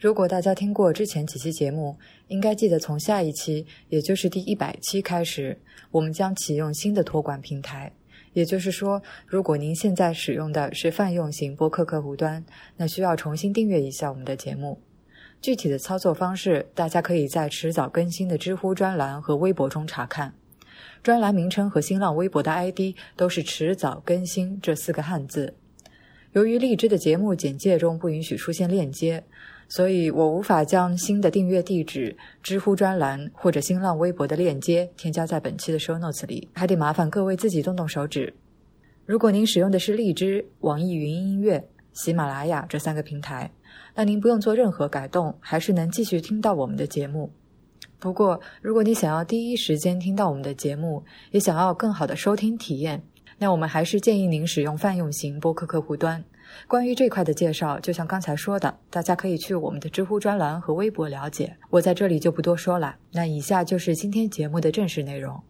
[0.00, 5.58] 如果大家听过之前几期节目，应该记得从下一期，也就是第一百期开始，
[5.90, 7.92] 我们将启用新的托管平台。
[8.32, 12.44] 也就是说，如果您现在使用的是泛用型播客客户端，
[12.76, 14.80] 那需要重新订阅一下我们的节目。
[15.42, 20.32] 具体的操作方式，大家可以在迟早更新的知乎专栏和微博中查看。
[21.02, 25.54] 专栏名称和新浪微博的 ID 都是“迟早更新”这四个汉字。
[26.34, 29.24] 由于荔枝的节目简介中不允许出现链接。
[29.68, 38.32] 所以我无法将新的订阅地址、知乎专栏或者新浪微博的链接添加在本期的 show notes 里，还得麻烦各位自己动动手指。
[39.04, 43.50] 如果您使用的是荔枝、网易云音乐、喜马拉雅这三个平台，
[43.94, 47.30] 那您不用做任何改动，还是能继续听到我们的节目。
[47.98, 53.02] 不过，如果你想要第一时间听到我们的节目，也想要更好的收听体验，
[53.38, 56.24] 那我们还是建议您使用泛用型播客客户端。
[56.66, 61.56] 关于这块的介绍，就像刚才说的，大家可以去我们的知乎专栏和微博了解。
[61.70, 62.96] 我在这里就不多说了。
[63.12, 65.42] 那以下就是今天节目的正式内容。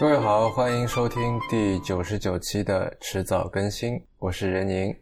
[0.00, 4.94] 各位好，欢迎收听第九十九期的迟早更新，我是任宁，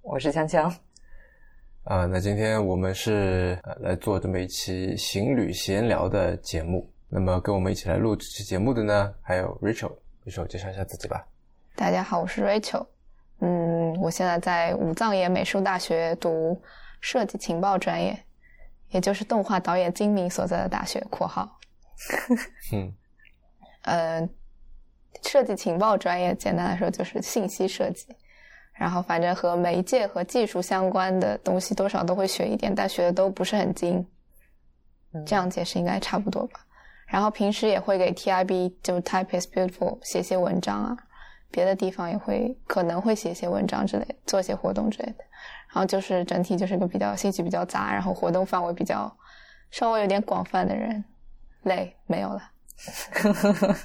[0.00, 0.89] 我是锵锵。
[1.84, 6.88] 啊，那今天我们是来做这么一期行旅闲聊的节目。
[7.08, 11.26] 那么跟我们一起来录这期节目的呢，还有 Rachel，Rachel 介绍一下自己吧。
[11.74, 12.86] 大家好，我是 Rachel。
[13.40, 16.62] 嗯，我现在在武藏野美术大学读
[17.00, 18.16] 设计情报专业，
[18.90, 21.58] 也就是动画导演金明所在的大学（括号）。
[22.72, 22.92] 嗯，
[23.82, 24.28] 呃，
[25.22, 28.06] 设计情报专业简单来说就是信息设计。
[28.80, 34.02] 然后，反正和媒介和技术相关的东西，多少都会学一点，但学的都不是很精。
[35.26, 36.60] 这样解释应该差不多吧。
[37.06, 40.96] 然后平时也会给 TIB 就 Type is Beautiful 写些文章啊，
[41.50, 45.24] 别的地方也会可能会写些文章之类，做些活动之类的。
[45.68, 49.14] 然后就是整体就是个比较兴趣比较杂，然后活动范围比较
[49.70, 51.04] 稍微有点广泛的人。
[51.64, 52.50] 累没有了。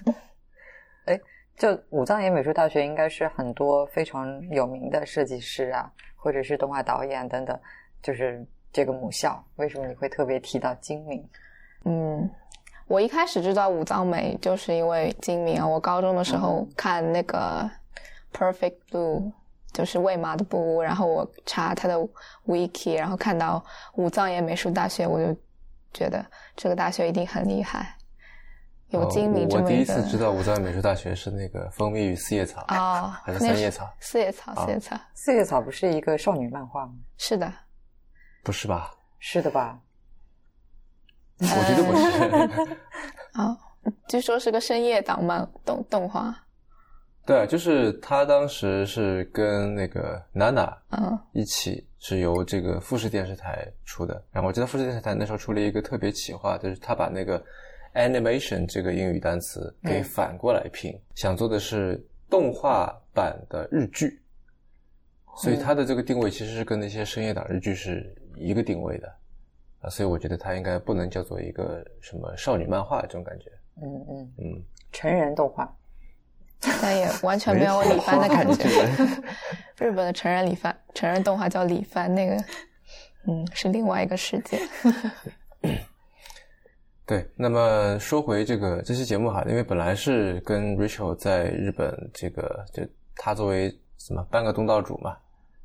[1.03, 1.19] 哎。
[1.57, 7.57] 就武藏野美术大学应该是很多非常有名的设计师啊，或者是动画导演等等，
[8.03, 9.41] 就是这个母校。
[9.55, 11.25] 为什么你会特别提到金明？
[11.85, 12.29] 嗯，
[12.87, 15.65] 我一开始知道武藏美就是因为金明啊。
[15.65, 17.69] 我高中的时候看那个
[18.37, 19.21] 《Perfect Blue》，
[19.71, 21.95] 就是魏麻的布屋，然后我查他的
[22.47, 25.33] wiki，然后看到武藏野美术大学，我就
[25.93, 27.95] 觉得这个大学一定很厉害。
[28.95, 29.69] 有精明这么一个。
[29.69, 33.87] 我第一次知道武藏美术大学是那个《蜂蜜与四叶草》哦，还是三叶草？
[33.99, 36.93] 四叶草，四叶草，四叶草不是一个少女漫画吗？
[37.17, 37.51] 是的，
[38.43, 38.91] 不是吧？
[39.19, 39.79] 是的吧？
[41.39, 42.77] 我觉得不是。
[43.39, 43.57] 啊，
[44.07, 46.35] 据说是个深夜档漫动动画。
[47.25, 57.43] 对，就是他当时是跟那个娜娜嗯一起是由这个富士电视台出的，然后我记得富士电视台那时候出了一个特别企划，就是他把那个。
[57.95, 64.21] Animation 这个英语单词给反过来拼，想做的是动画版的日剧，
[65.37, 69.07] 所以它的这个定位其实是跟那些深夜档日剧是一个定位的。
[69.81, 73.51] 啊，所以我觉得它应该不能叫做一个什么少女漫画这种感觉。
[73.81, 74.33] 嗯嗯。
[74.37, 75.71] 嗯，成人动画，
[76.59, 78.63] 但也完全没有李帆的感觉。
[79.77, 82.35] 日本的成人李帆，成人动画叫李帆，那个
[83.27, 84.59] 嗯是另外一个世界。
[87.07, 92.81] 对，那么说回这个这期节目哈，因为本来是跟 Rachel 在日本这个，就
[93.15, 95.15] 他作为什么半个东道主嘛，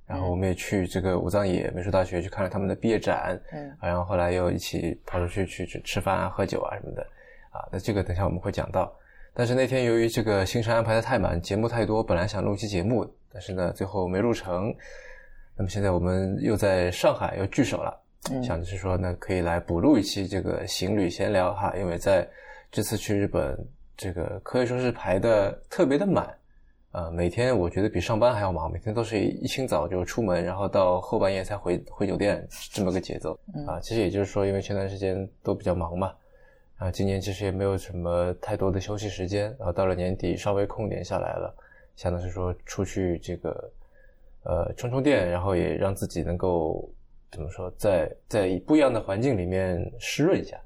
[0.06, 7.02] 然后我们也去这个武藏野美术大学去看了他们的毕业展，嗯，然后后来又一起跑出去去去吃饭啊、喝酒啊什么的，
[7.52, 8.92] 啊，那这个等下我们会讲到。
[9.32, 14.74] 但是那天由于这个行程安排的太满，节目太多，本来想录期节目，但是呢最后没录成。
[15.56, 17.98] 那么现在我们又在上海又聚首了。
[18.42, 22.28] 想的是说，呢可以来补录一期这个行旅闲聊哈，因为在
[22.70, 23.58] 这次去日本，
[23.96, 26.32] 这个可以说是排的特别的满，
[26.92, 33.32] 呃，每天我觉得比上班还要忙，每天都是一清早就出门，然后到后半夜才回回酒店这么个节奏
[33.66, 33.80] 啊。
[33.80, 36.12] 其实也就是说，因为前段时间都比较忙嘛，
[36.76, 41.52] 啊，今年其实也没有什么太多的休息时间，然后到了年底稍微空点下来了，
[41.96, 43.72] 想的是说出去这个
[44.44, 46.86] 呃充充电，然后也让自己能够。
[47.30, 50.60] 怎么说，在在不一样的环境里面湿润一下，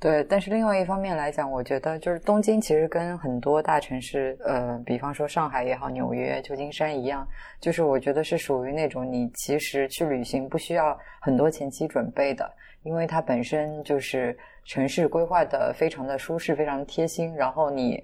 [0.00, 7.26] 对，但是另外一方面来讲，我觉得就是东京其实跟很多大城市，呃，比方说上海也好、纽约、旧金山一样，
[7.60, 12.52] 就是我觉得是属于那种你其实去旅行不需要很多前期准备的，
[12.82, 18.02] 因为它本身就是城市规划的非常的舒适、非常贴心，然后你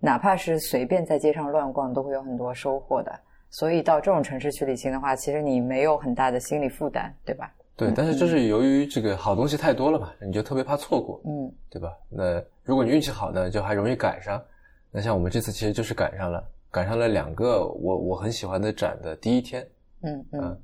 [0.00, 3.12] 哪怕是随便在街上乱逛，都会有很多收获的。
[3.58, 7.50] 所以到这种城市去旅行的话，其实你没有很大的心理负担，对吧？
[7.74, 11.96] 对，但是就是由于这个好东西太多了嘛，你就特别怕错过，嗯，对吧？
[12.10, 14.42] 那如果你运气好呢，就还容易赶上。
[14.90, 19.66] 那像我们这次其实就是赶上了，赶上了两个我我很喜欢的展的第一天。
[20.02, 20.60] 嗯嗯，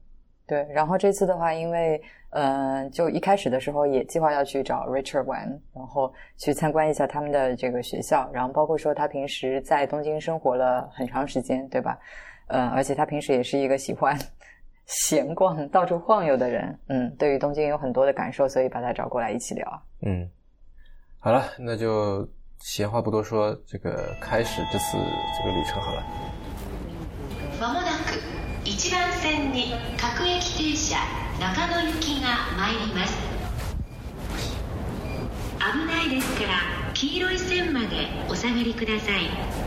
[0.46, 0.66] 对。
[0.70, 1.98] 然后这次的话，因为
[2.28, 11.98] 呃，就一开始的时候也计划要去找 Richard 玩，然后去参观一下他们的这个学校，然后包括说他平时在东京生活了很长时间，对吧？
[12.51, 14.17] 呃，而且他平时也是一个喜欢。
[14.85, 19.83] 闲逛、到处晃悠的人，嗯，对于东京有很多的感受，所以把他找过来一起聊。
[20.01, 20.29] 嗯，
[21.19, 22.25] 好了，那就
[22.59, 24.97] 闲话不多说，这个开始这次
[25.37, 26.01] 这个旅程好了。
[27.59, 28.17] まもなく
[28.63, 30.95] 一番線に各駅停車
[31.41, 33.13] 中野行きが参ります。
[35.59, 39.60] 危ないですから黄色い線までお下がりください。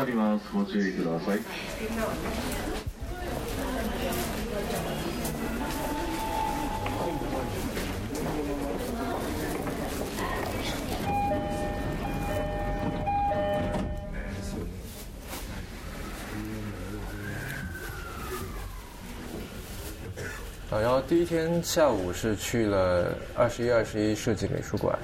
[0.00, 1.40] まりますご注意ください
[20.70, 24.96] 然后第一天下午是去了二十一、二十一设计美术馆。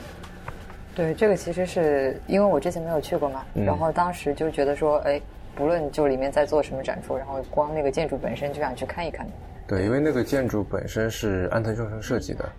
[0.97, 5.21] 对，这个其实是因为我之前没有去过嘛，然后当时就觉得说，哎，
[5.53, 9.23] 不论就里面在做什么展出，然后光那个建筑本身就想去看一看。
[9.67, 12.49] 对，因为那个建筑本身是安藤忠生设计的，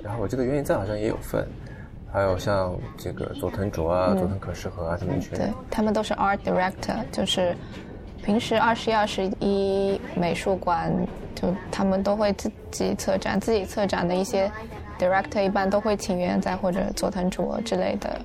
[0.00, 1.44] 然后我记得原影赞好像也有份，
[2.12, 7.52] 还有像这个佐藤卓啊、佐藤可士和啊他们群，对他们都是 art director，就是
[8.22, 10.92] 平时二十一、二十一美术馆。
[11.34, 14.50] 就他们都会自己策展，自己策展的一些
[14.98, 18.20] director 一般都会请原在或者佐藤卓之类的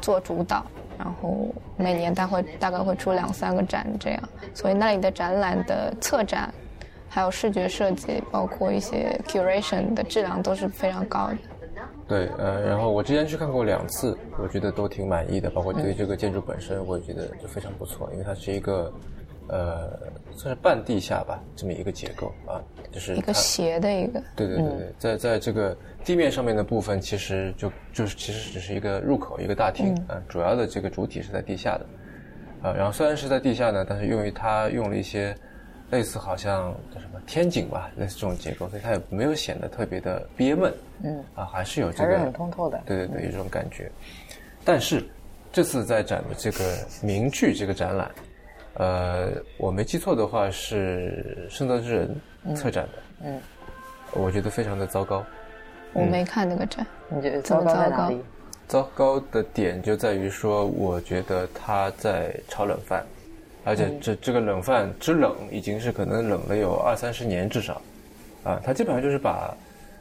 [0.00, 0.64] 做主导，
[0.98, 4.20] 然后每年大会大概会出两三个展这样，
[4.54, 6.52] 所以那里的展览的策展，
[7.08, 11.36] 还有视觉设计，包括一些 curation 的质量都是非常高的。
[12.06, 18.92] 对，呃，然后我之前去看过两次，我觉得都挺满意的，包括对这个建筑本身，我也觉得就非常不错，因为它是一个。
[19.52, 19.98] 呃，
[20.30, 22.62] 算是半地下吧，这么一个结构啊，
[22.92, 24.22] 就是一个斜的一个。
[24.36, 31.86] 对对对对，在在这个地面上面的部分，其实就就是其实只是一个入口，一个大厅啊，主要的这个主体是在地下的
[32.62, 32.72] 啊。
[32.72, 35.34] 然后虽然是在地下呢，但是由于它用了一些
[35.90, 40.72] 类似好像叫什么天井吧，类似这种结构，所以它也没有显得特别的憋闷。
[41.02, 42.80] 嗯啊，还是有这个很通透的。
[42.86, 43.90] 对对对，有这种感觉。
[44.64, 45.04] 但是
[45.50, 48.08] 这次在展的这个名剧这个展览。
[48.74, 53.40] 呃，我没记错的话是圣德之人策展的，嗯，
[54.12, 55.24] 我觉得非常的糟糕。
[55.92, 58.22] 我没看那个展，你觉得糟糕在哪里？
[58.68, 63.04] 糟糕的点就在于说，我觉得他在炒冷饭，
[63.64, 67.82] 而且这这个冷饭之冷已经是可能冷了有二三十年至少，
[68.44, 69.52] 啊，他基本上就是把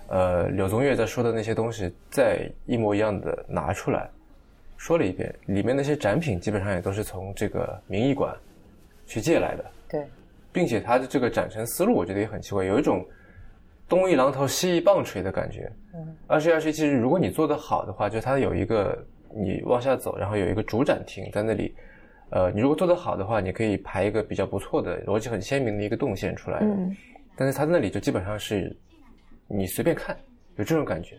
[0.09, 4.07] 呃柳宗悦在说的那些东西再一模一样的拿出来
[4.77, 8.31] 说了一遍，里面那些展品基本上也都是从这个名艺馆。
[9.09, 10.07] 去借来的，对，
[10.53, 13.03] 并且他的这个展陈思路，我觉得也很奇怪，有一种
[13.87, 15.69] 东一榔头西一棒槌的感觉。
[15.95, 19.03] 嗯，二十一、二十一，其实如果你做得好的话，就它有一个
[19.35, 21.75] 你往下走，然后有一个主展厅在那里。
[22.29, 26.59] 呃，你如果做得好的话，你可以排一个比较不错的、逻辑很鲜明的一个动线出来。
[26.61, 26.95] 嗯，
[27.35, 28.77] 但是它那里就基本上是
[29.47, 30.15] 你随便看，
[30.57, 31.15] 有这种感觉。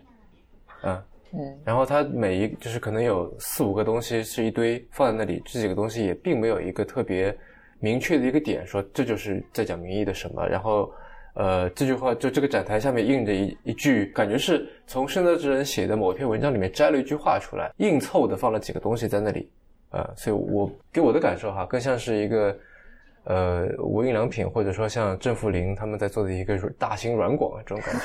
[0.82, 7.36] 啊嗯，然后它每一就是可能有四五个东西是一堆放在那里，这几个东西也并没有一个特别。
[7.80, 10.92] 明确的一个点，说这就是在讲民意的什么，然后，
[11.34, 19.50] 呃，这句话就这个展台下面印着一一句，感觉是从深泽之人写的某一篇文章里面摘了一句话出来，硬凑的放了几个东西在那里，
[19.90, 22.56] 呃，所以我给我的感受哈，更像是一个
[23.24, 28.00] 呃无印良品或者说像正负零他们在做的一个大型软广这种感觉。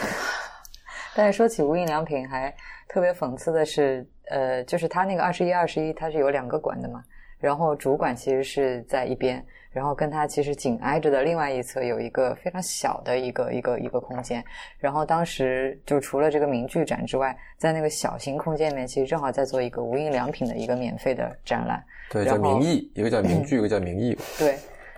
[1.17, 2.53] 但是说起无印良品，还
[2.89, 7.03] 特别讽刺的是，呃，就是它那个二十一、二十一，它是有两个馆的嘛。
[7.39, 14.41] 然后主管其实是在一边，然后跟它其实紧挨着的另外一侧有一个非常小的一个一个一个空间。
[14.79, 21.83] 然后当时就除了这个名剧展之外，在那个小型空间里面，其实正好在做一个无印良品的一个免费的展览。
[22.09, 24.17] 对，叫名艺，一个叫名 剧，一个叫名艺。
[24.39, 24.55] 对。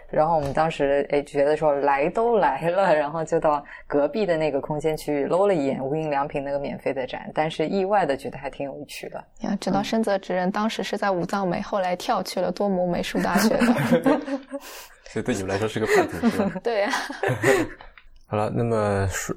[0.09, 9.23] 然后我们当时哎觉得说来都来了，然后就到隔壁的那个空间去搂了一眼无印良品那个免费的展，但是意外的觉得还挺有趣的。
[9.41, 13.49] 呀知道深泽直人当时是在武藏美，后来跳去了多摩美术大学
[13.99, 14.19] 的，
[15.09, 16.51] 所以对你们来说是个叛徒，是吧？
[16.63, 16.89] 对呀。
[18.29, 19.33] 好了，那么说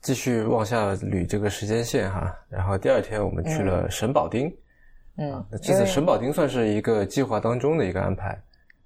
[0.00, 4.50] 继续往下捋这个时间线哈，然后第二天我们去了神保町，
[5.18, 8.38] 嗯，这次神保町算是一个计划当中的一个安排。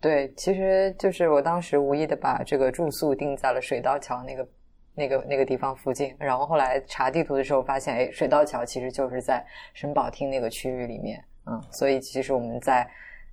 [0.05, 4.47] 对，其实就是我当时无意的把这个住宿定在了水道桥那个、
[4.95, 9.43] 那个、那个地方附近，然后后来查地图的时候发现，哎，水道桥其实就是在
[9.73, 12.87] 神保町那个区域里面，嗯，所以其实我们在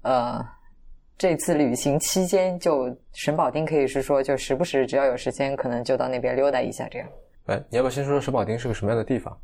[0.03, 0.41] 呃
[1.17, 7.09] 这次旅行期间，就神保町可以是说，就时不时只要有时间，可能就到那边溜达一下这样。
[7.47, 9.37] 哎，你要不要先说说神保町是个什么样的地方？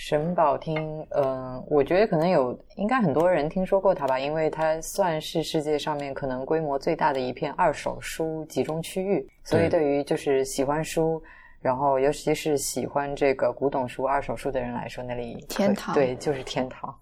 [0.00, 11.20] 神保町，嗯，我觉得可能有，应该很多人听说过它吧，因为它算是世界上面可能规模最大的一片二手书集中区域，所以对于就是喜欢书，
[11.60, 16.94] 然后尤其是喜欢这个古董书、二手书的人来说，那里天堂，对，就是天堂。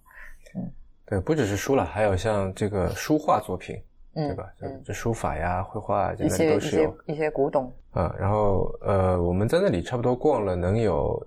[0.55, 0.73] 嗯，
[1.05, 3.77] 对，不只是书了，还有像这个书画作品，
[4.15, 4.51] 对吧？
[4.63, 8.13] 嗯，这书法呀、绘画这些都是有一些古董啊。
[8.19, 11.23] 然后呃，我们在那里差不多逛了能有。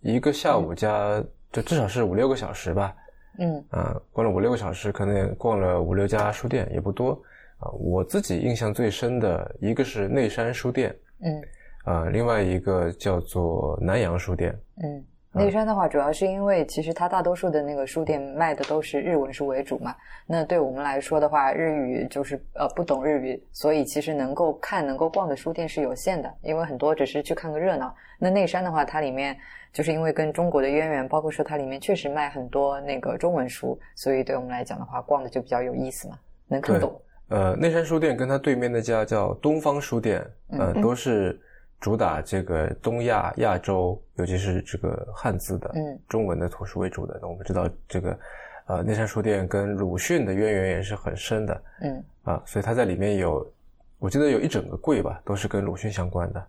[0.00, 2.94] 一个下午加就至少是五六个小时吧，
[3.38, 3.64] 嗯。
[3.70, 7.12] 啊，逛了五六个小时，可能也逛了五六家书店，也不多。
[7.58, 7.70] 啊。
[7.72, 11.42] 我自己印象最深的一个是内山书店，嗯。
[11.84, 15.04] 啊，另外一个叫做南洋书店，嗯。
[15.32, 19.94] 内山的话，主要是因为其实它大多数的那个书店卖的都是日文书为主嘛。
[20.26, 27.94] 那对我们来说的话，日语就是呃不懂日语，所以其实能够看、能够逛的书店是有限的，因为很多只是去看个热闹。
[28.18, 29.36] 那内山的话，它里面
[29.72, 36.18] 就是因为跟中国的渊源，包括说它里面确实卖很多那个中文书，所以对我们来讲的话，逛的就比较有意思嘛，
[36.48, 37.00] 能看懂。
[37.28, 41.40] 呃，内山书店跟它对面那家叫东方书店，呃，都是。
[41.80, 47.18] 主打这个东亚、亚洲，尤其是这个汉字的、嗯，中文的图书为主的。
[47.22, 48.18] 那我们知道，这个
[48.66, 53.50] 呃，内山书店跟鲁迅的渊源也是很深的，嗯，啊，所以它在里面有，
[53.98, 56.46] 我记得有一整个柜吧，都是跟鲁迅相关的。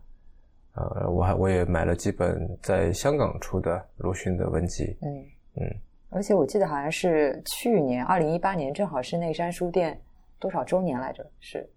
[0.73, 5.25] 呃，我还我也买了几本在香港出的鲁迅的文集，嗯
[5.61, 5.75] 嗯，
[6.09, 10.00] 而且我记得好像是去年二零一八年，正好是内山书店
[10.39, 11.25] 多少周年来着？
[11.39, 11.67] 是。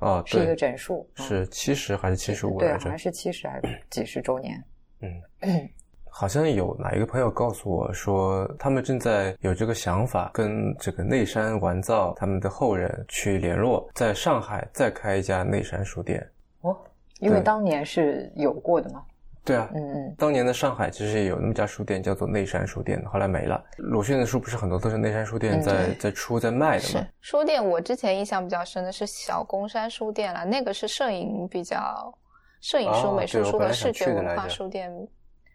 [0.00, 4.64] 啊，是一个整数，是七十还是七十五对，好像是七十还是几十周年。
[5.00, 5.68] 嗯，
[6.10, 16.26] 好像有哪一个朋友告诉我说，他们正在有这个想法，跟这个内山完造他们的后人去联络，在上海再开一家内山书店。
[16.62, 16.76] 哦，
[17.20, 19.04] 因为当年是有过的嘛。
[19.42, 23.64] 对啊，嗯嗯，当年的上海其实也有那么家书店，叫做内山书店，后来没了。
[23.78, 27.06] 鲁迅的书不是很多都是内山书店在在出在卖的吗？
[27.20, 32.12] 书店我之前印象比较深的是小公山书店了，那个是摄影比较
[32.60, 34.92] 摄影书、美术书和视觉文化书店，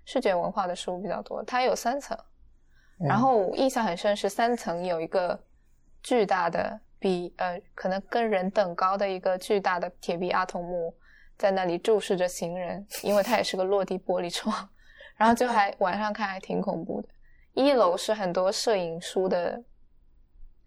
[0.04, 1.44] 视觉文化的书比较多。
[1.44, 2.18] 它有三层，
[3.00, 5.40] 然后印象很深是三层有一个
[6.02, 10.92] 巨大的比呃可能跟人等高的一个巨大的铁臂阿童木。
[11.38, 14.70] 在那里注视着行人，因为它也是个落地玻璃窗，
[15.18, 17.10] 然后就还晚上看还挺恐怖的。
[17.54, 19.62] 一楼是很多摄影书的，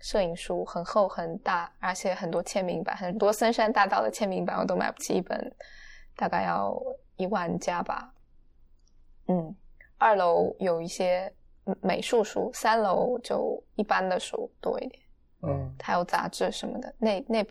[0.00, 5.54] 摄影书很厚很大，而且很多签名版，很多森山大道的签名版我都买不起一本，
[6.14, 6.78] 大概要
[7.16, 8.12] 一万加吧。
[9.28, 9.54] 嗯，
[9.96, 11.32] 二楼有一些
[11.80, 15.02] 美术书，三楼就一般的书多一点。
[15.42, 17.46] 嗯，还有杂志什么的，那那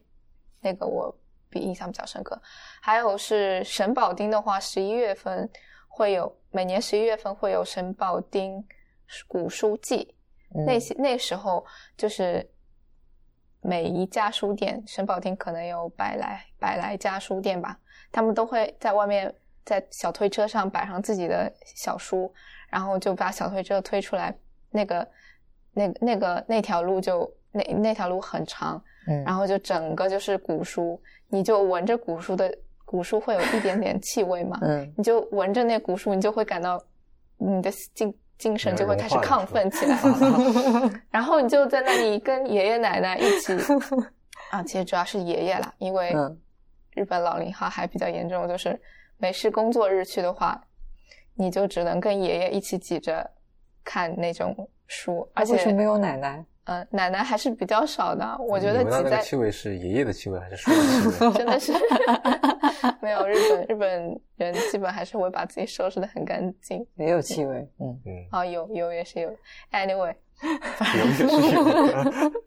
[0.61, 1.15] 那个我。
[1.49, 2.41] 比印象比较深刻，
[2.81, 5.49] 还有是神保町的话，十一月份
[5.87, 8.63] 会有每年十一月份会有神保町
[9.27, 10.15] 古书季，
[10.65, 12.47] 那些那时候就是
[13.61, 17.77] 每一家书店，神保町可能有百来百来家书店吧，
[18.11, 19.33] 他们都会在外面
[19.65, 22.33] 在小推车上摆上自己的小书，
[22.69, 24.37] 然后就把小推车推出来，
[24.69, 25.07] 那个
[25.73, 30.99] 那那个那条路就那那条路很长，嗯，然后就整个就是古书。
[31.29, 32.49] 你就闻着古书的
[32.85, 36.81] 古书会有一点点气味嘛，嗯，你就闻着那古书，你就会感到
[37.37, 39.99] 你的精精神就会开始亢奋起来，
[41.11, 43.53] 然后你就在那里跟爷爷奶奶一起
[44.51, 46.39] 啊，其实主要是爷爷啦，因为嗯
[46.95, 48.79] 日本老龄化还比较严重，就是
[49.17, 50.63] 没事工作日去的话，
[51.35, 53.29] 你就只能跟爷爷一起挤着
[53.83, 54.55] 看那种
[54.87, 56.45] 书，而且没有奶奶？
[56.67, 60.77] 呃奶奶还是比较少的，我觉得挤在那个气味是爷爷的气味还是叔的
[61.11, 61.33] 气味？
[61.39, 61.73] 真的是
[63.01, 69.29] 没有日本日本人基本还是会把自己收拾的很干净也有气味，嗯嗯，啊，有有也是有
[69.71, 70.13] ，anyway。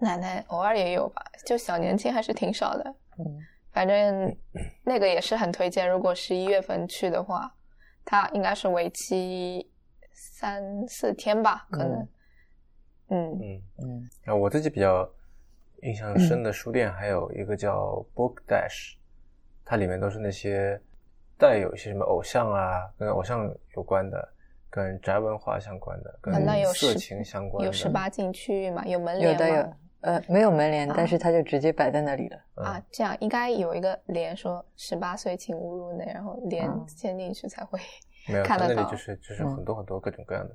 [0.00, 2.94] 奶奶偶尔也有吧，就小年轻还是挺少的。
[3.18, 3.24] 嗯
[3.72, 4.36] 反正
[4.84, 7.48] 那个也是很推荐，如果十一月份去的话，
[8.04, 9.70] 它应该是为期
[10.12, 11.92] 三四天吧，可能。
[12.00, 12.08] 嗯
[13.10, 14.10] 嗯，嗯。
[14.22, 15.08] 然后我自己比较
[15.82, 18.94] 印象深的书店还有一个叫 Book Dash，
[19.64, 20.80] 它里面都是那些
[21.38, 24.28] 带有一些什么偶像啊，跟偶像有关的，
[24.68, 30.94] 跟宅文化相关的，跟啊那有色情相关的，有十八禁区域嘛，有门帘吗有的有，呃，没有门帘，啊。
[30.96, 32.36] 但是它就直接摆在那里了。
[32.56, 32.64] 嗯。
[32.66, 37.80] 啊，这样应该有一个帘说十八岁请勿入内，然后帘啊嵌进去才会，
[38.28, 39.56] 没有，它那里看得到就是就是嗯。
[39.56, 40.54] 很多很多各种各样的。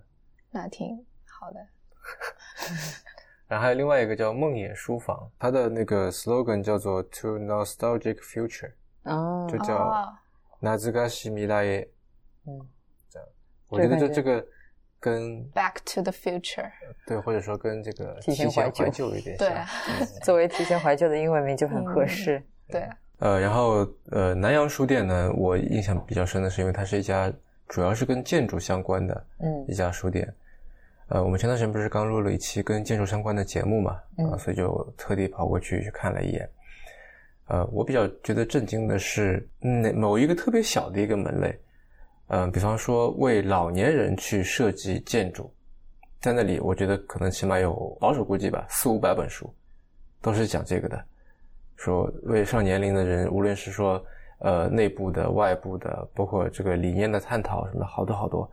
[0.51, 0.95] 那挺
[1.25, 1.59] 好的。
[3.47, 8.71] 然后还有另外一个叫梦魇书房，它的那个 slogan 叫做 To Nostalgic Future，
[9.03, 9.47] 哦。
[9.49, 10.13] 就叫哦，
[10.59, 11.87] 那兹嘎西米拉耶。
[12.47, 12.67] 嗯。
[13.07, 13.27] 这样。
[13.67, 14.43] 我觉得这这个
[14.99, 16.71] 跟 Back to the Future，
[17.05, 18.85] 对，或者说跟这个提前前怀旧。
[18.85, 19.47] 怀旧有点像。
[19.47, 19.67] 对啊。
[19.99, 20.07] 嗯。
[20.23, 22.41] 作为提前怀旧的英文名就很合适。
[22.67, 22.81] 对。
[22.81, 27.31] 啊，呃，然后呃，南洋书店呢，我印象比较深的是，因为它是一家
[27.67, 29.65] 主要是跟建筑相关的嗯。
[29.67, 30.33] 一家书店。
[31.07, 36.49] 呃，我们前段时间不是刚录了一期跟建筑相关的节目嘛，啊、嗯所以就特地跑过去去看了一眼。
[37.47, 41.55] 呃，我比较觉得震惊的是，那某一个特别小的一个门类，
[42.29, 45.53] 嗯、比方说为老年人去设计建筑，
[46.19, 49.53] 在那里，我觉得可能起码有保守估计吧，四五百本书，
[50.23, 51.05] 都是讲这个的。
[51.75, 54.03] 说为上年龄的人，无论是说
[54.39, 58.49] 呃内部的、外部的，包括这个理念的探讨什么的，好多好多。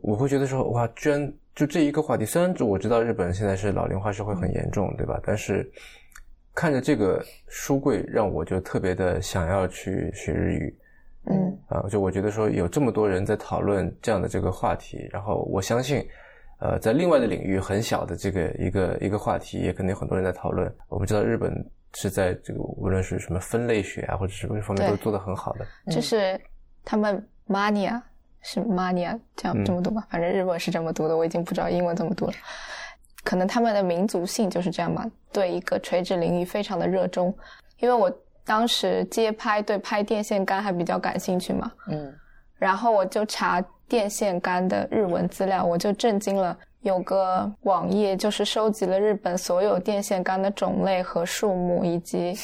[0.00, 5.20] 我会觉得说，哇，居然就这一个话题，虽然我知道日本现在是老龄化社会很严重，对吧？
[5.24, 5.70] 但是
[6.54, 10.78] 看着这个书柜，让我就特别的想要去学日语。
[11.24, 16.04] 嗯啊，就我觉得说有这么多人在讨论这样的这个话题，然后我相信，
[16.58, 20.74] 呃，在另外的领域很小的这个一个一个话题，也肯定有很多人在讨论。
[20.88, 21.54] 我不知道日本
[21.94, 25.66] 是在这个无论是什么分类学啊，或者什么方面对都做得很好的。
[25.92, 26.40] 就是
[26.84, 28.02] 他们 mania
[28.42, 32.32] 是 mania 这样嗯这么读吧，反正日文是这么读的，我已经不知道英文怎么读了。
[33.24, 37.34] 可能他们的民族性就是这样吧，对一个垂直领域非常的热衷。
[37.78, 38.12] 因为我
[38.44, 42.12] 当时街拍对拍电线杆还比较感兴趣嘛，嗯
[42.58, 46.56] 然后我就查电线杆的日文资料，我就震惊了。
[46.80, 52.36] 有个网页就是收集了日本所有电线杆的种类和数目，以及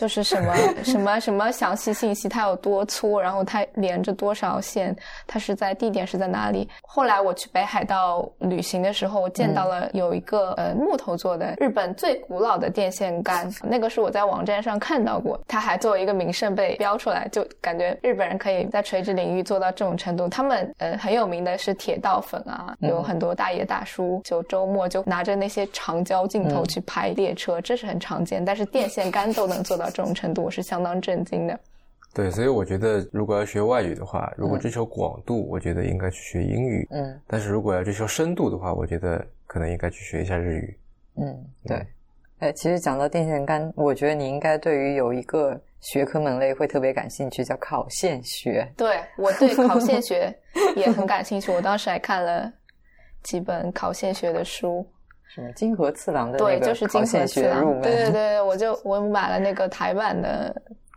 [0.00, 6.66] 就是什么 什么什么详细信息，它有多粗，然后它连着多少线，它是在地点是在哪里。
[6.80, 20.26] 后来我去北海道旅行的时候，我见到了有一个、呃木头做的日本最古老的电线杆，那个是我在网站上看到过，它还作为一个名胜被标出来，就感觉日本人可以在垂直领域做到这种程度。
[20.28, 28.42] 他们呃很有名的是铁道粉啊，有很多大爷大叔就周末就拿着那些长焦镜头去拍列车，这是很常见。
[28.42, 31.58] 但是电线杆都能做到这种程度，我是相当震惊的。
[32.12, 36.86] 对，所以我觉得如果要学外语的话，如果追求广度，我觉得应该去学英语。
[36.90, 40.78] 嗯但是如果要追求深度的话，我觉得可能应该去学一下日语。
[41.16, 41.86] 嗯，对。
[42.40, 48.66] 哎，其实讲到电线杆，我觉得你应该对于有一个学科门类会特别感兴趣，叫考线学。
[48.76, 50.34] 对我对考线学
[50.74, 52.52] 也很感兴趣，我当时还看了
[53.22, 54.84] 几本考线学的书。
[55.34, 60.54] 什么金河次郎的对，那个就是金河次郎学入门，对对对，我就我买了那个台版的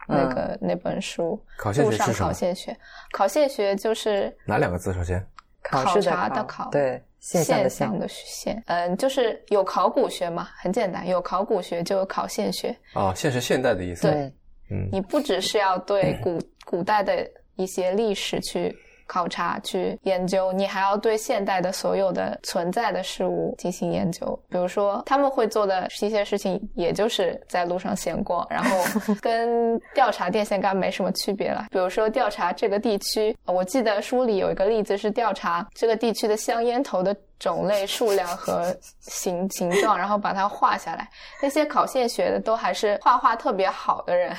[0.07, 2.77] 那个、嗯那本书考上学是什么考线学，
[3.11, 4.93] 考线学就是哪两个字？
[4.93, 5.25] 首先，
[5.61, 12.75] 考试察的考，考，对，现象的现嗯，就是有考古学嘛，很简单，有考古学就有考现学。
[12.93, 14.03] 哦，现是现代的意思。
[14.03, 14.33] 对嗯
[14.69, 18.75] 嗯，你不只是要对古古代的一些历史去
[19.07, 24.39] 考察、去研究，你还要对现代的所有的存在的事物进行研究。
[24.49, 28.77] 比如说，他们会做的一些事情，也就是在路上闲逛，然后
[29.21, 31.65] 跟调查电线杆没什么区别了。
[31.71, 41.07] 比如说，调查这个地区，我记得书里有一个例子是调查这个地区的香烟头的种类、数量和形形状，然后把它画下来。
[41.41, 44.35] 那些考线学的都还是画画特别好的人，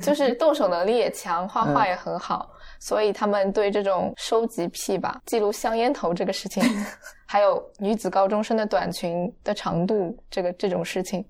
[0.00, 2.48] 就是动手能力也强，画画也很好。
[2.80, 6.62] 所以他们对这种收集癖吧，记录香烟头这个事情，
[7.26, 11.22] 还有女子高中生的短裙的长度这个这种事情，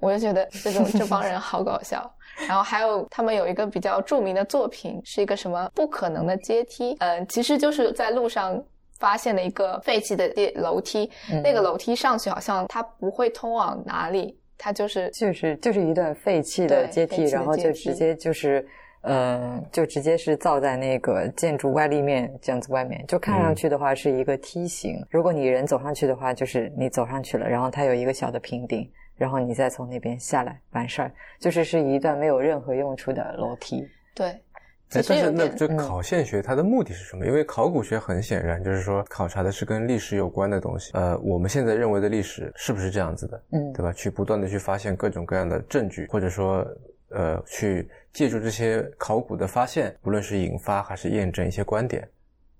[0.00, 2.12] 我就觉得这种这帮人好搞笑。
[2.48, 8.60] 然后还有他们有一个比较著名的作品，是一个什么不可能的阶梯，嗯，其实就是在路上
[8.98, 11.08] 发现了一个废弃的楼梯，
[11.44, 18.66] 那个楼梯上去好像它不会通往哪里，它就是就是就是一段废弃的阶梯，然后就直接就是。
[19.08, 25.04] 呃，就直接是造在那个建筑外立面这样子外面，就看上去的话是一个梯形。
[25.10, 31.12] 如果你人走上去的话，就是你走上去了，然后它有一个小的平顶，然后你再从那边下来，完事儿。
[31.40, 33.88] 就是是一段没有任何用处的楼梯。
[34.14, 34.28] 对。
[34.28, 37.26] 哎但是那这考现学它的目的是什么？
[37.26, 40.92] 因为考古学很显然就是说考察的是跟历史有关的东西。
[40.94, 43.42] 呃，我们现在认为的历史是不是这样子的？
[43.52, 43.92] 嗯对吧？
[43.92, 46.66] 去不断的去发现各种各样的证据，或者说
[47.10, 52.06] 呃，去借助这些考古的发现，不论是引发还是验证一些观点。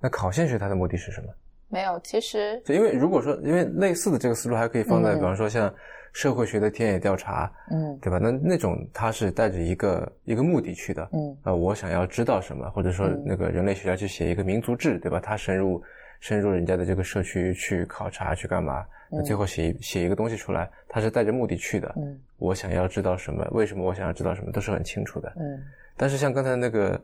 [0.00, 1.28] 那考现学它的目的是什么？
[1.68, 5.74] 没有，其实就因为如果说，因为类似的这个思路还可以放在，嗯比方说像
[6.14, 8.18] 社会学的田野调查，嗯对吧？
[8.18, 15.20] 那那种它是带着一个一个目的去的，嗯呃，我想要知道什么，或者说嗯那个人类学家去写一个民族志，对吧？
[15.20, 15.82] 他深入
[16.20, 18.84] 深入人家的这个社区去考察去干嘛？
[19.10, 21.92] 那最后写一写一个东西出来，他是带着目的去的。
[21.96, 25.32] 嗯我想要知道什么，为什么我想要知道什么，都是很清楚的。
[25.36, 25.60] 嗯
[25.96, 27.00] 但是像刚才那个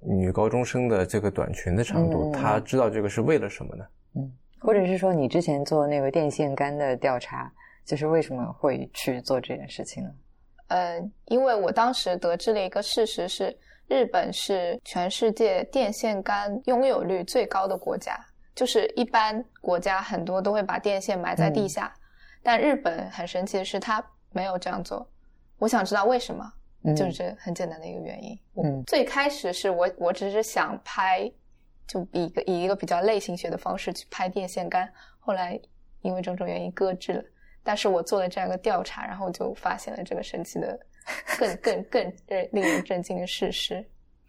[0.00, 3.84] 女高中生的这个短裙的长度，她知道这个是为了什么呢？
[4.14, 7.52] 嗯，或者是说你之前做那个电线杆的调查，
[7.84, 10.10] 就是为什么会去做这件事情呢？
[10.68, 13.54] 呃，因为我当时得知了一个事实是，
[13.88, 18.16] 日本是全世界电线杆拥有率最高的国家。
[18.54, 21.92] 就是一般国家很多都会把电线埋在地下，
[22.42, 25.08] 但日本很神奇的是，它没有这样做。
[25.58, 26.52] 我想知道为什么，
[26.84, 28.38] 嗯就是这很简单的一个原因。
[28.54, 31.30] 我嗯最开始是我我只是想拍，
[31.86, 35.58] 就以一个以一个比较类型学的方式去拍电线杆，后来
[36.02, 37.24] 因为种种原因搁置了。
[37.62, 40.80] 但是我做了这样一个调查，然后就发现了这个神奇的、
[41.38, 43.86] 更更更令令人震惊的事实。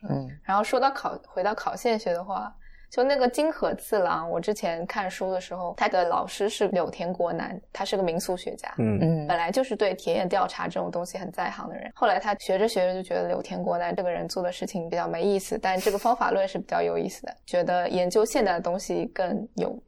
[0.09, 2.53] 嗯然后说到考，回到考线学的话，
[2.91, 11.89] 就那个金河次郎，我之前看书的时候，他的老师是柳田国男，他是个民俗学家，嗯嗯本来就是对田野调查这种东西很在行的人。
[11.95, 19.81] 后来他学着学着就觉得柳田国男这个人做的事情比较没意思，但这个方法论是比较有意思的，觉得研究现代的东西更有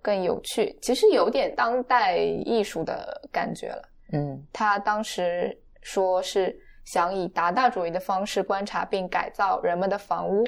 [0.00, 3.82] 更有趣，其实有点当代艺术的感觉了。
[4.14, 10.42] 嗯他当时说是想以达达主义的方式观察并改造人们的房屋。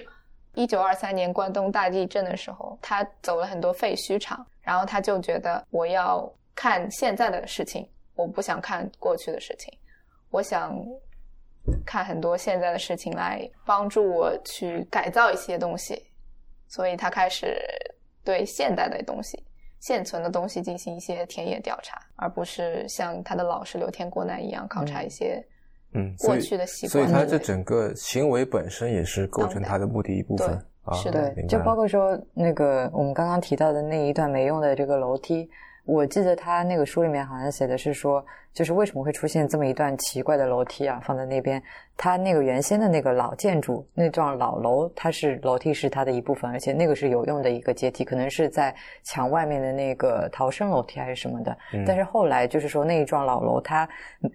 [0.59, 9.73] 一九二三年关东大地震的时候，他走了很多废墟场，然后他就觉得我要看现在的事情，我不想看过去的事情，
[10.31, 10.77] 我想
[11.87, 16.03] 看很多现在的事情来帮助我去改造一些东西，
[16.67, 17.57] 所以他开始
[18.25, 19.41] 对现代的东西、
[19.79, 25.47] 现存的东西进行一些田野调查，而不是像他的老师刘天国男一样考察一些嗯，
[26.19, 27.25] 所以过去的习惯所以他。
[27.25, 30.93] 这整个行为本身也是构成他的目的一部分对啊。
[30.95, 35.49] 是的，就包括说那个我们刚刚提到的那一段没用的这个楼梯，
[35.85, 41.63] 我记得他那个书里面好像写的是说，就是为什么会出现这么一段奇怪的楼梯啊，放在那边。
[41.99, 51.59] 它那个原先的那个老建筑那幢老楼，它是楼梯是它的一部分，而且那个是有用的一个阶梯，可能是在墙外面的那个逃生楼梯还是什么的。
[51.75, 53.87] 嗯但是后来就是说那一幢老楼它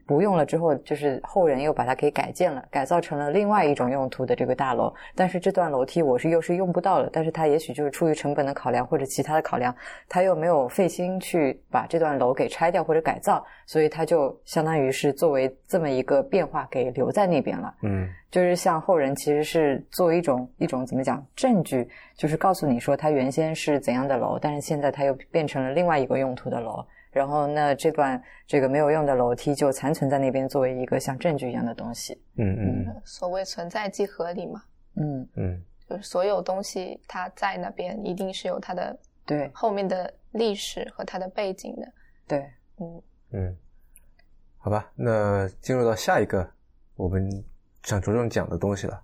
[0.06, 4.94] 不用了之后，就是后人又把它给改建了，改造成了另外一种用途的这个大楼。
[5.16, 9.74] 但是这段楼梯我是又是用不到了，但是它也许就是出于成本的考量或者其他的考量，
[10.10, 17.76] 他又没有费心去把这段楼给拆掉或者改造，所以它就相当于是作为这么一个变化给留在那边了。
[17.82, 26.86] 嗯就是像后人其实是作为一种一种怎么讲证据，就是告诉你说它原先是怎样的楼，但是现在它又变成了另外一个用途的楼。
[27.12, 32.20] 然后那这段这个没有用的楼梯就残存在那边，作为一个像证据一样的东西。
[32.38, 34.64] 嗯嗯所谓存在即合理嘛，
[34.96, 41.88] 嗯，嗯就是所有东西它在那边一定是有它的对后面的历史和它的背景的。
[42.28, 43.02] 对，嗯，
[43.34, 43.58] 嗯，
[44.58, 46.50] 好吧，那进入到下一个
[46.96, 47.28] 我们
[47.84, 49.02] 想着重讲的东西了，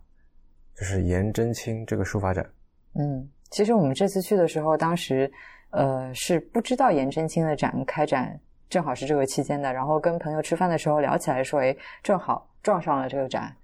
[0.75, 2.45] 就是颜真卿这个书法展。
[2.93, 5.32] 嗯，其实我们这次去的时候，当时
[5.71, 13.56] 呃是不知道颜真卿的展开展正好是这个期间的，然后跟朋友吃饭的时候聊起来说，哎，正好撞上了这个展。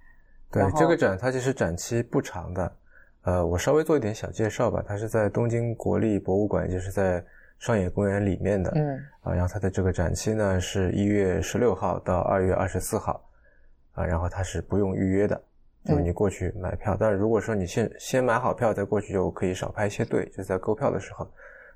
[0.50, 2.72] 对这个展，它其实展期不长的。
[3.22, 4.82] 呃，我稍微做一点小介绍吧。
[4.86, 7.22] 它是在东京国立博物馆，就是在
[7.58, 8.70] 上野公园里面的。
[8.76, 13.20] 嗯啊，然后它的这个展期呢是一月十六号到二月二十四号，
[13.96, 15.42] 啊，然后它是不用预约的。
[15.84, 16.96] 就是你过去买票。
[16.98, 21.28] 但是如果说你先先买好票再过去，就可以少排一些队，就是在购票的时候。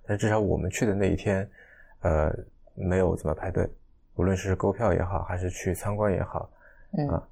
[0.06, 1.48] 但至少我们去的那一天，
[2.00, 2.32] 呃，
[2.74, 3.64] 没有怎么排队，
[4.16, 6.50] 无论是购票也好，还是去参观也好，
[6.98, 7.22] 嗯啊，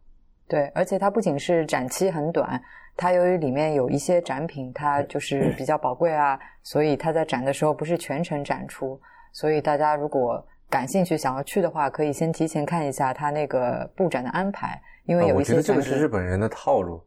[0.46, 2.62] 对，而且它不仅是展期很短，
[2.96, 9.01] 它由于里面有一些展品，它就是比较宝贵啊，所以它在展的时候不是全程展出，
[9.33, 17.02] 所以大家如果感兴趣想要去的话，可以先提前看一下他那个布展的安排，因为啊我有一觉得这个是日本人的套路。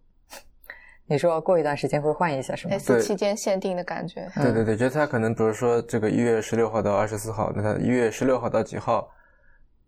[1.06, 4.22] 你说过一段时间会换一下是吗对期间限定的感觉。
[4.36, 9.10] 嗯对对对，觉得他可能比如说这个一月十六号到二十四号，那他一月十六号到几号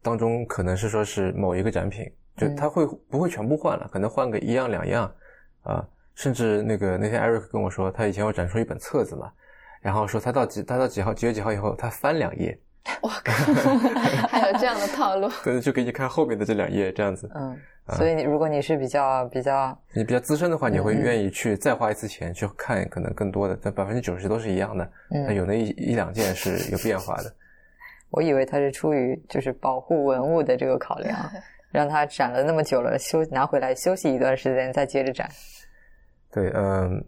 [0.01, 2.05] 当中，可能是说是某一个展品，
[2.35, 5.09] 就嗯他会不会全部换了，可能换个一样两样
[5.61, 9.31] 啊，甚至那个那天艾瑞克跟我说，他以前要展出一本册子嘛，
[9.81, 12.59] 然后说他到几他到几号几月几号以后，他翻两页，
[13.01, 13.33] 我靠，
[14.27, 15.27] 还有这样的套路。
[15.41, 17.29] 可能就给你看后面的这两页这样子。
[17.33, 27.33] 嗯，啊所以你如果你是比较比较你比较资深的话，你会嗯愿意去再花一次钱去看，可能更多的，但百分之九十都是一样的，嗯那有那一一两件是有变化的。
[28.11, 31.17] 我以为他是出于就是保护文物的这个考量，
[31.71, 35.27] 让他展了那么久了，休拿回来休息一段时间再接着展。
[36.31, 37.03] 对，嗯，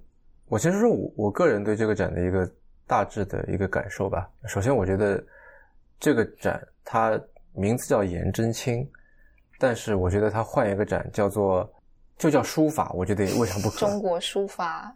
[0.48, 2.50] 我先说说我我个人对这个展的一个
[2.88, 4.28] 大致的一个感受吧。
[4.48, 5.24] 首先，我觉得
[6.00, 7.20] 这个展它
[7.54, 8.88] 名字叫颜真卿，
[9.60, 11.70] 但是我觉得它换一个展叫做
[12.18, 13.78] 就叫书法，我觉得也未尝不可。
[13.80, 14.96] 中国书法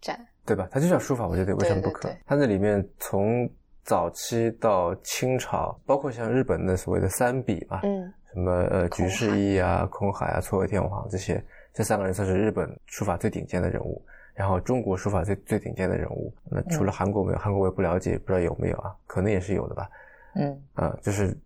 [0.00, 0.68] 展，对吧？
[0.70, 2.08] 它就叫书法，我觉得未尝不可。
[2.08, 3.48] 对对对它那里面从
[3.82, 14.02] 早期到清朝，包括像日本的所谓的三笔嘛，嗯，什么呃空菊式义啊、空海啊、嵯峨天皇这些，这三个人算是日本书法最顶尖的人物。
[14.32, 18.94] 然后中国书法最最顶尖的人物，那除了韩国没有，韩国我也不了解，不知道有没有啊？
[19.06, 19.90] 可能也是有的吧。
[20.34, 20.62] 嗯。
[20.74, 21.36] 啊，就是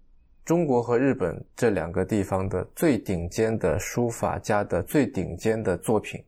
[0.44, 6.22] 中国和日本这两个地方的最顶尖的书法家的最顶尖的作品。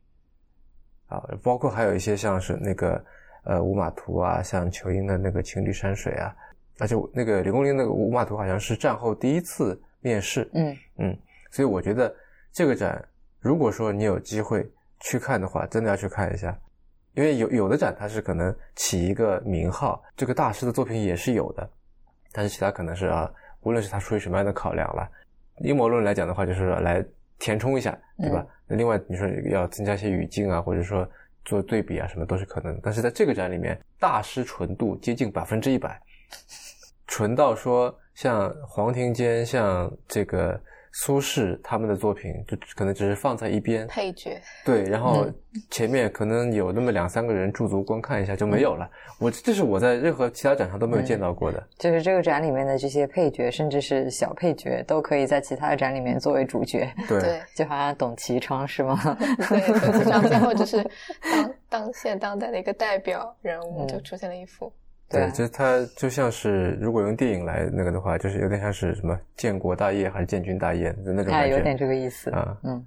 [1.09, 3.05] 啊，包括还有一些像是那个
[3.45, 6.35] 呃五马图啊，像裘英的那个情侣山水啊，
[6.79, 10.77] 而且那个李公麟那个五马图好像是战后第一次面世，嗯。
[10.97, 11.16] 嗯，
[11.53, 12.12] 所以我觉得
[12.53, 13.03] 这个展，
[13.38, 16.59] 如果说你有机会去看的话，真的要去看一下，
[17.14, 21.71] 因为有有的展它是可能起一个名号，这个大师的作品也是有的，
[22.37, 25.09] 但是其他可能是啊，无论是他出于什么样的考量了，
[25.61, 27.03] 阴谋论来讲的话，就是来
[27.38, 28.46] 填充一下，对吧？
[28.66, 31.09] 那另外你说要增加一些语境啊，或者说
[31.46, 32.81] 做对比啊，什么都是可能的。
[32.83, 35.99] 但是在这个展里面，大师纯度接近百分之一百，
[37.07, 40.61] 纯到说像黄庭坚、像这个
[40.98, 45.26] 苏轼他们的作品，就可能只是放在一边，配角，对，然后
[45.70, 48.88] 前面可能有那么两三个人驻足观看一下就没有了。
[49.20, 51.62] 我这是我在任何其他展上都没有见到过的。
[51.78, 58.98] 就是这个展里面的这些配角，甚至是小配角，都可以在其他的展里面作为主角，对， 就好像董其昌是吗？
[59.50, 60.82] 对， 董其昌最后就是
[61.20, 64.72] 当当现当代的一个代表人物，嗯就出现了一幅。
[65.09, 71.57] 对啊就是它就像是如果用电影来那个的话，就是有点像是什么建国大业还是建军大业的那种啊，感觉。
[71.57, 72.31] 有点这个意思。
[72.31, 72.87] 啊，嗯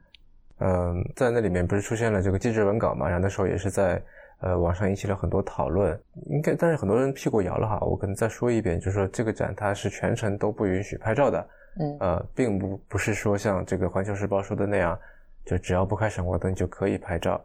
[0.60, 4.02] 嗯，在那里面不是出现了这个记者文稿嘛，然后那时候也是在
[4.42, 11.48] 呃网上引起了很多讨论，应该但是很多人屁股摇了哈，我可能再说一遍，就是说这个展它是全程都不允许拍照的，
[11.80, 15.00] 嗯呃，并不不是说像这个《环球时报》说的那样，
[15.46, 17.42] 就只要不开闪光灯就可以拍照。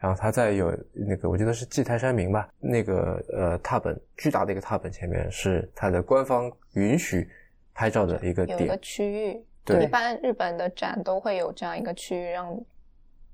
[0.00, 7.28] 然后他在有那个，我记得是祭台山明吧，那个呃踏本巨大的一个踏本前面是它的官方允许
[7.74, 9.84] 拍照的一个有一个，区域，对。
[9.84, 12.58] 一般日本的展都会有这样一个区域，让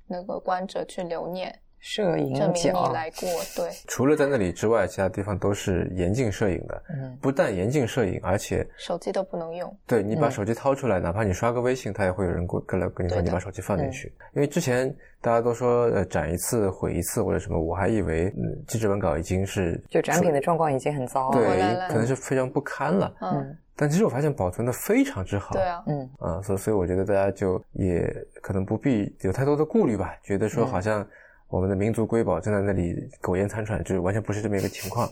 [0.09, 1.57] 那个观者去留念，
[1.89, 3.29] 摄影证明你，来过。
[3.55, 6.83] 对，除了在那里之外，其他地方都是严禁摄影的。
[6.91, 9.73] 嗯不但严禁摄影，而且手机都不能用。
[9.87, 14.13] 对你把嗯手机掏出来，哪怕你刷个微信，他也会有人过过来跟你说你把手机放进嗯去。
[14.35, 21.39] 因为之前大家都说呃展一次毁一次或者什么，我还以为嗯记者文稿已经是就展品的状况已经很糟了。
[21.39, 23.15] 对可能是非常不堪了。
[23.21, 25.53] 嗯，嗯但其实我发现保存的非常之好。
[25.55, 31.07] 对啊，嗯啊，所所以我觉得大家就也可能不必有太多的顾虑吧，觉得说嗯好像
[31.49, 35.09] 我们的民族瑰宝正在那里苟延残喘，就是完全不是这么一个情况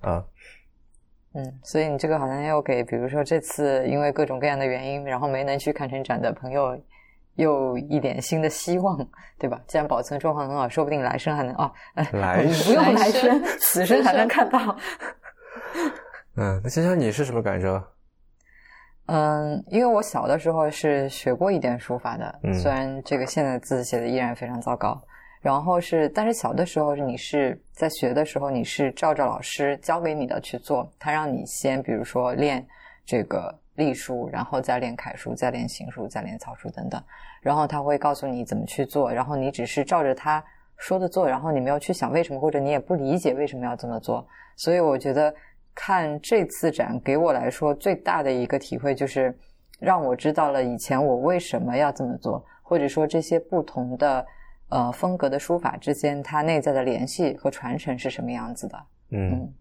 [0.00, 0.24] 啊。
[1.34, 6.76] 嗯，所以你这个好像要给，比如说这次因为各种各样的原因，然后没能去看成展的朋友，
[7.34, 8.98] 又一点新的希望，
[9.38, 9.60] 对吧？
[9.68, 14.76] 既然保存状况很好，说不定来生还能哦，呃来不用来来生生，此生还能看到。
[16.36, 17.80] 嗯，那香香你是什么感受？
[19.06, 25.00] 嗯，因为我小的时候是学过一点书法的，嗯虽然这个现在字写的依然非常糟糕。
[25.48, 32.62] 然后是，但是小的时候你是在学的时候，你是照着老师教给你的去做，他让你先比如说练
[33.06, 37.02] 这个隶书，然后再练楷书，再练行书，再练草书等等。
[37.40, 40.44] 然后他会告诉你怎么去做，然后你只是照着他
[40.76, 44.28] 说的做，然后你没有去想为什么，或者你也不理解为什么要这么做。
[44.54, 45.34] 所以我觉得
[45.74, 49.34] 看这次展给我来说最大的一个体会就是
[49.80, 54.26] 让我知道了以前我为什么要这么做，或者说这些不同的
[54.68, 58.78] 呃风格的书法之间它内在的联系和传承是什么样子的。
[59.10, 59.52] 嗯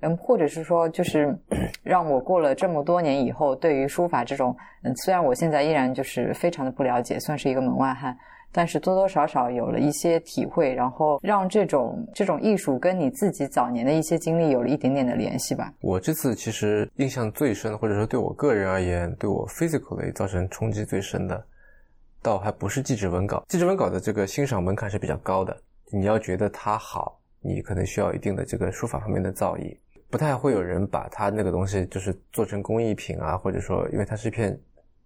[0.00, 1.34] 嗯，或者是说，就是
[1.82, 8.14] 让我过了这么多年以后，对于书法这种，嗯，虽然我现在依然就是非常的不了解，算是一个门外汉，
[8.52, 15.72] 但是多多少少有了一些体会，然后让这种这种艺术跟你自己早年的一些经历有了一点点的联系吧。
[15.80, 21.42] 我这次其实印象最深的，或者说对我个人而言，对我 physically 造成冲击最深的，
[22.22, 23.44] 倒还不是记纸文稿。
[23.48, 25.56] 记纸文稿的这个欣赏门槛是比较高的，
[25.90, 29.76] 你要觉得它好，你可能需要一定的这个书法方面的造诣。
[30.08, 34.58] 不太会有人把它那个东西就是做成工艺品啊，或者说因为它是一片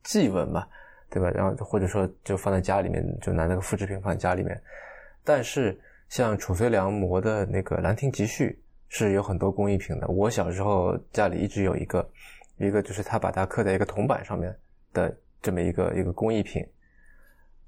[0.03, 0.66] 祭文嘛，
[1.09, 1.31] 对吧？
[1.31, 4.61] 然后或者说就放在家里面，就拿那个复制品放在家里面。
[5.25, 8.59] 但是像褚遂良摹的那个《兰亭集序》
[8.94, 10.07] 是有很多工艺品的。
[10.09, 12.09] 我小时候家里一直有一个，
[12.59, 14.55] 一个就是他把它刻在一个铜板上面
[14.92, 16.62] 的这么一个一个工艺品。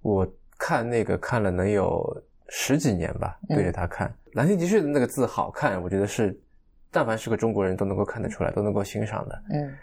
[0.02, 6.38] 我看那个看了能有十几年吧，对着它看《兰亭集序》的那个字好看，我觉得是。
[6.94, 9.42] 但凡是个中国人都能够看得出来，都能够欣赏的。
[9.50, 9.74] 嗯。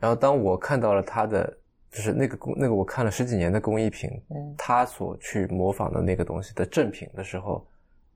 [0.00, 1.56] 然后当我看到了他的，
[1.92, 7.64] 就是那个工那个我看了十几年的工艺品，嗯，他所去模仿的那个东西的正品的时候，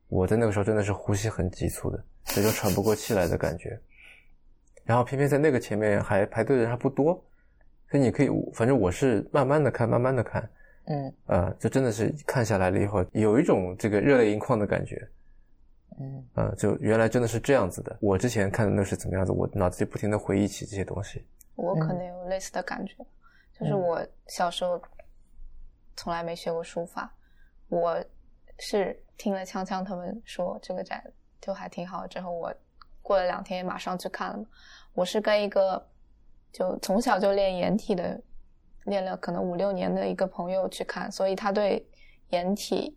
[0.08, 2.04] 我在那个时候真的是呼吸很急促的，
[2.36, 3.78] 有种喘不过气来的感觉。
[4.84, 7.14] 然后偏偏在那个前面还排队的人还不多，
[7.88, 10.50] 所以你可以，反正我是慢慢的看，慢慢的看，
[10.90, 15.08] 嗯，呃，就真的是看下来了以后，有一种这个热泪盈眶的感觉。
[16.00, 17.96] 嗯，呃，就原来真的是这样子的。
[18.00, 21.24] 我之前看的那是怎么样子，我脑子里不停的回忆起这些东西。
[21.54, 22.94] 我可能有类似的感觉，
[23.52, 24.80] 就是我小时候
[25.94, 27.14] 从来没学过书法，
[27.68, 28.02] 我
[28.58, 31.00] 是听了锵锵他们说这个展
[31.40, 32.52] 就还挺好，之后我
[33.00, 34.44] 过了两天也马上去看了。
[34.94, 35.86] 我是跟一个
[36.50, 38.20] 就从小就练颜体的，
[38.90, 41.88] 练了可能五六年的一个朋友去看，所以他对
[42.30, 42.96] 颜体。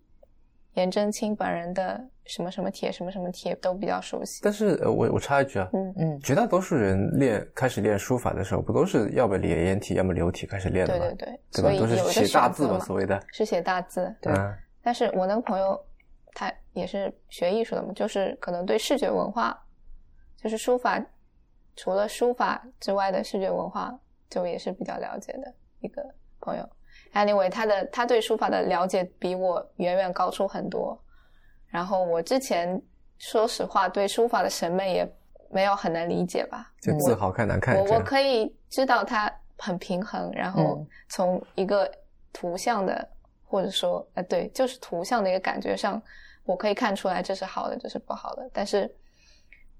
[0.75, 4.41] 颜真卿本人的什么什么帖，什么什么帖都比较熟悉。
[4.43, 10.99] 但是，呃，我我插一句啊，嗯嗯，绝大多数人练开始练书法的时候，不都是要么练颜体，要么流体开始练的吗？
[10.99, 11.79] 对对对，对吧？
[11.79, 14.11] 都是写大字嘛，所谓的是写大字。
[14.19, 14.33] 对。
[14.81, 15.79] 但是我那个朋友，
[16.33, 19.55] 他也是学艺术的嘛，就是可能对视觉文化，
[20.41, 20.99] 就是书法，
[21.75, 23.95] 除了书法之外的视觉文化，
[24.27, 26.03] 就也是比较了解的一个
[26.39, 26.67] 朋友。
[27.13, 30.99] Anyway，他的他对书法的了解比我远远高出很多。
[31.67, 32.81] 然后我之前
[33.19, 35.15] 说实话对书法的审美也
[35.51, 36.71] 没有很能理解吧？
[36.81, 37.77] 就字好看难看。
[37.77, 41.91] 我我可以知道它很平衡，然后从一个
[42.31, 43.07] 图像的
[43.45, 46.01] 或者说呃对，就是图像的一个感觉上，
[46.45, 48.49] 我可以看出来这是好的，这是不好的。
[48.51, 48.91] 但是，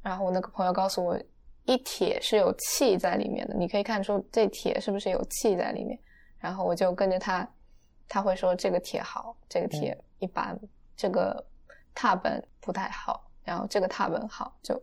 [0.02, 1.20] 然后我那个朋友告诉我，
[1.66, 5.98] 一帖是有气在里面的，你可以看出这帖是不是有气在里面。
[6.38, 7.48] 然后我就跟着他，
[8.10, 10.60] 他会说这个帖好，这个帖一般，
[10.98, 11.42] 这个
[11.96, 14.82] 拓本不太好，然后这个拓本好，就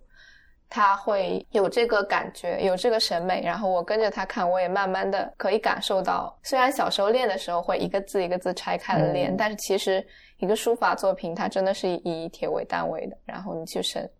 [0.70, 3.42] 他会有这个感觉，有这个审美。
[3.44, 10.02] 然后我跟着他看，我也慢慢的可以感受到，虽然小时候练的时候会一个字一个字拆开了练，但是其实
[10.38, 14.10] 一个书法作品它真的是以铁为单位的，然后你去审。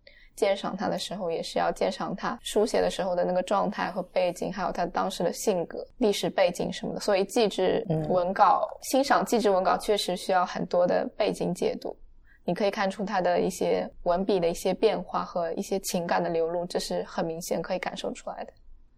[0.41, 6.99] 鉴赏他的时候，也是要鉴赏他书写的时候的那个状态和背景，还有他当时的性格、历史背景什么的。
[6.99, 11.95] 所以，记制文稿欣赏记制文稿确实需要很多的背景解读。
[12.43, 18.53] 你可以看出他的一些文笔的一些变化和一些情感的流露，这是很明显可以感受出来的。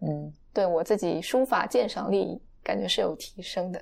[0.07, 3.81] 嗯，对我自己书法鉴赏力感觉是有提升的。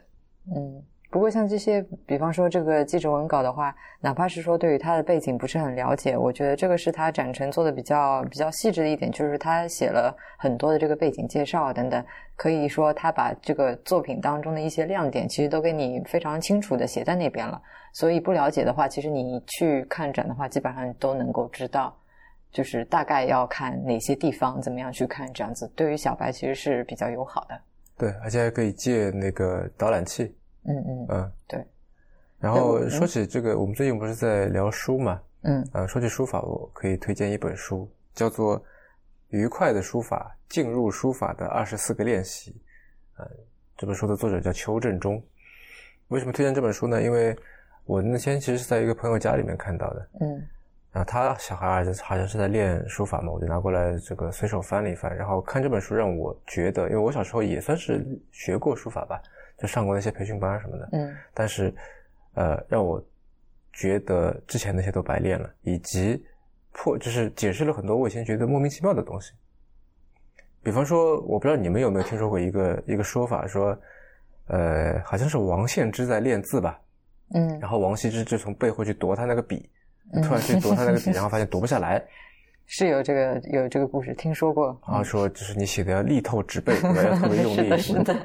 [0.56, 0.84] 嗯。
[1.12, 12.02] 不过像这些，比方说这个记者文稿的话，哪怕是说对于他的背景不是很了解，我觉得这个是他展陈做的比较比较细致的一点，就是他写了很多的这个背景介绍等等，
[12.38, 17.62] 可以说他把这个作品当中的一些亮点，其实都给你非常清楚的写在那边了。
[17.92, 21.94] 所以不了解的话，其实你去看展的话，基本上都能够知道，
[22.54, 27.62] 就是大概要看哪些地方，怎么样去看，这样子对于小白其实是比较友好的。
[27.98, 30.34] 对，而且还可以借那个导览器。
[30.64, 31.66] 嗯嗯嗯，对。
[32.40, 35.22] 然后说起这个，我们最近不是在聊书嘛？
[35.42, 38.60] 嗯，呃，说起书法，我可以推荐一本书，叫做
[39.30, 42.52] 《愉快的书法：进入书法的二十四个练习》。
[43.20, 43.28] 呃，
[43.78, 45.22] 这本书的作者叫邱振中。
[46.08, 47.02] 为什么推荐这本书呢？
[47.02, 47.36] 因为
[47.86, 50.10] 我那天其实是在一个朋友家里面看到的。
[50.22, 50.42] 嗯。
[50.92, 59.22] 然后他小孩好像是在练书法嘛，我就拿过来这个随手翻了一翻，然后看这本书让我觉得，因为我小时候也算是学过书法吧。
[59.62, 60.90] 就上过那些培训班什么的。
[60.94, 61.74] 嗯但是，
[62.34, 63.02] 呃，让我
[63.72, 66.22] 觉得之前那些都白练了，以及
[66.72, 69.32] 破就是解释了很多我以前觉得莫名其妙的东西。
[70.64, 73.78] 比方说，我不知道你们有没有听说过一个一个说法，说，
[74.48, 76.80] 呃，好像是王献之在练字吧，
[77.34, 79.70] 嗯然后王羲之就从背后去夺他那个笔，
[80.14, 82.04] 嗯突然去夺他那个笔， 然后发现夺不下来，
[82.68, 84.68] 是有这个有这个故事，听说过。
[84.88, 86.74] 然后说就是你写的要力透纸背？
[86.76, 87.78] 要特别用力。
[87.78, 88.16] 是的。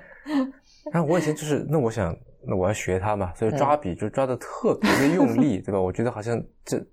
[0.93, 5.81] 然后我以前就是，那我想，那我要学他嘛，所以抓笔就抓的特别的用力，对吧？
[5.81, 6.85] 我觉得好像这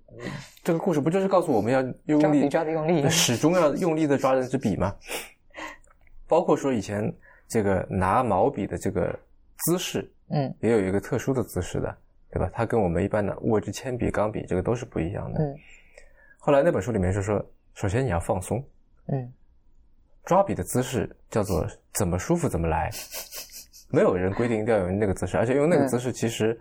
[0.62, 4.94] 这个故事不就是告诉我们要用力抓的用力始终要用力的抓这支笔吗？
[6.26, 7.12] 包括说以前
[7.48, 9.16] 这个拿毛笔的这个
[9.58, 11.96] 姿势，嗯也有一个特殊的姿势的，
[12.30, 12.50] 对吧？
[12.52, 15.42] 它跟我们一般的握着铅笔、钢笔这个都是不一样的。
[15.42, 15.54] 嗯
[16.38, 17.42] 后来那本书里面就说，
[17.72, 18.62] 首先你要放松，
[19.06, 19.32] 嗯
[20.26, 22.90] 抓笔的姿势叫做怎么舒服怎么来，
[23.94, 26.58] 没有人规定一定要用那个姿势，而且用那个姿势其实，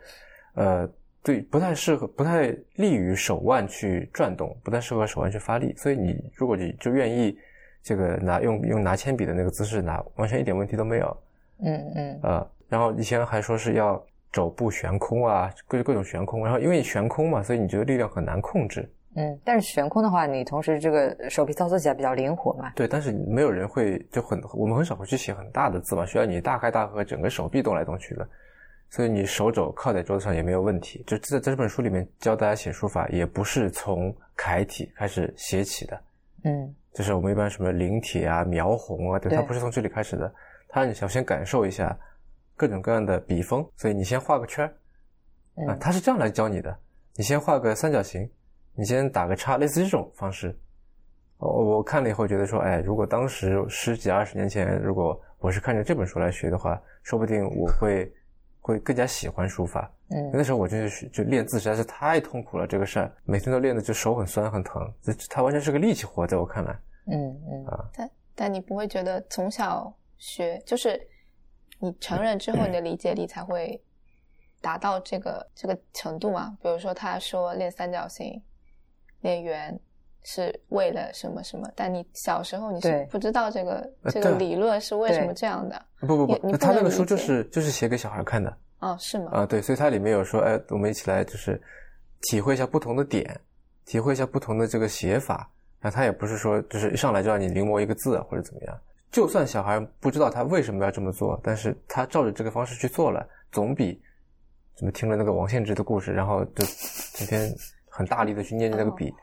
[0.54, 0.88] 呃，
[1.24, 5.74] 对，不太适合，不太利于手腕去转动，不太适合手腕去发力。
[5.76, 7.36] 所以你如果你就愿意
[7.82, 11.18] 这个拿用用拿铅笔的那个姿势拿，完全一点问题都没有。
[11.60, 18.88] 嗯嗯呃，然后以前还说是要肘部悬空啊，各各种悬空，然后因为你悬空嘛，所以你觉得力量很难控制。
[19.16, 19.40] 嗯。
[19.44, 22.72] 但是悬空的话，你同时这个手臂操作起来比较灵活嘛。
[22.76, 28.28] 对，但是没有人会就很，我们很少会去写很大的字嘛，需要你大开大合，整个手臂动来动去的，
[28.90, 31.04] 所以你手肘靠在桌子上也没有问题。
[31.08, 36.02] 就在在这本书里面教大家写书法，也不是从楷体开始写起的，
[36.44, 36.76] 嗯。
[36.94, 39.36] 就是我们一般什么临帖啊、描红啊，对，对。
[39.36, 40.32] 它不是从这里开始的，
[40.70, 41.98] 它让你想先感受一下
[42.56, 44.68] 各种各样的笔锋，所以你先画个圈儿。
[45.66, 46.78] 啊，嗯他是这样来教你的，
[47.16, 48.30] 你先画个三角形，
[48.76, 50.58] 你先打个叉，类似这种方式。
[51.38, 58.12] 我我看了以后觉得说，哎，如果当时十几二十年前，如果我是看着这本书来学的话，说不定我会
[58.62, 59.92] 会更加喜欢书法。
[60.10, 66.80] 嗯那时候我就是就练字实在是太痛苦了，这个事儿每天都练的就手很酸很疼，这它完全是个力气活，在我看来。
[67.08, 71.00] 嗯嗯啊但但你不会觉得从小学就是
[71.80, 73.82] 你成人之后，你的理解力才会
[74.62, 76.58] 达到这个这个程度吗？
[76.62, 78.42] 比如说他说练三角形、
[79.24, 79.78] 练圆
[80.22, 89.32] 是为了什么什么，但你小时候你是不知道这个这个理论是为什么这样的不不不，他那个书就是就是写给小孩看的哦，是吗？
[89.32, 91.60] 啊，对，所以它里面有说，哎，我们一起来就是
[92.24, 93.40] 体会一下不同的点，
[93.86, 95.50] 体会一下不同的这个写法。
[95.82, 98.80] 那他也不是说就是一上来就让你临摹一个字或者怎么样，
[99.12, 104.02] 就算小孩不知道他为什么要这么做，但是他照着这个方式去做了，总比
[104.76, 106.66] 怎么听了那个王献之的故事，然后就
[107.16, 107.54] 整天
[107.96, 109.14] 很大力的去念着那个笔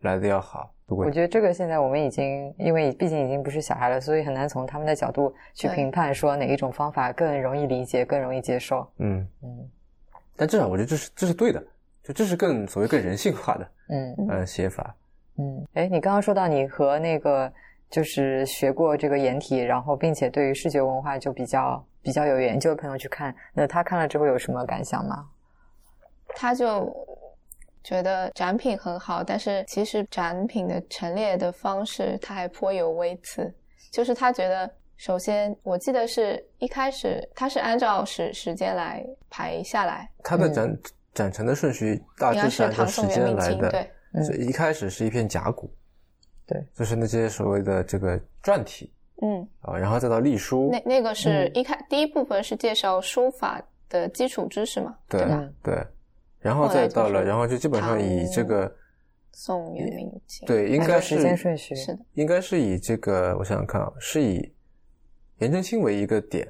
[0.00, 0.72] 来的要好。
[0.86, 8.86] 如果我觉得这个现在我们已经，因为毕竟已经不是小孩了，所以很难从他们的角度去评判说哪一种方法更容易理解、更容易接受。
[8.96, 9.70] 嗯，嗯
[10.36, 11.62] 但至少我觉得这是这是对的，
[12.02, 14.94] 就这是更所谓更人性化的嗯嗯写法。
[15.38, 15.66] 嗯。
[15.74, 17.52] 哎，你刚刚说到你和那个
[17.90, 25.28] 就是学过这个颜体，然后并且对于视觉文化就比较比较有研究的朋友去看，那他看了之后有什么感想吗？
[26.34, 26.90] 他就
[27.84, 33.52] 觉得展品很好，但是其实展品的陈列的方式他还颇有微词，
[33.90, 34.70] 就是他觉得。
[34.98, 40.78] 首先，我记得是一开始他是按照时时间来排下来，它的展、
[41.12, 43.68] 展陈的顺序大致是按照时间来的。
[43.68, 44.24] 对，嗯。
[44.24, 45.68] 是一开始是一片甲骨，
[46.46, 48.92] 对，就是那些所谓的这个篆体。
[49.22, 51.50] 嗯，啊，然后再到隶书，那那个是嗯。
[51.54, 55.30] 一开、第一部分是介绍书法的基础知识嘛，对吧？
[55.32, 55.86] 嗯对，
[56.42, 58.70] 然后再到了，是然后就基本上以这个
[59.32, 64.52] 宋元明清，，对，应该是时间是顺序是的，应该是以这个，我想想看啊，是以
[65.38, 66.46] 颜真卿为一个点，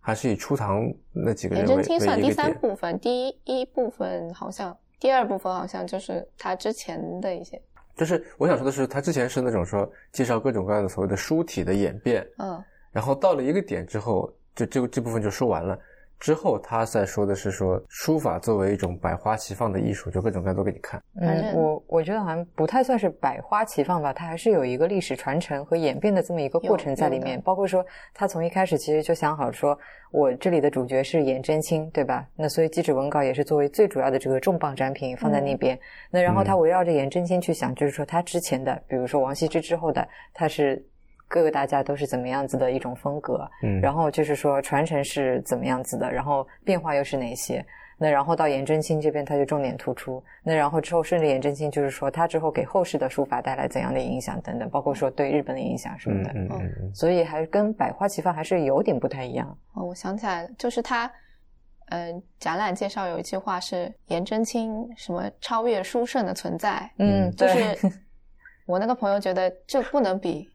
[0.00, 0.82] 还是以初唐
[1.12, 2.30] 那几个人颜真卿算第？
[2.32, 7.60] 三部分，第一一部分好像，第二部分好像就是他之前的一些，
[7.96, 15.78] 就是我想说的是，他之前是那种说介绍各种各样的所谓的书体的演变，嗯，然后到了一个点之后，就这这部分就说完了。
[16.22, 21.02] 之后他再说的是说书法作为一种百花齐放的艺术，就各种各样都给你看。
[21.20, 27.42] 嗯，我我觉得好像不太算是百花齐放吧，它还是有一个历史传承和演变的这么一个过程在里面。
[27.42, 29.76] 包括说，他从一开始其实就想好说，
[30.12, 32.24] 我这里的主角是颜真卿，对吧？
[32.36, 35.76] 那所以祭侄文稿也是作为最主要的这个重磅展品放在那边。
[36.08, 40.80] 那然后他围绕着颜真卿去想，就是说他之前的，比如说王羲之之后的，他是
[41.32, 47.64] 各个大家都是怎么样子的一种风格，嗯，然后就是说传承是怎么样子的，然后变化又是哪些？
[47.96, 50.22] 那然后到颜真卿这边，他就重点突出。
[50.42, 56.30] 那然后之后，顺着颜真卿就是说，他之后给后世的书法带来怎样的影响等等，包括说对日本的影响什么的。
[56.32, 59.56] 嗯嗯嗯嗯，所以还跟百花齐放还是有点不太一样。
[59.74, 61.10] 哦，我想起来了，就是他，
[61.90, 67.90] 嗯、展览介绍有一句话是颜真卿什么超越书圣的存在，嗯就对，是
[68.66, 70.48] 我那个朋友觉得这不能比，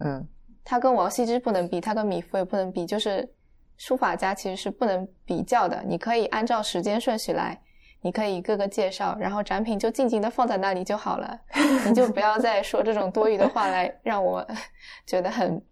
[0.00, 0.26] 嗯
[0.64, 3.28] 他跟王羲之不能比，他跟米芾也不能比，就是
[3.76, 5.82] 书法家其实是不能比较的。
[5.86, 7.60] 你可以按照时间顺序来，
[8.00, 11.38] 你可以一个个介绍，然后展品就静静的放在那里就好了，
[11.86, 14.46] 你就不要再说这种多余的话来让我
[15.06, 15.62] 觉得很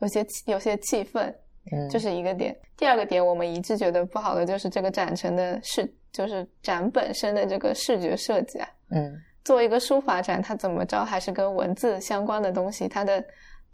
[0.00, 1.32] 有些有些气愤。
[1.70, 2.56] 嗯，这是一个点。
[2.76, 8.68] 第二个点，我们一致觉得不好的就是这个展陈的视，就是展本身的这个视觉设计啊。
[8.90, 9.12] 嗯
[9.44, 13.24] 作为一个书法展，它怎么着还是跟文字相关的东西，它的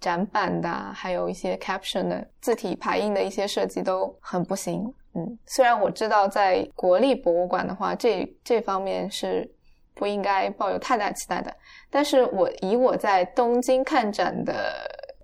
[0.00, 4.82] 展板的啊，还有一些 caption 的字体排印的一些设计都很不行。
[5.14, 9.50] 嗯，虽然我知道在国立博物馆的话，这这方面是
[9.94, 11.52] 不应该抱有太大期待的，
[11.90, 14.54] 但是我以我在东京看展的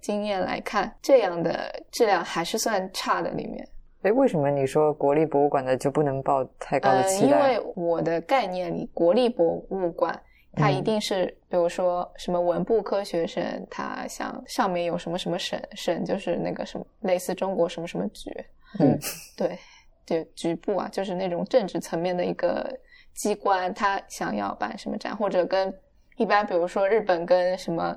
[0.01, 3.31] 经验来看，这样的质量还是算差的。
[3.31, 3.69] 里面，
[4.03, 7.29] 哎，为什么你说国立博物馆的就不能抱太高的呃，期待？
[7.29, 10.19] 因为我的概念里，国立博物馆
[10.57, 10.85] 它一嗯。
[10.85, 18.31] 定是，比如说什么文部科学省，他像上面有什么什么省，省就是那个什么类似中国什么什么局，
[18.81, 18.99] 嗯，
[19.37, 19.59] 对，
[20.07, 22.71] 就，局部啊，就是那种政治层面的一个
[23.15, 25.73] 机关，他想要办什么展，或者跟
[26.17, 27.97] 一般比如说日本跟什么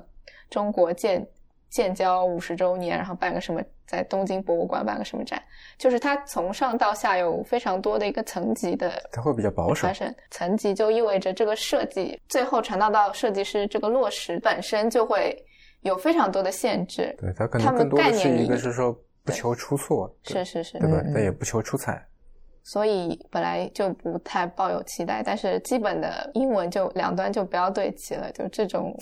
[0.50, 1.26] 中国建
[1.70, 5.42] 建交五十周年，然后办个什么，在东京博物馆办个什么展，
[5.76, 9.92] 就是它从上到下有非常多的一个层级的它会比较保守发。
[9.92, 10.14] 生。
[10.30, 15.36] 层级就意味着这个设计最后传达到设计师这个落实本身就会
[15.82, 17.14] 有非常多的限制。
[17.18, 18.92] 对，它可能更多的是概念一个是说
[19.24, 21.02] 不求出错，是是是，对吧？
[21.14, 22.02] 但也不求出彩。
[22.64, 28.94] 所以本来就不太抱有期待，但是基本的英文就两端就不要对齐了，就这种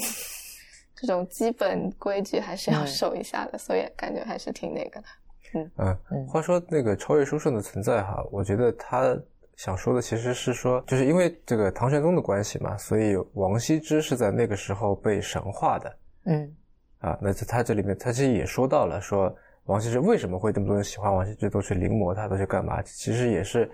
[0.96, 5.06] 这种基本规矩还是要嗯守一下的，所以感觉还是挺那个的。
[5.54, 9.16] 嗯嗯，话说那个超越书圣的存在哈，我觉得他
[9.56, 16.56] 想说的其实是说，就是因为这个唐玄宗的关系嘛，所以王羲之是在那个时候被神化的嗯
[16.98, 17.16] 啊。
[17.22, 19.34] 那在他这里面，他其实也说到了，说
[19.64, 22.82] 王羲之为什么会这么多人喜欢王羲之，都去临摹他，都去干嘛？
[22.82, 23.70] 其实也是，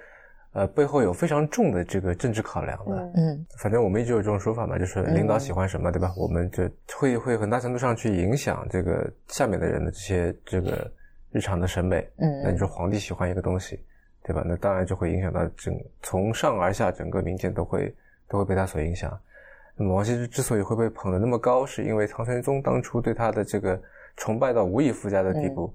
[0.52, 2.96] 呃，背后有非常重的这个政治考量的。
[2.96, 6.12] 嗯嗯反正我们一直有这种说法嘛，就是领导喜欢什么，对吧？
[6.16, 10.90] 我们就会会很大程度上去影响这个下面的人的这些这个
[11.30, 12.06] 日常的审美。
[12.18, 13.82] 嗯那你嗯说皇帝喜欢一个东西，
[14.22, 14.42] 对吧？
[14.44, 17.94] 那当然就会影响到整从上而下整个民间都会
[18.28, 19.18] 都会被他所影响。
[19.74, 23.80] 那么王羲之之所以会被捧得那么高，是因为唐玄宗当初对他的这个
[24.18, 25.74] 崇拜到无以复加的地步。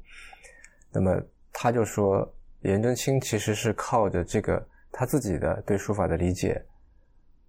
[0.91, 1.19] 那么
[1.51, 2.31] 他就说，
[2.61, 6.61] 颜真卿其实是靠着这个他自己的对书法的理解，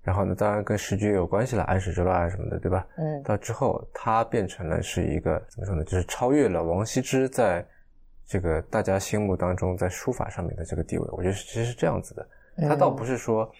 [0.02, 2.86] 然后呢，当然跟时局也有关系了，安史之乱啊什么的，对吧？
[2.96, 5.82] 嗯到之后，他变成了是一个怎么说呢？
[5.84, 7.66] 就是超越了王羲之在
[8.26, 11.08] 这个大家心目当中在书法上面的这个地位。
[11.12, 12.28] 我觉得其实是这样子的，
[12.68, 13.50] 他倒不是说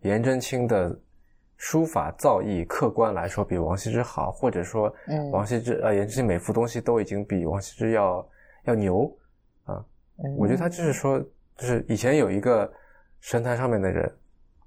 [0.00, 0.96] 颜真卿的
[1.56, 8.28] 书法造诣客观来说比王羲之好，或者说嗯王羲之呃颜真卿每幅东西都已经比王羲之要
[8.64, 9.16] 要牛
[9.64, 9.84] 啊。
[10.24, 11.18] 嗯，我觉得他就是说，
[11.56, 12.70] 就是以前有一个
[13.20, 14.10] 神坛上面的人，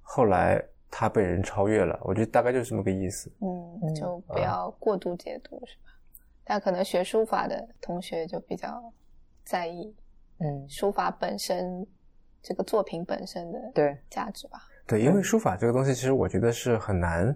[0.01, 1.99] 后来他被人超越了。
[2.03, 3.31] 我觉得大概就是这么个意思。
[3.39, 5.91] 嗯，嗯就不要过度解读，是吧？
[6.43, 8.91] 但可能学书法的同学就比较
[9.43, 9.95] 在意
[10.39, 11.85] 嗯书法本身
[12.41, 17.33] 这个作品本身的对价值吧，对，因为书法这个东西，其实我觉得是很难，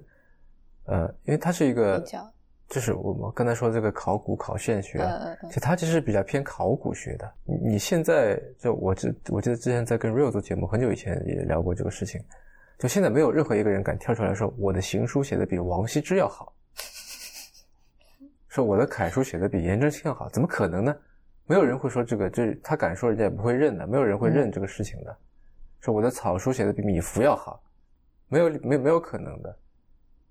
[0.85, 2.33] 呃，因为它是一个比，较，
[2.67, 4.99] 就是我们刚才说这个考古考现学
[5.47, 7.31] 其实它其实比较偏考古学的。
[7.43, 12.21] 你你现在就我记我记得之前在跟 Real 做节目，很久以前也聊过这个事情。
[12.77, 16.53] 就现在没有任何一个人敢跳出来说我的行书写的比王羲之要好，
[18.49, 20.95] 说我的楷书写的比颜真卿要好，怎么可能呢？
[21.45, 25.15] 没有人会说这个，这他敢说，人家也不会认的，没有人会认这个事情的。
[25.79, 27.61] 说我的草书写的比米芾要好，
[28.27, 29.55] 没有没有没有可能的。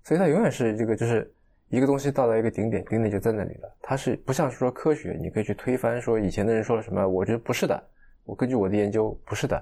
[0.03, 1.33] 所以他永远是这个，就是
[1.69, 3.77] 一个东西到达一个顶点，顶点就在那里了。
[3.81, 7.83] 它是不像是说科学，你可以去推翻说以前的人说了什么，我觉得不是的，
[8.23, 9.61] 我根据我的研究不是的，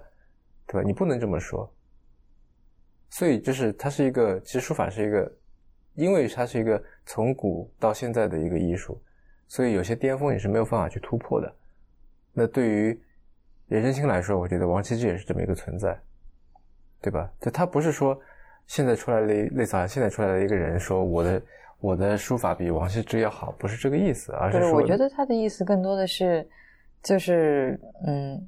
[0.68, 0.86] 对吧？
[0.86, 1.72] 你不能这么说。
[3.10, 5.32] 所以就是它是一个，其实书法是一个，
[5.94, 9.02] 因为它是一个从古到现在的一个艺术，
[9.48, 11.56] 所以有些巅峰你是没有办法去突破的。
[12.34, 13.00] 那对于
[13.68, 15.98] 颜真卿来说，我觉得王羲之也是这么一个存在，
[17.02, 17.32] 对吧？
[17.40, 18.20] 就他不是说
[18.66, 21.42] 现在出来的类似啊，现在出来的一个人说我的
[21.84, 26.48] 我的书法比王羲之要好，不是这个意思，而是，是说，我觉得他的意思更多的是，
[27.04, 27.78] 就是
[28.08, 28.42] 嗯，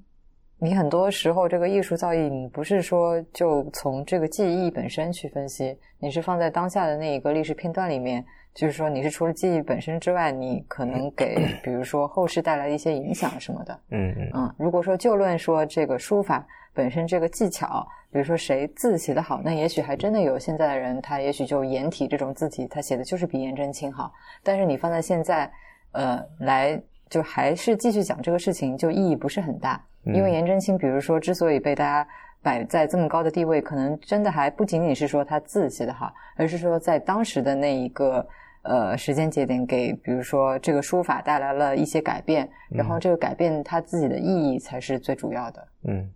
[0.58, 8.26] 你很多时候这个艺术造诣，你不是说就从这个技艺本身去分析，你是放在当下的那一个历史片段里面，
[8.56, 13.80] 就是说你是除了记忆本身之外，你可能给比如说后世带来的一些影响什么的。
[13.90, 16.44] 嗯嗯嗯，如果说就论说这个书法
[16.74, 24.12] 本身这个技巧，比如说谁字写得好，那也许还真的有现在的人，他也许就颜体这种字体，他写的就是比颜真卿好。
[24.42, 25.52] 但是你放在现在，
[25.92, 29.84] 呃，来就还是继续讲这个事情，就意义不是很大。
[30.06, 32.08] 因为颜真卿，比如说之所以被大家
[32.42, 38.26] 摆在这么高的地位，可能真的还不仅仅是说他字写得好，而是说在当时的那一个
[38.66, 45.68] 呃时间节点，给比如说这个书法带来了一些改变，然后这个改变它自己的意义才是最主要的。
[45.84, 46.12] 嗯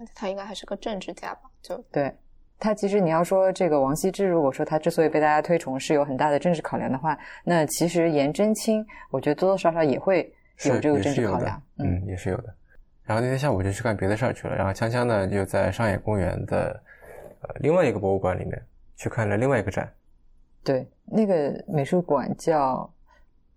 [0.00, 1.40] 而且他应该还是个政治家吧？
[1.60, 2.14] 就对
[2.60, 10.32] 他，其实你要说这个王羲之，如果说他之所以被大家推崇是有很大的政治考量的话，那其实颜真卿，我觉得多多少少也会
[10.66, 11.60] 有这个政治考量。
[11.78, 12.54] 嗯，也是有的。
[13.04, 16.80] 然后那天下午就去干别的事儿去了，然后锵锵呢就在上野公园的
[17.40, 18.60] 呃另外一个博物馆里面
[18.96, 19.92] 去看了另外一个展。
[20.68, 22.92] 对，那个美术馆叫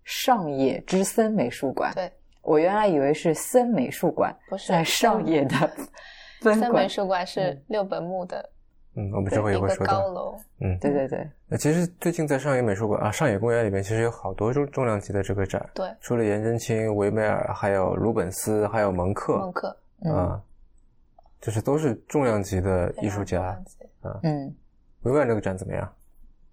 [0.02, 1.92] 上野之森美术馆。
[1.94, 2.10] 对，
[2.40, 5.54] 我原来以为是森美术馆，不是在上野的
[6.40, 6.88] 分馆森美。
[6.88, 8.48] 术馆是六本木的
[8.96, 10.00] 嗯，我们之后也会说到。
[10.00, 20.42] 高楼，嗯，对对对，那其实最近在上野美术馆啊，上野公园里面其实有好多重重量级的这个展，对，除了颜真卿、维梅尔，还有鲁本斯，还有蒙克，蒙克嗯啊，
[21.42, 23.62] 就是都是重量级的艺术家。
[24.22, 24.54] 嗯
[25.02, 25.92] 维梅尔那个展怎么样？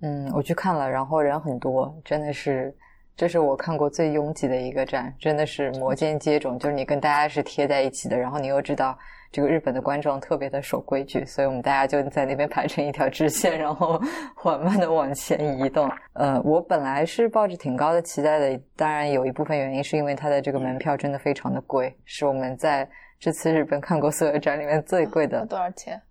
[0.01, 2.73] 嗯，我去看了，然后人很多，真的是，
[3.15, 8.97] 这是我看过最拥挤的一个展，真的是摩肩接踵，就是你跟大家是贴在一起的，然后你又知道
[9.31, 14.01] 这个日本的观众特别的守规矩，所以我们大家就在那边排成一条直线，然后
[14.35, 15.91] 缓慢的往前移动。
[16.13, 22.89] 呃，我本来是抱着挺高的期待的，当然有一部分原因是因为它的这个门票真的非常的贵，是我们在
[23.19, 26.01] 这次日本看过所有展里面最贵的，多少钱？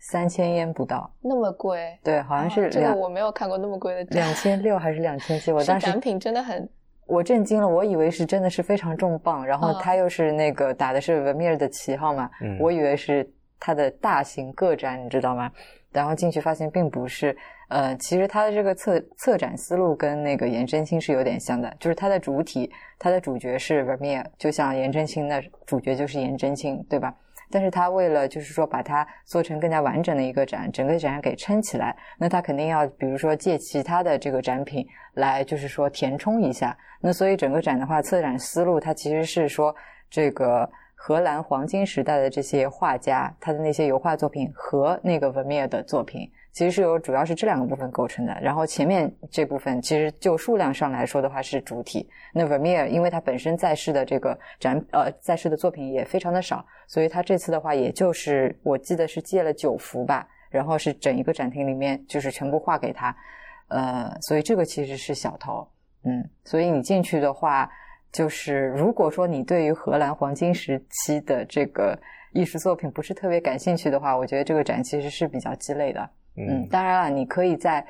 [0.00, 1.10] 三千烟不到。
[1.20, 1.96] 那么贵？
[2.02, 5.52] 对，好像是哦这个我没有看过那么贵的展，两千六还是两千七？
[5.52, 6.68] 我当时展品真的很
[7.06, 13.28] 我震惊了，我以为是真的是非常重磅，然后嗯它又是那个打的是文米尔的旗号嘛，嗯我以为是
[13.58, 15.50] 它的大型个展，你知道吗？
[15.92, 17.36] 然后进去发现并不是，
[17.68, 27.12] 呃，其实它的这个策策展思路跟那个颜真卿是有点像的，就是它的主体，它的主角是 Vermeer，就像颜真卿的主角就是颜真卿，对吧？
[27.50, 36.76] 但是他为了就是说把它做成更加完整的一个展，整个展给撑起来，那他肯定要比如说借其他的这个展品来就是说填充一下。
[37.00, 39.74] 那所以整个展的话，策展思路它其实是说
[40.08, 46.30] 这个荷兰黄金时代的这些画家他的那些油画作品和那个 Vermeer 的作品。
[46.52, 52.08] 其实是由主要是这两个部分构成的，然后前面这部分其实就数量上来说的话是主体。
[52.34, 63.14] 那 Vermeer 因为他本身在世的这个展呃在世的作品也非常的少，所以他这次的话也就是我记得是借了九幅吧，然后是整一个展厅里面就是全部画给他，
[63.68, 65.66] 呃，所以这个其实是小头，
[66.04, 67.70] 嗯，所以你进去的话，
[68.10, 71.96] 就是如果说你对于荷兰黄金时期的这个
[72.32, 76.10] 艺术作品不是特别感兴趣的话，我觉得这个展其实是比较鸡肋的。
[76.36, 77.84] 嗯，当然了，你可以在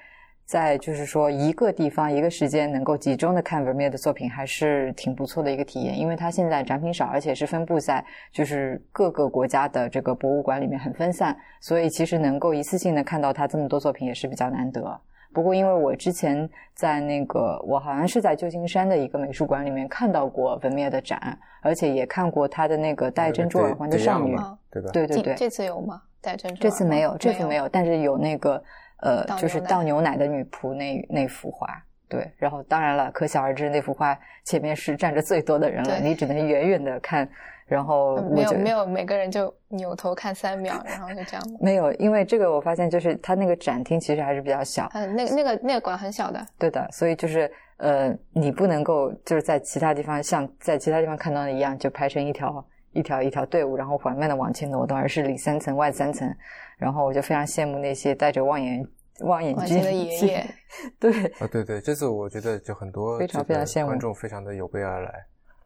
[0.44, 5.96] 在就是说一个地方一个时间能够集中的看 Vermeer 的作品，还是挺不错的一个体验。
[5.96, 15.00] 因为它现在展品少，而且是分布在就是各个国家的这个博物馆里面很分散，所以其实能够一次性的看到他这么多作品也是比较难得。
[15.32, 24.34] 不过因为我之前在那个我好像是在旧金山的一个美术馆里面看到过 Vermeer 的展，而且也看过他的那个戴珍珠耳环的少女，
[24.68, 24.90] 对吧？
[24.92, 26.02] 对对对，这这次有吗？
[26.20, 26.60] 戴珍珠？
[26.60, 27.68] 这次没有，这次没有。
[27.68, 28.62] 但是有那个
[29.00, 31.68] 呃，就是倒牛奶的女仆那那幅画。
[32.08, 37.28] 对，然后当然了，可想而知那幅画前面是站着最多的人了，你只能远远的看。
[37.66, 41.42] 然后嗯没有没有，每个人就扭头看三秒，然后就这样。
[41.62, 52.52] 没有，因为这个我发现就是它那个展厅其实还是比较小，嗯，那个那个那个馆很小的，对的，所以就是呃，你不能够就是在其他地方像在其他地方看到的一样，就排成一条
[52.92, 56.28] 一条一条队伍，然后缓慢的往前挪动，而是里三层外三层。
[56.76, 58.82] 然后我就非常羡慕那些戴着望远
[59.20, 60.54] 望远镜望远镜的爷爷，
[60.98, 65.10] 对，啊，对对，这次我觉得就很多非常非常羡慕观众非常的有备而来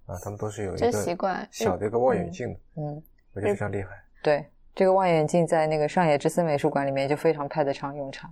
[0.06, 3.02] 啊，他们都是有一个习惯小的一个望远镜的，嗯，
[3.32, 3.90] 我觉得非常厉害。
[4.24, 4.44] 对，
[4.74, 8.28] 这个望远镜在那个上野之森美术馆里面就非常派得上用场。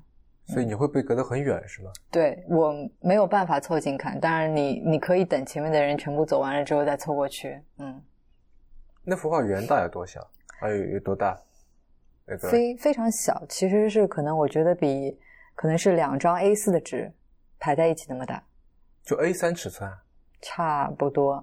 [0.49, 1.90] 所以你会被隔得很远是吗？
[2.11, 7.62] 对我没有办法凑近看，当然你你可以等前面的人全部走完了之后再凑过去。
[7.78, 8.03] 嗯，
[9.05, 10.26] 那幅画原大有多小？
[10.61, 11.36] 还有有多大？
[12.24, 15.18] 那个非非常小，其实是可能我觉得比
[15.57, 17.12] 可能是两张 A 四的纸
[17.59, 18.42] 排在一起那么大，
[19.03, 20.03] 就 A 三尺寸啊，
[20.40, 21.34] 差不多。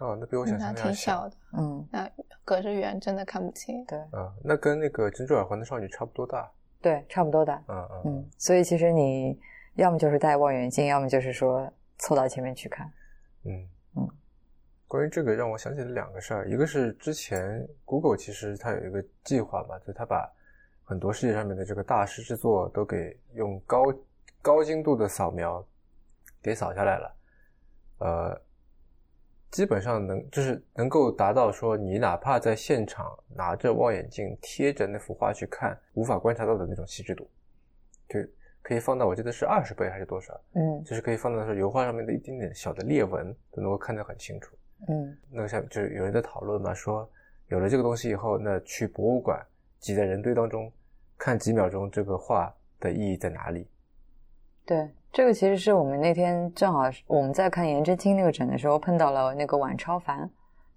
[0.00, 2.10] 哦，那比我想象的要挺小的，嗯，那
[2.44, 3.82] 隔着远真的看不清。
[3.86, 6.50] 对啊，那跟那个珍珠耳环的少女差不多大。
[6.82, 7.62] 对，差不多大。
[7.68, 9.38] 嗯嗯嗯，所以其实你
[9.76, 12.86] 要么就是戴望远镜，要么就是说凑到前面去看。
[13.44, 13.68] 嗯嗯。
[14.92, 20.30] 关于这个，让我想起了两个事儿，一个是之前 Google 其实它有一个计划嘛，就它把
[20.84, 23.82] 很多世界上面的这个大师之作都给用高
[24.42, 25.66] 高精度的扫描
[26.42, 27.16] 给扫下来了，
[28.00, 28.42] 呃，
[29.50, 37.26] 基本上能就是能够达到说你哪怕在现场拿着望远镜贴着那幅画去看，无法观察到的那种细致度，
[38.10, 38.20] 就
[38.60, 40.84] 可以放到我记得是二十倍还是多少，嗯。
[40.84, 44.54] 就是可以放到说油画上面的一点点小的裂纹都能够看得很清楚。
[44.88, 47.08] 嗯那个下面就是有人在讨论嘛，说
[47.48, 49.40] 有了这个东西以后，那去博物馆
[49.78, 50.70] 挤在人堆当中
[51.16, 53.68] 看几秒钟这个画的意义在哪里？
[54.64, 60.28] 对，这个其实是我们那天正好我们在看颜真卿那个展的时候碰到了那个晚超凡，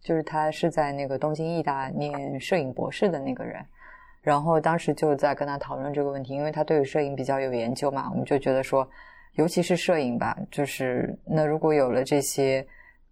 [0.01, 3.63] 就是他是在那个东京艺大念摄影博士的那个人，
[4.21, 8.87] 然后当时就在跟他讨论这个问题，因为他对于摄影比较有研究嘛，我们就觉得说，
[9.33, 12.65] 尤其是摄影吧，就是那如果有了这些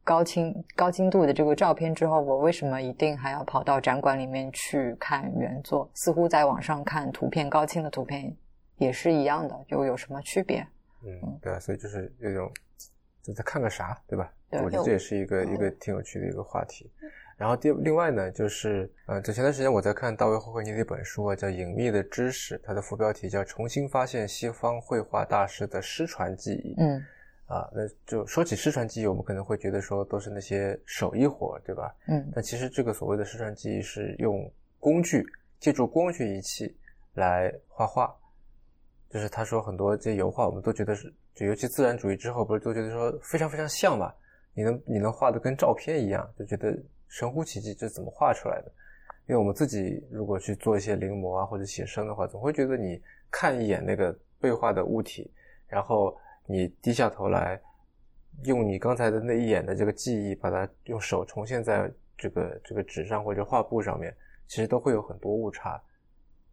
[0.04, 5.90] 高清高精度的这个照片之后，我为什么一定还要跑到展馆里面去看原作？
[5.94, 8.36] 似乎在网上看图片高清的图片
[8.78, 10.66] 也是一样的，又有什么区别？
[11.06, 12.52] 嗯，对啊，所以就是有种
[13.22, 14.32] 就在看个啥，对吧？
[14.50, 16.92] 对我觉得这也是一个一个挺有趣的一个话题。
[17.36, 26.76] 然后第另外呢，就是呃，在前段时间我在看大卫霍克尼的一本书啊，叫《隐秘的知识》，它的副标题叫《重新发现西方绘画大师的失传记忆》。
[26.78, 27.04] 嗯
[27.46, 31.94] 啊，那就说起失传记忆，我们可能会觉得说都是那些手艺活，对吧？
[32.08, 35.26] 嗯但其实这个所谓的失传记忆是用工具，
[35.60, 36.76] 借助光学仪器
[37.14, 38.16] 来画画。
[39.10, 44.12] 就是他说很多这些油画，我们都觉得是，就尤其自然主义之后，不是都觉得说非常非常像嘛？
[44.56, 46.76] 你能你能画的跟照片一样，就觉得
[47.10, 48.72] 神乎其技，这怎么画出来的？
[49.28, 55.32] 因为我们自己如果去做一些临摹啊或者写生的话，总会觉得你看一眼那个被画的物体，
[55.68, 57.60] 然后你低下头来，
[58.44, 64.16] 用你刚才的那一眼的这个记忆，把它用手重现在这个这个纸上或者画布上面，
[64.48, 65.82] 其实都会有很多误差。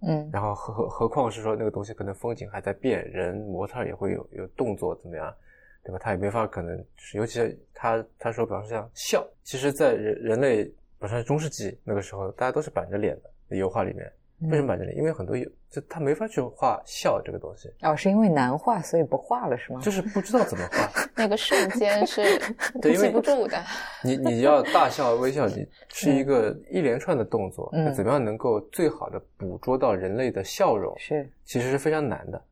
[0.02, 5.34] 嗯然后何何何况是说那个东西可能风景还在变，人模特也会有有动作怎么样，
[5.82, 5.98] 对吧？
[5.98, 13.14] 他也没法可能是，尤其是他他说，比方说像笑，其实，在人人类，比方说中世纪那个时候，大家都是板着脸
[13.50, 14.10] 的油画里面，
[14.42, 14.96] 为什么板着脸？
[14.96, 19.80] 因为很多有就他没法去画笑这个东西，哦，是因为难画，所以不画了是吗？
[19.84, 20.90] 就是不知道怎么画。
[21.14, 22.22] 那个瞬间是
[22.80, 23.62] 对因为记不住的。
[24.02, 32.42] 你你要大笑微笑，你是一个一连串的动作，嗯那怎么样能够最好的捕捉到人类的笑容，是其实是非常难的。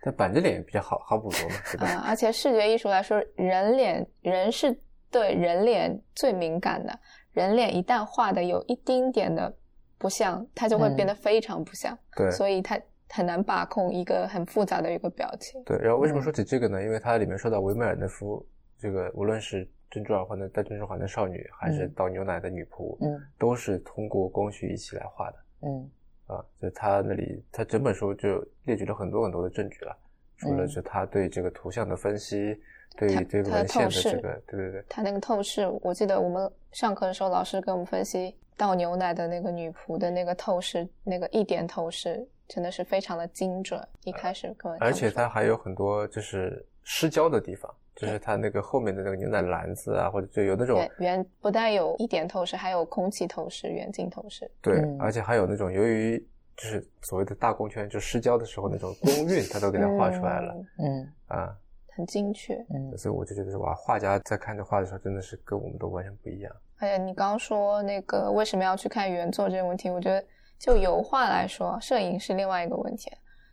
[0.00, 1.86] 但板着脸也比较好好捕捉嘛，对吧？
[1.88, 4.78] 啊、而且视觉艺术来说，人脸人是
[5.10, 6.96] 对人脸最敏感的，
[7.32, 9.52] 人脸一旦画的有一丁点的
[9.98, 12.80] 不像，它就会变得非常不像，对所以它
[13.10, 15.62] 很难把控一个很复杂的一个表情。
[15.64, 15.76] 对。
[15.78, 16.82] 然后为什么嗯说起这个呢？
[16.82, 18.46] 因为它里面说到维米尔那夫
[18.78, 25.90] 这个，无论是珍珠耳环的戴珍珠环的少女，还是嗯倒牛奶的女仆，嗯都是通过光学一起来画的嗯
[26.26, 26.44] 啊。
[26.60, 29.96] 就他那里，他整本书就列举了很多很多的证据了，
[30.36, 32.60] 除了嗯是他对这个图像的分析，
[32.96, 34.84] 对它这个献的这个，对对对。
[34.88, 43.80] 它那个透视，我记得我们上课的时候，老师给我们分析倒牛奶的那个女仆的那个透视，那个一点透视真的是非常的精准。
[44.04, 54.50] 一开始根本而且它还有很多就是失焦的地方，就是它那个后面的那个牛奶篮子啊，或者就有那种远远不但有一点透视，还有空气透视、远近透视。
[54.60, 56.18] 对，嗯而且还有那种由于
[56.56, 61.56] 就是所谓的大光圈就失焦的时候那种 光晕，它都给它画出来了嗯嗯啊，
[61.98, 62.54] 很精确。
[62.72, 66.56] 嗯所以我就觉得说哇，画家在看这画的时候真的是跟我们都完全不一样。
[66.78, 70.24] 而且你刚刚说那个为什么要去看原作这个问题，我觉得
[70.60, 73.10] 就油画来说，摄影是另外一个问题。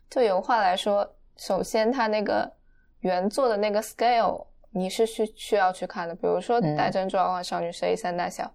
[0.08, 1.04] 就油画来说，
[1.36, 2.48] 首先它那个
[3.00, 8.48] 原作的那个 scale 你是需需要去看的，比如说嗯《戴珍珠耳环少女》是 A 三大小，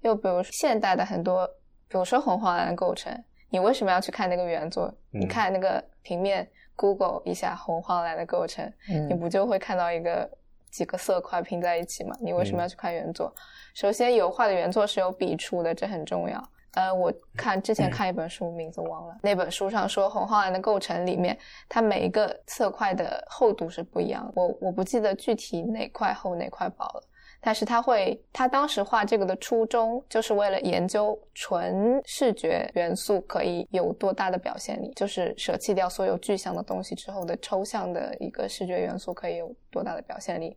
[0.00, 1.46] 又比如说现代的很多，
[1.86, 3.12] 比如说红黄蓝构成，
[3.50, 4.86] 你为什么要去看那个原作？
[5.12, 10.28] 嗯你看那个平面 Google 一下红黄蓝的构成，你嗯不就会看到一个
[10.70, 12.16] 几个色块拼在一起吗？
[12.20, 13.32] 你为什么嗯要去看原作？
[13.74, 16.42] 首先，油画的原作是有笔触的，这很重要。
[16.74, 19.16] 呃，我看之前看一本书，名字忘了。
[19.22, 24.32] 那本书上说红黄蓝的构成里面，它每一个色块的厚度是不一样的。
[24.34, 27.02] 我我不记得具体哪块厚哪块薄了，
[27.46, 40.56] 但是他会，他当时画这个的初衷就是为了研究纯视觉元素可以有多大的表现力，就是舍弃掉所有具象的东西之后的抽象的一个视觉元素可以有多大的表现力。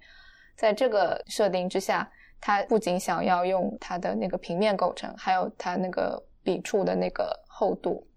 [0.56, 2.10] 在这个设定之下，
[2.40, 8.08] 他不仅想要用它的那个平面构成，还有它那个笔触的那个厚度。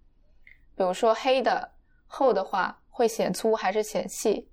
[0.77, 1.69] 比如说黑的
[2.07, 4.49] 厚的话会显粗还是显细，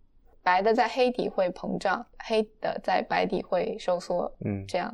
[0.48, 4.34] 白的在黑底会膨胀，黑的在白底会收缩。
[4.46, 4.90] 嗯这样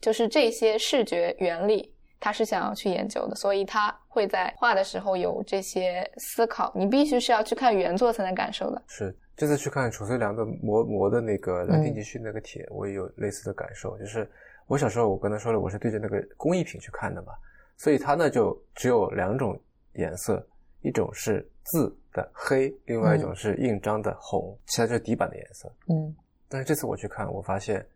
[0.00, 6.72] 就是这些视觉原理，他是想要去研究的，所以他会在画的时候有这些思考。
[6.74, 8.82] 你必须是要去看原作才能感受的。
[8.88, 13.96] 是这次去看褚遂良的磨磨的那个《兰亭集序》那个帖，我也有类似的感受。
[13.98, 14.28] 就是
[14.66, 17.32] 我小时候，我跟他说了，我是对着那个工艺品去看的嘛，
[17.76, 19.56] 所以他呢就只有两种
[19.92, 20.44] 颜色，
[20.88, 25.70] 一种是字的黑，另外一种是印章的红，其他就是底板的颜色。
[25.88, 26.16] 嗯
[26.48, 27.86] 但是这次我去看，我发现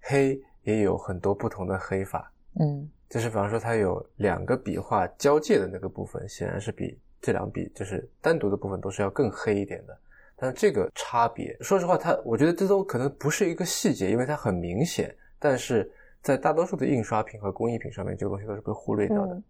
[0.00, 9.98] 黑也有很多不同的黑法，嗯就是比方说它有两个笔画交界的那个部分，显然是比这两笔就是单独的部分都是要更黑一点的。
[10.36, 15.12] 但这个差别，说实话，它我觉得这都可能不是一个细节，因为它很明显。
[15.40, 15.90] 但是
[16.22, 19.34] 在大多数的印刷品和工艺品上面，这个东西都是被忽略掉的。
[19.34, 19.42] 嗯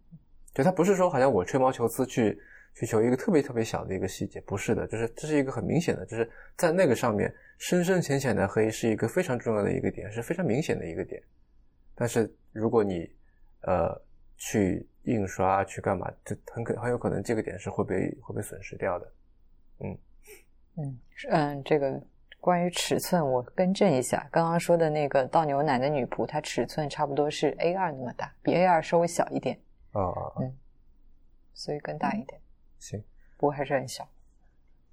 [0.55, 2.37] 就它不是说好像我吹毛求疵去
[2.75, 11.23] 去求一个特别特别小的一个细节，不是的，就是这是一个很明显的，就是在那个上面深深浅浅的黑是一个非常重要的一个点，是非常明显的一个点。
[11.95, 13.11] 但是如果你
[13.63, 14.01] 呃
[14.37, 19.13] 去印刷去干嘛，这很可很有可能这个点是会被会被损失掉的。
[19.81, 19.99] 嗯
[20.77, 20.99] 嗯
[21.31, 22.01] 嗯，这个
[22.41, 29.59] 关于尺寸，我更正一下，刚刚说的那个倒牛奶的女仆，她尺寸差不多是 A 二那么大，比 A 二稍微小一点，
[29.91, 30.39] 啊啊啊！
[31.53, 32.41] 所以更大一点，
[32.79, 33.03] 行，
[33.37, 34.07] 不过还是很小。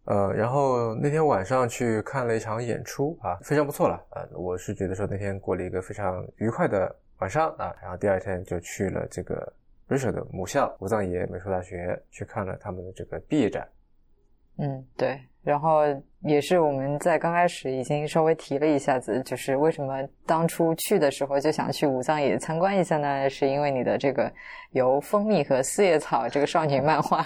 [0.05, 9.51] 呃，然后那天晚上去看了一场演出啊，非常不错了啊、呃我是觉得说那天过了一个非常愉快的晚上啊，然后第二天就去了这个
[9.89, 13.67] Richard 的母校武藏野美术大学去看了他们的这个毕业展。
[14.57, 15.19] 嗯，对。
[15.45, 15.83] 然后
[16.23, 23.29] 也是我们在刚开始已经稍微提了一下子，就是为什么当初去的时候就想去武藏野参观一下呢？
[23.29, 24.31] 是因为你的这个
[24.71, 27.23] 由蜂蜜和四叶草这个少女漫画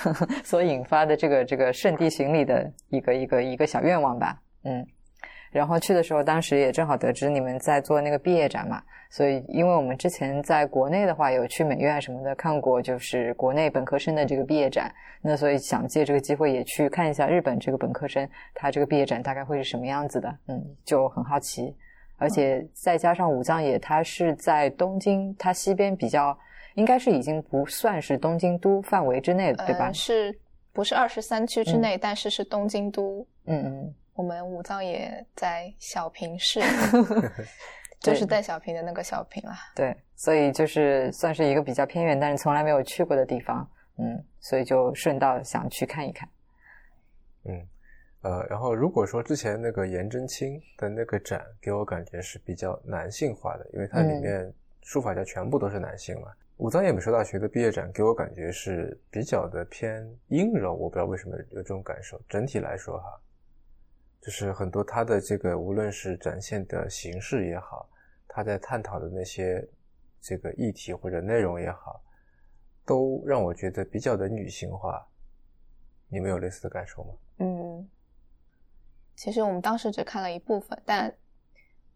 [0.44, 4.36] 所引发的这个这个圣地巡礼的一个一个一个小愿望吧。
[4.64, 4.86] 嗯，
[5.52, 21.76] 然后去的时候，当时也正好得知你们在做那个毕业展嘛，所以因为我们之前在国内的话有去美院什么的看过，就是国内本科生的这个毕业展，那所以想借这个机会也去看一下日本这个本科生他这个毕业展大概会是什么样子的，嗯，就很好奇，
[22.16, 26.36] 而且再加上武藏野，它是在东京，它西边比较
[26.76, 29.92] 应该是已经不算是东京都范围之内的，对吧呃？
[29.92, 30.38] 是
[30.72, 31.98] 不是二十三区之内？
[31.98, 33.26] 但是是东京都。
[33.44, 36.60] 嗯嗯，我们武藏野在小平市，
[38.00, 39.56] 就是邓小平的那个小平啦。
[39.74, 46.28] 对，所以就是算是一个比较偏远，但是从来没有去过的地方，嗯，所以就顺道想去看一看。
[47.44, 47.66] 嗯，
[48.22, 56.28] 呃，然后如果说之前那个颜真卿的那个展给我感觉是比较男性化的，因为它里嗯面书法家全部都是男性嘛。
[56.58, 62.20] 武藏野美术大学的毕业展给我感觉是比较的偏阴柔，我不知道为什么有这种感受。
[62.28, 63.20] 整体来说哈，
[64.22, 67.90] 就是很多他的这个无论是展现的形式也好，
[68.28, 69.68] 他在探讨的那些
[70.20, 72.00] 这个议题或者内容也好，
[72.86, 75.04] 都让我觉得比较的女性化。
[76.08, 77.10] 你们有类似的感受吗？
[77.38, 77.90] 嗯，
[79.16, 81.12] 其实我们当时只看了一部分，但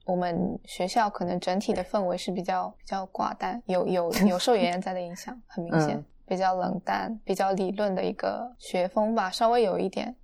[0.05, 10.17] 我们学校可能整体的氛围是比较比较寡淡，有有有受原研在的影响，很明显，嗯比较冷淡、比较理论的一个学风吧，稍微有一点。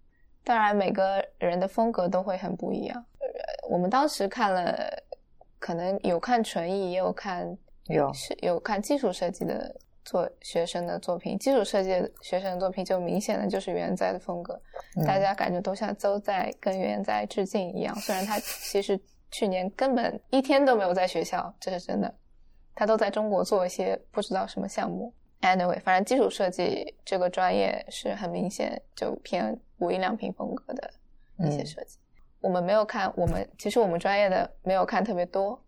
[0.45, 3.05] 当然，每个人的风格都会很不一样。
[3.21, 3.27] 呃
[3.71, 5.03] 我们当时看了，
[5.59, 9.75] 可能有看纯艺，也有看有是有看基础设计的
[10.05, 14.61] 作学生的作品，基础设计的学生的作品就明显的就是原在的风格，
[14.97, 17.95] 嗯大家感觉都像都在跟原在致敬一样。
[17.97, 18.99] 虽然他其实
[19.31, 22.13] 去年根本一天都没有在学校，这是真的，
[22.75, 25.15] 他都在中国做一些不知道什么项目。
[25.41, 30.91] Anyway，反正基础设计这个专业是很明显就偏无印良品风格的
[31.39, 31.99] 一些嗯设计。
[32.41, 35.61] 我们没有看，我们其实我们专业的没有看特别多，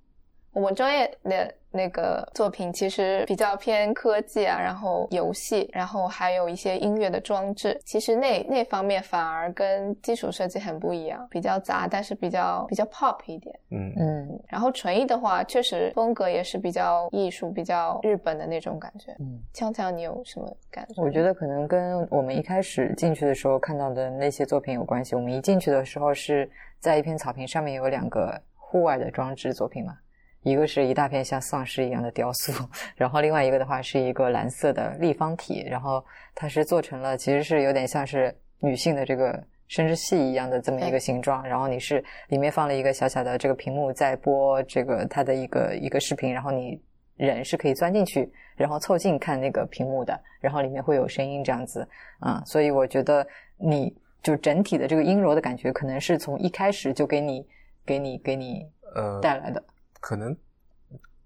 [0.53, 7.79] 我们专业的那个作品其实比较偏科技啊，然后游戏，然后还有一些音乐的装置。
[7.85, 13.55] 其实那那方面反而跟基础设计很不一样，比较杂，但是比较比较 pop 一点。
[13.71, 19.15] 嗯嗯然后纯艺的话，确实风格也是比较艺术、比较日本的那种感觉。
[19.19, 21.03] 嗯，锵锵，你有什么感觉？
[21.03, 25.17] 我觉得可能跟我们一开始进去的时候看到的那些作品有关系。
[25.17, 26.49] 我们一进去的时候是
[26.79, 29.97] 在一片草坪上面有两个户外的装置作品嘛，
[30.45, 32.53] 一个是一大片像丧尸一样的雕塑，
[32.95, 46.81] 然后另外一个的话是一个蓝色的立方体，然后它是做成了其实是有点像是女性的这个生殖器一样的这么一个形状，然后你是里面放了一个小小的这个屏幕在播这个它的一个一个视频，然后你
[47.17, 51.89] 人是可以钻进去，然后凑近看那个屏幕的，然后里面会有声音这样子
[52.21, 53.27] 啊、所以我觉得
[53.57, 57.47] 你就整体的这个阴柔的感觉，可能是从一开始就给你
[57.87, 59.63] 给你给你呃，带来的。
[60.05, 60.37] 可能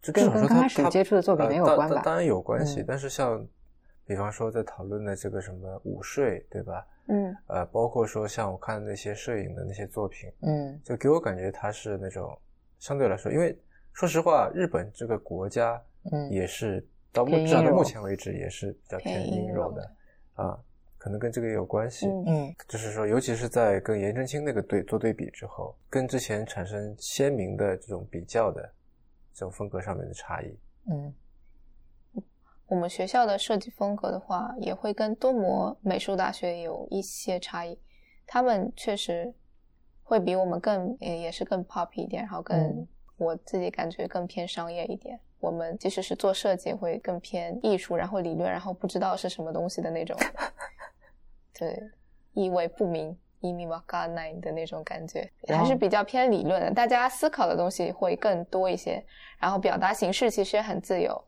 [0.00, 2.84] 就跟至少说他跟刚开始接触的作品没有关吧当当然有关系，嗯。
[2.86, 3.44] 但是像
[4.06, 6.86] 比方说在讨论的这个什么午睡，对吧？
[7.08, 7.36] 嗯。
[7.48, 10.80] 呃，包括说像我看那些摄影的那些作品，嗯。
[10.84, 12.38] 就给我感觉它是那种
[12.78, 13.60] 相对来说，因为
[13.92, 16.30] 说实话，日本这个国家嗯。
[16.30, 19.92] 也是到目至少到目前为止也是比较偏阴柔的。
[20.34, 20.56] 啊，
[21.08, 22.06] 可能跟这个也有关系。
[22.06, 28.62] 嗯嗯就是说，尤其是在跟颜真卿那个对做对比之后，跟之前产生鲜明的这种比较的
[29.32, 30.58] 这种风格上面的差异。
[30.90, 31.14] 嗯
[32.66, 37.80] 我们学校的设计风格的话，也会跟多摩美术大学有一些差异。
[38.26, 39.32] 他们确实
[40.02, 42.86] 会比我们更也也是更 pop 一点，然后更、嗯
[43.16, 45.18] 我自己感觉更偏商业一点。
[45.40, 50.16] 我们即使是做设计，会更偏艺术，然后理论，然后不知道是什么东西的那种，
[51.57, 51.77] 对，
[52.33, 53.17] 意味不明。
[53.45, 56.71] 意味わかんない的那种感觉，然后还是比较偏理论的。
[56.71, 59.03] 大家思考的东西会更多一些，
[59.37, 61.21] 然后表达形式其实也很自由。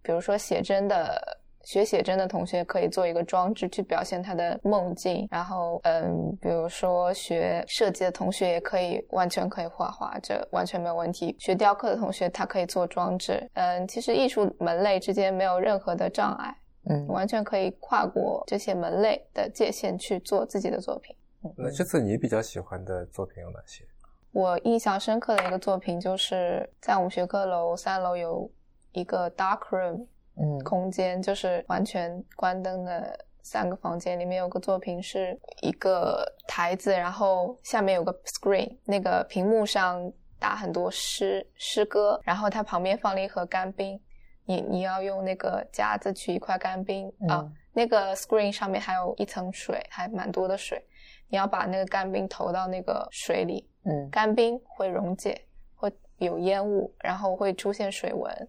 [0.00, 11.36] 比如说写真的学写真的同学可以做一个装置去表现他的梦境，然后嗯，比如说学设计的同学也可以完全可以画画，这完全没有问题。
[11.38, 16.56] 学雕刻的同学他可以做装置，嗯，其实艺术门类之间没有任何的障碍，
[16.89, 21.15] 嗯完全可以跨过这些门类的界限去做自己的作品。
[21.57, 23.85] 那这次你比较喜欢的作品有哪些？
[24.31, 28.49] 我印象深刻的一个作品就是在我们学科楼三楼有
[28.91, 30.05] 一个 dark room，
[30.35, 43.97] 嗯空间，就是完全关灯的三个房间，里面有个作品是一个台子，然后下面有个 screen，那个屏幕上打很多诗诗歌，然后它旁边放了一盒干冰，
[44.45, 50.83] 你你要用那个夹子取一块干冰、啊嗯，那个 screen 上面还有一层水，还蛮多的水，
[51.27, 55.41] 你要把那个干冰投到那个水里，嗯干冰会溶解，
[55.75, 58.47] 会有烟雾，然后会出现水纹，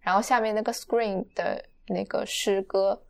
[0.00, 3.00] 然后下面那个 screen 的那个诗歌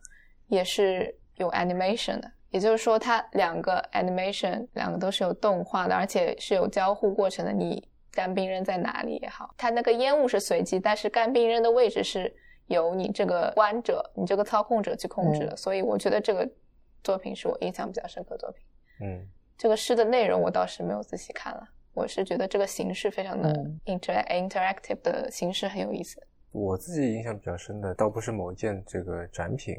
[0.47, 7.51] 也是有 animation 的，也就是说它两个 animation 两个都是有动画的，而且是有交互过程的。
[7.51, 12.31] 你干冰扔在哪里也好，它那个烟雾是随机，但是干冰扔的位置是
[12.67, 15.57] 由你这个观者、你这个操控者去控制的。
[15.57, 16.47] 所以我觉得这个
[17.03, 18.63] 作品是我印象比较深刻的作品。
[19.01, 26.21] 嗯，这个诗的内容我倒是没有仔细看了，我是觉得这个形式非常的嗯 inter、interactive 的形式很有意思。
[26.51, 29.75] 我自己印象比较深的，倒不是某一件这个展品，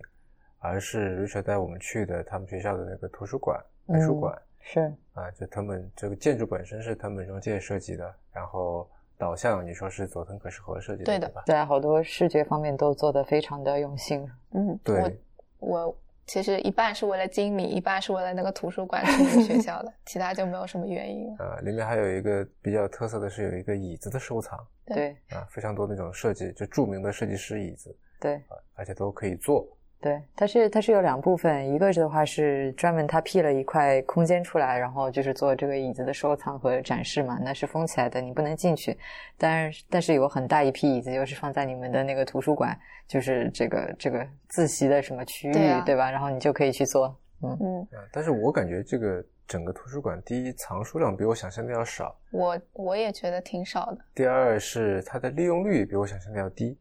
[0.58, 4.36] 而是 Richard 带我们去的他们学校的那个图书馆、美术馆。
[4.66, 8.88] 是啊，就他们这个建筑本身是他们中介设计的，然后
[9.18, 11.42] 导向你说是佐藤可士和设计的，对的吧？
[11.44, 14.26] 对，好多视觉方面都做得非常的用心。
[14.52, 15.20] 嗯，对
[15.60, 21.44] 我我其实一半是为了精米，一半是为了那个图书馆去那个学校的， 其他就没有什么原因了。
[21.44, 29.68] 啊，里面还有一个比较有特色的是有一个椅子的收藏对对啊，非常多那种设计，就著名的设计师椅子对啊，而且都可以坐。
[30.04, 38.94] 对，它是它是有两部分，一个是的话是专门它辟了一块空间出来，然后就是做这个椅子的收藏和展示嘛，那是封起来的，你不能进去。
[39.38, 42.78] 但是但是有很大一批椅子又是放在你们的那个图书馆，
[43.08, 46.10] 就是这个这个自习的什么区域，对啊吧？
[46.10, 47.16] 然后你就可以去做。
[47.42, 56.76] 嗯嗯，啊，但是我感觉这个整个图书馆，第一藏书量比我想象的要少，我我也觉得挺少的，第二是它的利用率比我想象的要低。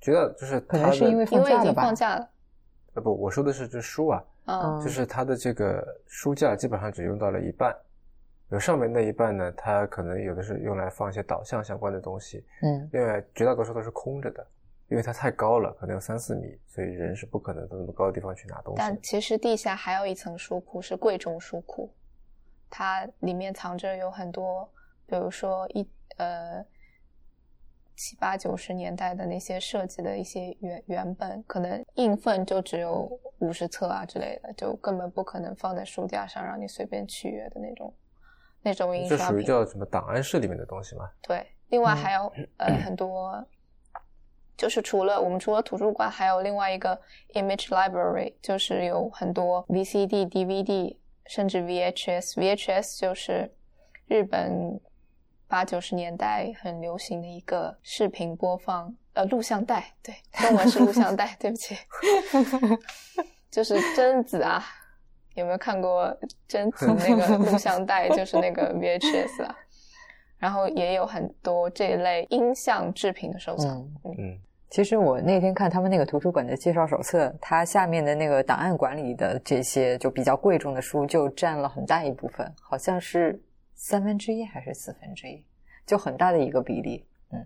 [0.00, 1.82] 觉得就是可它是因为因为已经放假了吧？
[1.82, 2.30] 放假了。
[2.96, 7.76] 呃不，我说的是这书啊，嗯嗯就是它的这个书架基本上只用到了一半，
[8.48, 12.88] 有上面那一半呢，它可能有的是用来放一些导向相关的东西，嗯。
[12.92, 14.46] 另外绝大多数都是空着的，
[14.88, 18.78] 因为它太高了，可能有三四米，所以人是不可能到那么高的地方去拿东西。
[18.78, 21.92] 但其实地下还有一层书库，是贵重书库，
[22.70, 24.68] 它里面藏着有很多，
[25.06, 25.86] 比如说一
[26.16, 26.64] 呃
[27.96, 37.94] 七八九十年代的那些设计的一些原原本，可能印份就只有五十册啊之类的，就根本不可能放在书架上让你随便取阅的那种
[38.62, 39.42] 那种印这属于。
[39.42, 41.10] 叫什么档案室里面的东西吗？
[41.22, 43.42] 对，另外嗯还有、呃很多，
[44.56, 47.00] 就是除了我们除了图书馆，还有另外一个
[47.32, 52.34] image library，就是有很多 VCD、DVD，甚至 VHS。
[52.34, 53.50] VHS 就是
[54.06, 54.78] 日本
[55.48, 61.76] 八九十年代很流行的一个视频播放，呃，录像带，对， 中文是录像带，对不起，
[63.50, 64.64] 就是贞子啊。
[65.34, 66.16] 有没有看过
[66.48, 68.08] 贞子那个录像带？
[68.16, 69.54] 就是那个 VHS 啊。
[70.38, 73.76] 然后也有很多这一类音像制品的收藏。
[74.04, 74.38] 嗯嗯
[74.68, 83.40] 其实我那天看他们那个图书馆的介绍手册，它下面的那个档案管理的这些就比较贵重的书，就占了很大一部分，好像是
[83.76, 85.44] 三分之一还是四分之一，
[85.86, 87.06] 就很大的一个比例。
[87.30, 87.44] 嗯，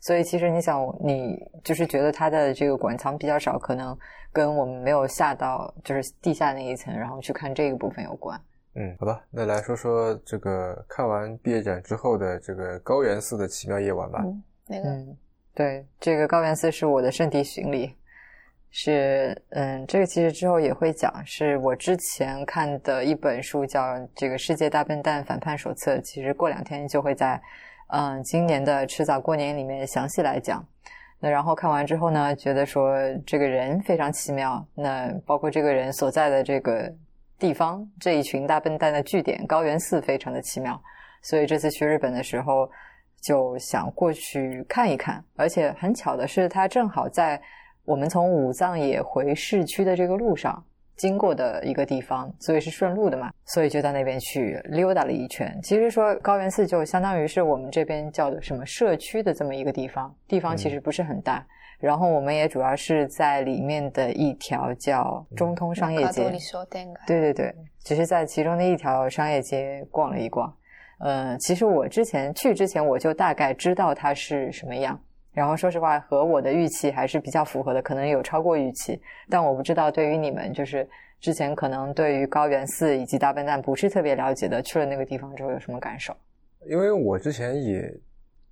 [0.00, 3.96] 所以其实你想，你就是觉得它的这个馆藏比较少，可能
[4.32, 8.40] 跟我们没有下到就是地下那一层，然后去看这个部分有关。
[8.74, 14.20] 嗯，好吧，那来说说这个看完毕业展之后的这个高原寺的奇妙夜晚吧。
[14.24, 15.16] 嗯，那个嗯，
[15.54, 17.94] 对，这个高原寺是我的圣地巡礼，
[18.70, 23.82] 是嗯，这个其实之后也会讲，是我之前看的一本书，叫
[24.14, 27.40] 《这个世界大笨蛋反叛手册》，其实过两天就会在
[27.88, 30.64] 嗯今年的迟早过年里面详细来讲。
[31.18, 32.96] 那然后看完之后呢，觉得说
[33.26, 36.92] 这个人非常奇妙，那包括这个人所在的这个
[37.38, 40.80] 地方，这一群大笨蛋的据点高原寺非常的奇妙，
[41.22, 42.70] 所以这次去日本的时候。
[43.22, 47.38] 就想过去看一看，而且很巧的是，他正好在
[47.84, 50.62] 我们从武藏野回市区的这个路上
[50.96, 55.58] 经过的一个地方，所以是顺路的嘛，所以就到那边去溜达了一圈。
[55.62, 61.44] 其实说高原寺就相当于是我们这边叫的什么社区的这么一个地方，地方其实不是很大。
[61.78, 66.24] 然后我们也主要是在里面的一条叫中通商业街，
[67.06, 70.54] 对对对，只是在其中的一条商业街逛了一逛。
[70.98, 75.00] 呃，其实我之前去之前我就大概知道它是什么样，
[75.32, 80.88] 然后说实话和我的预期还是比较符合的，可能有超过预期，但我不知道对于你们就是
[81.20, 86.16] 之前可能对于高原寺以及大笨蛋不是特别了解的，去了那个地方之后有什么感受？
[86.66, 87.94] 因为我之前也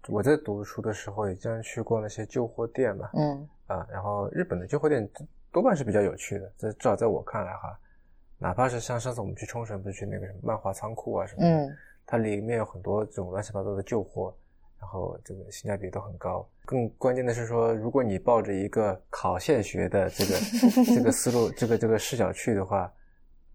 [0.09, 5.09] 我在读书的时候也经常去过那些旧货店嘛，嗯啊，然后日本的旧货店
[5.53, 7.79] 多半是比较有趣的，这至少在我看来哈，
[8.39, 11.49] 哪怕是像上次我们去冲绳不是去那个什么漫画仓库啊什么的。
[11.49, 11.77] 嗯
[12.11, 14.35] 它里面有很多这种乱七八糟的旧货，
[14.81, 16.49] 然后这个性价比都很高。
[16.65, 20.35] 更关键的是说，如果你抱着一个考现学的这个
[20.97, 22.93] 这个思路、这个这个视角去的话，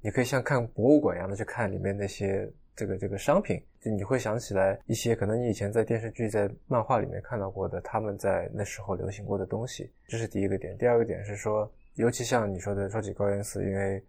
[0.02, 9.92] 你可以像看博物馆一样的去看里面那些这个这个商品，就你会想起来一些可能你以前在电视剧、在漫画里面看到过的，他们在那时候流行过的东西。
[10.08, 10.76] 这是第一个点。
[10.78, 14.04] 第二个点是说，尤其像你说的说起高原寺，因为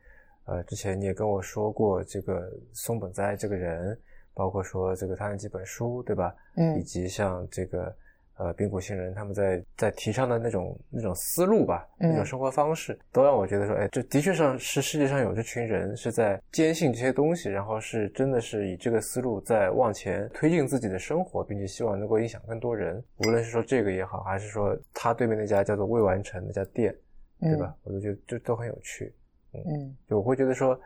[0.46, 3.98] 呃之前你也跟我说过这个松本哉这个人。
[4.34, 6.34] 包括说这个他那几本书，对吧？
[6.56, 7.94] 嗯以及像这个
[8.36, 23.02] 呃冰谷星人他们在在提倡的那种那种思路吧，嗯那种生活方式，都让我觉得说，哎，这的确上是世界上有这群人是在坚信这些东西，然后是真的是以这个思路在往前推进自己的生活，并且希望能够影响更多人。
[23.18, 26.92] 无论是说这个也好，还是说他对面那家叫做未完成那家店，
[27.40, 27.72] 对吧？
[27.84, 29.14] 我都觉得就都很有趣。
[29.52, 30.78] 嗯就我会觉得说。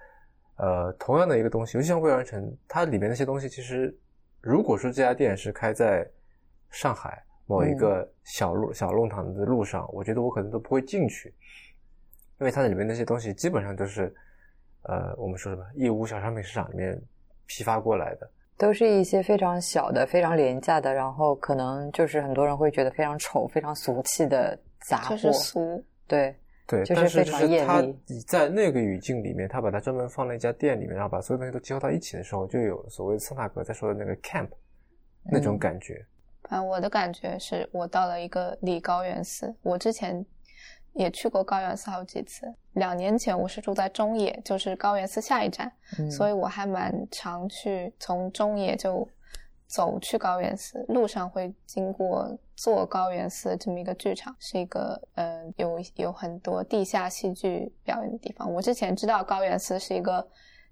[0.58, 3.96] 呃，同样的一个东西，尤其像未完成，它里面那些东西，其实
[4.40, 6.04] 如果说这家店是开在
[6.70, 11.32] 上海某一个小路、小弄堂的路上，我觉得我可能都不会进去，
[12.40, 14.12] 因为它的里面那些东西基本上都是
[14.82, 17.00] 呃，我们说什么义乌小商品市场里面
[17.46, 26.34] 批发过来的，都是一些非常小的、非常廉价的，然后可能就是很多人会觉得非常丑、非常俗气的杂货，就是俗，对。
[26.68, 34.50] 对，就是但是非常就是他艳丽在那个语境里面，他把它专门放在一家店里面，然后把所有东西都集合到一起的时候，就有所谓桑塔格在说的那个 camp
[35.24, 36.04] 那种感觉。
[36.42, 40.24] 反正我的感觉是我到了一个里高原寺，我之前
[40.92, 42.46] 也去过高原寺好几次。
[42.74, 49.08] 两年前我是住在中野，就是高原寺下一站，嗯所以我还蛮常去从中野就
[49.68, 58.50] 走去高原寺，路上会经过坐高原寺这么一个剧场，是一个呃有有很多地下戏剧表演的地方。
[58.52, 60.26] 我之前知道高原寺是一个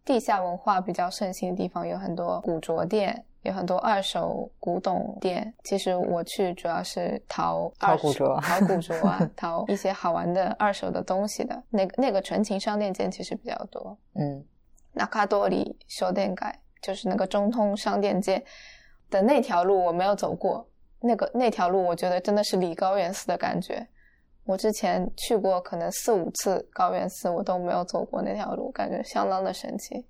[0.05, 5.53] 地下文化比较盛行的地方，有很多古着店，有很多二手古董店。
[5.62, 11.62] 其实我去主要是淘二淘古着淘古着啊， 淘一些好玩的二手的东西的。
[11.68, 13.99] 那个那个纯情商店街其实比较多。
[14.14, 14.42] 嗯
[14.92, 16.42] 那卡多里商店街
[16.80, 18.42] 就是那个中通商店街
[19.11, 20.66] 的那条路，我没有走过。
[21.00, 23.87] 那个那条路，我觉得真的是离高原寺的感觉。
[24.45, 30.07] 我之前去过可能四五次高原寺，我都没有走过那条路，感觉相当的神奇。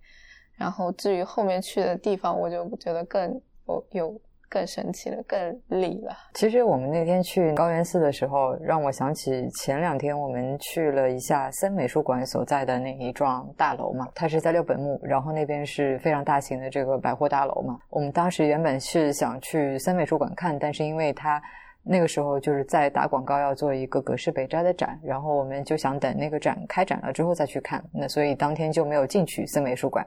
[0.56, 4.20] 然后至于后面去的地方，我就觉得更有有
[4.57, 6.16] 更神奇了，更离了。
[6.33, 17.78] 其实我们那天去高原寺的时候，让我想起前两天我们去了一下森美术馆所在的那一幢大楼嘛，它是在六本木，然后那边是非常大型的这个百货大楼嘛。
[17.91, 21.43] 我们当时原本是想去森美术馆看，但是因为它
[21.83, 30.07] 那个时候就是在打广告要做一个葛饰北斋的展，然后我们就想等那个展开展了之后再去看，那所以当天就没有进去森美术馆。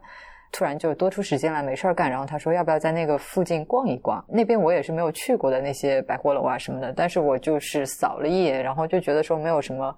[0.52, 4.24] 突然就多出时间来没事儿干，然后他说要不要在那个附近逛一逛？
[4.28, 9.96] 那边我也是没有去过的那些百货楼啊什么的，但是我就是扫了一眼，然后就觉得说没有什么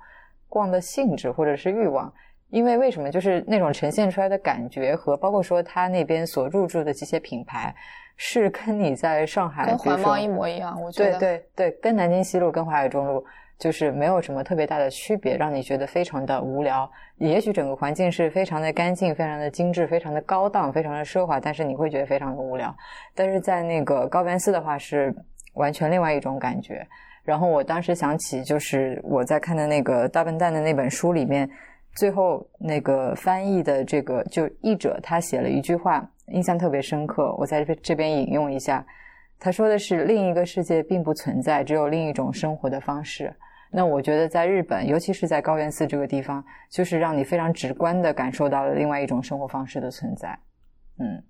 [0.50, 2.14] 逛的兴致或者是欲望，
[2.50, 3.10] 因为为什么？
[3.10, 7.74] 就是那种呈现出来的感觉和包括说他那边所入驻的这些品牌，
[8.18, 11.20] 是跟你在上海跟环贸一模一样，我觉对得。
[11.20, 13.24] 对对，跟南京西路跟淮海中路
[13.62, 16.92] 就是没有什么特别大的区别，让你觉得非常的无聊。
[17.18, 22.76] 也许整个环境是非常的干净、非常的精致、非常的高档、非常的奢华，但是你会觉得非常的无聊。
[23.14, 25.14] 但是在那个高原寺的话，是
[25.54, 26.84] 完全另外一种感觉。
[27.24, 31.48] 然后我当时想起，就是我在看的那个大笨蛋的那本书里面，
[31.94, 38.84] 最后那个翻译的这个就译者他写了一句话，印象特别深刻，我在这这边引用一下。
[39.40, 43.32] 他说的是另一个世界并不存在，只有另一种生活的方式。
[43.72, 50.38] 那我觉得在日本，尤其是在高原寺这个地方，就是让你非常直观的感受到了另外一种生活方式的存在。
[51.00, 51.24] 嗯，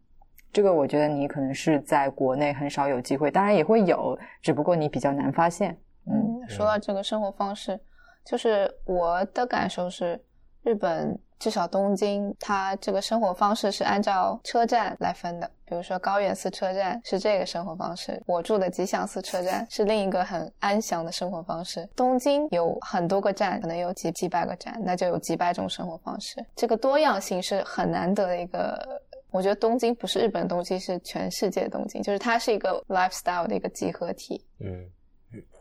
[0.51, 5.77] 这个我觉得你可能是在国内很少有机会，当然也会有，只不过你比较难发现。
[6.07, 7.79] 嗯嗯，说到这个生活方式，
[8.25, 10.19] 就是我的感受是，
[10.63, 15.49] 日本至少东京，它这个生活方式是按照车站来分的。
[15.71, 21.87] 比如说高原寺车站是这个生活方式，我住的吉祥寺车站是另一个很安详的生活方式。
[21.95, 26.45] 东京有很多个站，可能有几几百个站，那就有几百种生活方式。
[26.57, 29.01] 这个多样性是很难得的一个。
[29.29, 34.43] 我觉得东京不是日本东京，是全世界东京，就是它是一个 lifestyle 的一个集合体。
[34.59, 34.85] 嗯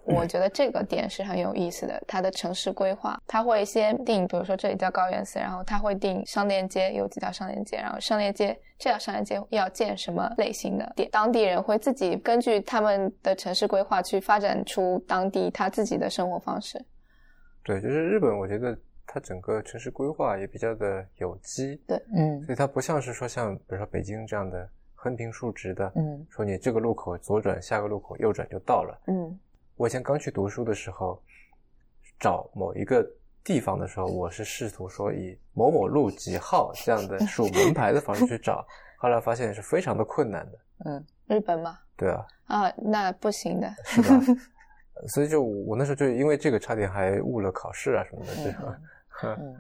[0.05, 16.85] 我觉得这个点是很有意思的，它的城市规划，它会先定，比如说这里叫高原寺，然后它会定商店街有几条商店街，然后商店街这条商店街要建什么类型的店，当地人会自己根据他们的城市规划去发展出当地他自己的生活方式。
[17.63, 18.77] 对，就是日本，我觉得
[19.07, 22.43] 它整个城市规划也比较的有机，对嗯。
[22.45, 26.27] 所以它不像是说像比如说北京这样的横平竖直的，嗯。
[26.31, 28.99] 说你这个路口左转，下个路口右转就到了。
[29.07, 29.39] 嗯
[29.81, 31.19] 我以前刚去读书的时候，
[32.19, 33.03] 找某一个
[33.43, 38.63] 地方的时候，我是试图说以某某路几号这样的 数门牌的方式去找，
[38.99, 40.59] 后来发现是非常的困难的。
[40.85, 43.73] 嗯日本嘛，对啊，啊，那不行的。
[43.87, 44.21] 是吧？
[45.09, 48.65] 所以就我那时候就因为这个差点还误了考试啊什么的，对吧。
[48.67, 48.83] 嗯。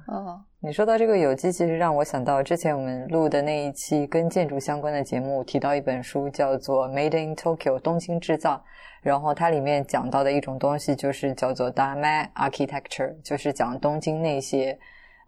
[0.06, 8.62] 哦，你说到这个有机，其实让我想到之前我们录的那一期跟建筑相关的节目，提到一本书叫做《Made in Tokyo》东京制造，
[9.02, 14.78] 然后它里面讲到的一种东西就是叫做 d a m a Architecture，就是讲东京那些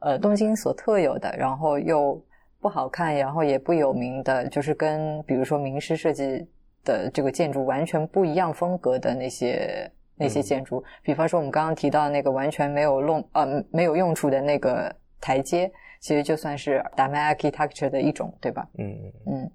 [0.00, 2.22] 呃东京所特有的，然后又
[2.60, 6.46] 不好看，然后也不有名的，就是跟比如说名师设计
[6.84, 9.90] 的这个建筑完全不一样风格的那些。
[10.22, 15.70] 那些嗯建筑，比方说我们刚刚提到那个完全没有用呃没有用处的那个台阶，
[16.00, 18.66] 其实就算是达麦 architecture 的一种，对吧？
[18.78, 19.42] 嗯嗯。
[19.42, 19.50] 嗯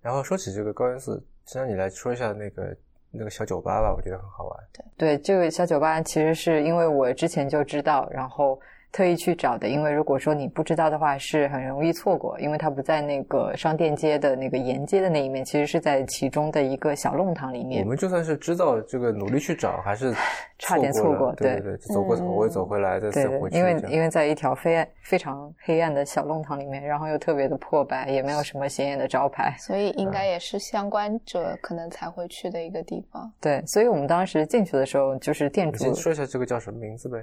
[0.00, 2.76] 然后说起这个高原寺，先让你来说一下那个
[3.12, 4.58] 那个小酒吧吧，我觉得很好玩。
[4.72, 8.58] 对对，这个小酒吧其实是因为我之前就知道，然后
[8.92, 9.66] 特意去找的。
[9.68, 17.88] 因为如果说你不知道的话，是很容易错过，因为它不在那个商店街的那个沿街的那一面，其实是在其中的一个小弄堂里面我。
[17.88, 20.14] 们就算是知道这个，努力去找，还是
[20.58, 23.56] 差点错错过对对对，就走过头位，嗯走回来，再走回，去。
[23.56, 29.54] 因为因为在一条非暗非常黑暗的小弄堂里面，然后又特别的破败，也没有什么显眼的招牌。
[29.58, 33.32] 所以应该也是相关者可能才会去的一个地方。
[33.40, 37.18] 对，所以我们当时进去的时候，就是店主说一下这个叫什么名字呗？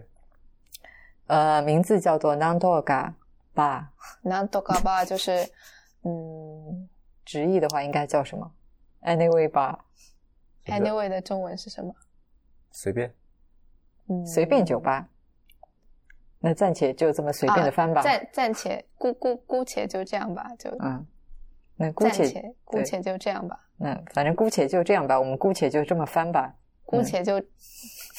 [1.30, 3.14] 呃，名字叫做 Nandoga
[3.54, 3.86] Bar，
[4.24, 5.48] 那多嘎巴就是，
[6.04, 6.90] 嗯
[7.24, 8.52] 直译的话应该叫什么
[9.04, 11.94] ？Anyway 是，anyway 的中文是什么？
[12.72, 13.14] 随便。
[14.08, 15.08] 嗯，随便酒吧。
[16.40, 18.02] 那暂且就这么随便的翻吧。
[18.02, 21.06] 啊暂暂且姑姑姑且就这样吧，就嗯，
[21.76, 26.56] 那姑且且姑且就这样吧，那反正姑且就这样吧，我们姑且就这么翻吧。
[26.86, 27.40] 姑且就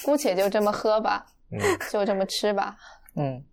[0.04, 1.58] 姑且就这么喝吧，嗯，
[1.90, 2.76] 就这么吃吧。
[3.14, 3.44] 嗯，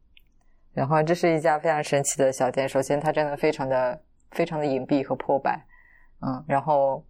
[0.74, 2.68] 然后这是一家非常神奇的小店。
[2.68, 4.02] 首先，它真的非常的
[4.32, 5.66] 非常的隐蔽和破败，
[6.22, 7.04] 嗯，然后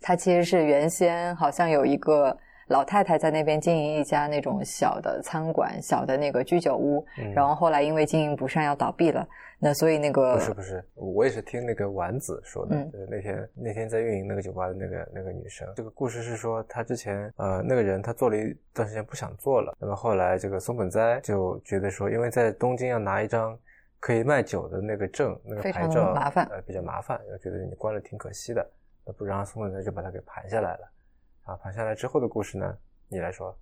[0.00, 2.38] 它其实是原先好像有一个
[2.68, 9.26] 老太太在那边经营一家那种小的餐馆、小的那个居酒屋，嗯然后后来因为经营不善要倒闭了，
[9.58, 23.58] 那所以那个不是不是，我也是听那个丸子说的，嗯就是那天那天在运营那个酒吧的那个那个女生，这个故事是说她之前呃那个人他做了一段时间不想做了，那么后来这个松本哉就觉得说，因为在东京要拿一张
[24.00, 28.66] 可以卖酒的那个证那个牌照麻烦呃比较麻烦，又觉得你关了挺可惜的，
[29.04, 30.90] 那不然松本哉就把它给盘下来了。
[31.44, 32.76] 啊，盘下来之后的故事呢，
[33.08, 33.56] 你来说。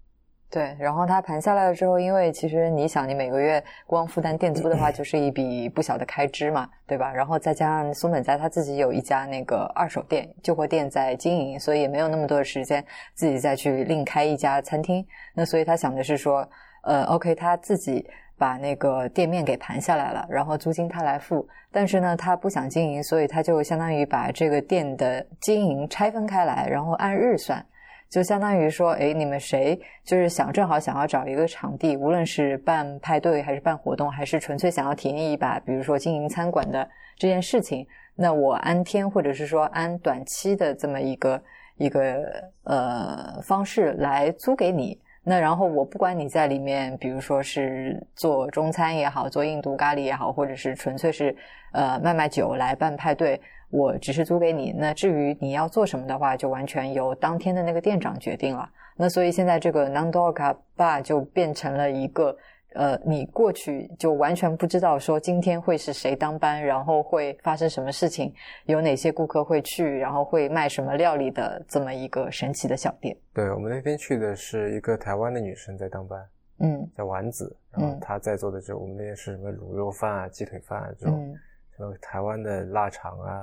[0.49, 7.11] 对，然后它盘下来了之后，因为其实你想，你每个月光负担店租的话， 就是一笔不小的开支嘛，对吧？
[7.11, 12.85] 然后再加上松本家他自己有一家那个二手店、旧货店在经营，所以也没有那么多的时间
[13.15, 15.05] 自己再去另开一家餐厅。
[15.35, 16.47] 那所以他想的是说，
[16.83, 18.07] 呃，OK，他自己
[18.37, 21.49] 把那个店面给盘下来了，然后租金他来付。
[21.71, 27.65] 但是呢，他不想经营，所以他就相当于把这个店的经营拆分开来，然后按日算。
[28.13, 36.87] 就相当于说，哎，你们谁就是想正好想要找一个场地，无论是办派对还是办活动，还是纯粹想要体验一把，比如说经营餐馆的
[37.17, 41.43] 这件事情，那我按天或者是说按短期的这么一个
[41.79, 42.23] 一个
[42.65, 45.01] 呃方式来租给你。
[45.25, 51.35] 那然后我不管你在里面，比如说是做中餐也好，做印度咖喱也好，或者是纯粹是
[51.73, 53.41] 呃卖卖酒来办派对。
[53.73, 58.69] 我只是租给你，那至于你要做什么的话，就完全由当天的那个店长决定了。
[58.97, 62.37] 那所以现在这个 Nandoka Bar 就变成了一个，
[62.75, 68.31] 呃，你过去就完全不知道说今天会是谁当班，然后会发生什么事情，
[68.67, 73.17] 有哪些顾客会去，然后会卖什么料理的这么一个神奇的小店。
[73.33, 76.21] 对我们那天去的是一个台湾的女生在当班，
[76.59, 81.35] 嗯叫丸子，然后她在做的就我们那边是什么卤肉饭啊、鸡腿饭啊这种。
[81.79, 83.41] 就台湾的腊肠啊、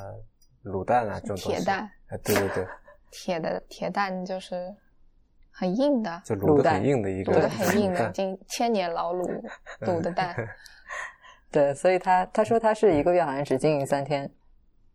[0.63, 2.67] 卤蛋啊这种东西，铁蛋啊，对对对，
[3.11, 4.73] 铁的铁蛋就是
[5.51, 9.43] 很硬的，就卤的很硬的一个，卤的很硬的，经千年老卤
[9.81, 10.35] 卤的蛋。
[11.51, 14.31] 对，所以他他说他是一个月好像只经营三天，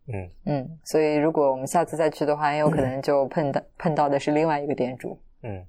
[0.07, 5.19] 嗯嗯，所以如果我们下次再去的话，很有可能就碰到碰到的是另外一个店主。
[5.43, 5.65] 嗯，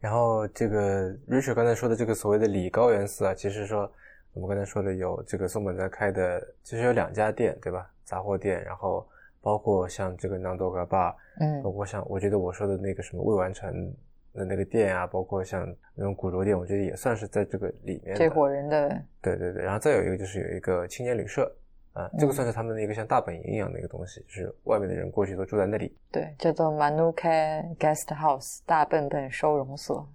[0.00, 3.90] 然后这个 Richard 刚才说的这个所谓的里高原寺啊，其实说。
[4.32, 7.90] 我们刚才说的有这个松本在开的，其实有两家店，对吧？
[8.04, 9.06] 杂货店，然后
[9.40, 13.92] 包括像这个 Nandoga Bar，嗯，包括像我觉得我说的那个什么未完成
[14.34, 18.16] 的那个店啊，包括像那种古着店，我觉得也算是在这个里面。
[18.16, 18.88] 这伙人的，
[19.20, 19.62] 对对对。
[19.62, 21.52] 然后再有一个就是有一个青年旅社，
[21.92, 25.96] 啊，这个算是他们的一个像大本营一样的一个东西，就是外面的人过去都住在那里。
[26.12, 30.08] 对，叫做 Manuka Guest House 大笨笨收容所。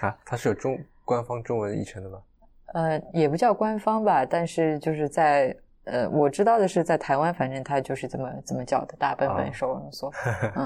[0.00, 2.22] 啊，它是有中官方中文译成的吗？
[2.72, 5.54] 呃，也不叫官方吧，但是就是在
[5.84, 10.10] 呃，我知道的是在台湾，反正它就是这么这么叫的大笨笨收容所，
[10.56, 10.64] 嗯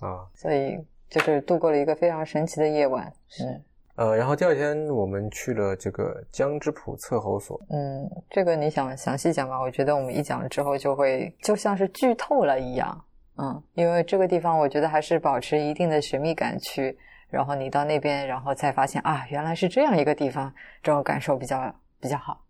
[0.00, 0.78] 啊，所以
[1.08, 3.60] 就是度过了一个非常神奇的夜晚，是
[3.94, 9.58] 呃，然后第二天我们去了这个江之浦测候所，嗯，这个你想详细讲吧？
[9.58, 13.04] 我觉得我们一讲之后就会就像是剧透了一样，
[13.38, 16.98] 嗯，因为这个地方我觉得还是保持一定的神秘感去。
[17.28, 22.40] 然后你到那边，然后才发现啊，原来是这样一个地方，这种感受比较比较好。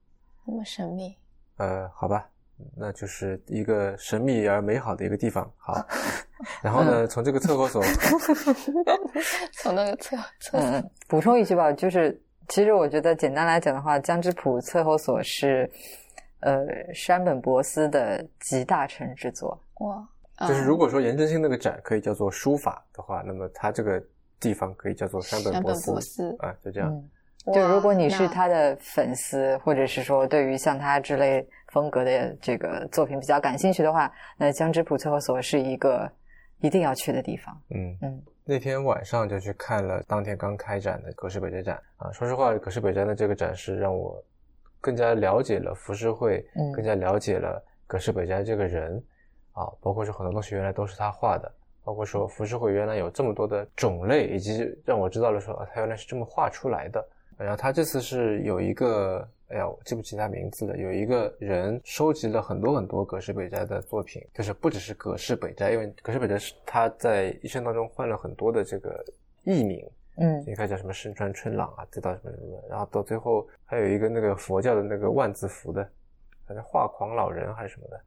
[0.44, 1.16] 那么神秘？
[1.56, 2.28] 呃，好吧，
[2.76, 5.50] 那就是一个神秘而美好的一个地方。
[5.56, 5.74] 好，
[6.62, 7.82] 然后呢，从这个厕所，
[9.54, 15.68] 从那个厕厕嗯，补充一句吧，就是其实我觉得简单来讲的话，江之浦厕候所是
[16.40, 19.58] 呃山本博司的集大成之作。
[19.80, 24.00] 哇，就是如果说颜真卿那个展可以叫做书法的话，那么他这个。
[24.40, 27.04] 地方可以叫做山本博司啊，就这样。
[27.54, 36.10] 就如果你是他的粉丝，或者是说对于像他之类风格的这个作品比较感兴趣的话，那江之浦厕后所是一个
[36.58, 37.56] 一定要去的地方。
[37.70, 42.10] 嗯嗯，那天晚上就去看了当天刚开展的葛饰北斋展啊。
[42.10, 44.20] 说实话，葛饰北斋的这个展示让我
[44.80, 46.44] 更加了解了浮世绘，
[46.74, 49.00] 更加了解了葛饰北斋这个人
[49.52, 51.48] 啊，包括说很多东西原来都是他画的。
[51.86, 57.08] 包括说浮世绘原来有这么多的种类，以及让我知道了说啊，它原来是这么画出来的。
[57.38, 60.76] 然后他这次是有一个，哎呀，我记不起他名字了。
[60.76, 69.04] 有一个人收集了很多很多葛饰北斋的作品，就是不只是葛饰北斋，因为葛饰北斋是他在一生当中换了很多的这个
[69.44, 69.86] 艺名，
[70.16, 75.86] 嗯，一开始叫什么身川春朗啊，再到什么什么，然后到最后还有一个那个佛教的那个万字符的，
[76.46, 78.00] 反正画狂老人还是什么的。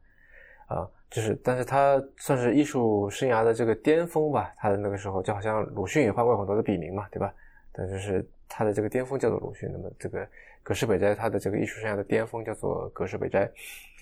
[0.70, 4.54] 啊，就是，但是他算是艺术生涯的这个巅峰吧。
[4.56, 7.34] 他的那个时候，就好像鲁迅也换过很多的笔名嘛，对吧？
[7.72, 9.68] 但就是他的这个巅峰叫做鲁迅。
[9.72, 10.24] 那么这个
[10.62, 13.50] 葛饰北斋，他的这个艺术生涯的巅峰叫做葛饰北斋。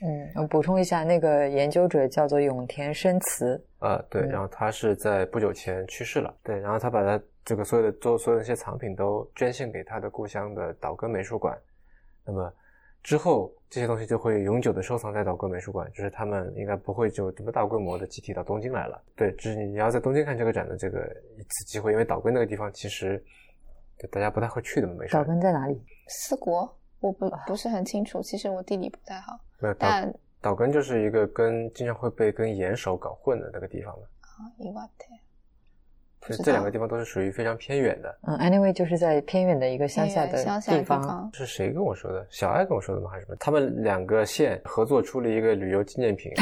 [0.02, 3.58] 嗯，我补充一下，那个研究者叫做永田生慈。
[3.78, 6.34] 啊，对，然后他是在不久前去世了。
[6.42, 11.58] 对，然后他把他这个所有的做所有的一些藏品都捐献给他的故乡的岛根美术馆。
[12.26, 12.52] 那么。
[13.02, 19.02] 之后这些东西就会永久的收藏在岛根美术馆，就是他们应该不会就这么大规模的集体到东京来了。
[19.14, 21.00] 对，就是你要在东京看这个展的这个
[21.36, 23.22] 一次机会，因为岛根那个地方其实
[24.10, 25.12] 大家不太会去的嘛，没事。
[25.12, 25.82] 岛根在哪里？
[26.08, 29.38] 四国，我不不是很清楚，其实我地理不太好。
[29.58, 34.06] 没有，但岛根就是一个跟经常会被跟岩手搞混的那个地方嘛。
[34.20, 35.04] 啊，伊瓦特。
[36.20, 38.18] 不知道这两个地方都是属于非常偏远的。
[38.22, 41.30] 嗯，anyway 就是在偏远的一个乡下的偏远乡下的地方。
[41.32, 42.26] 是谁跟我说的？
[42.30, 43.10] 小爱跟我说的吗？
[43.10, 43.36] 还是什么？
[43.40, 46.32] 他们两个县合作出了一个旅游纪念品，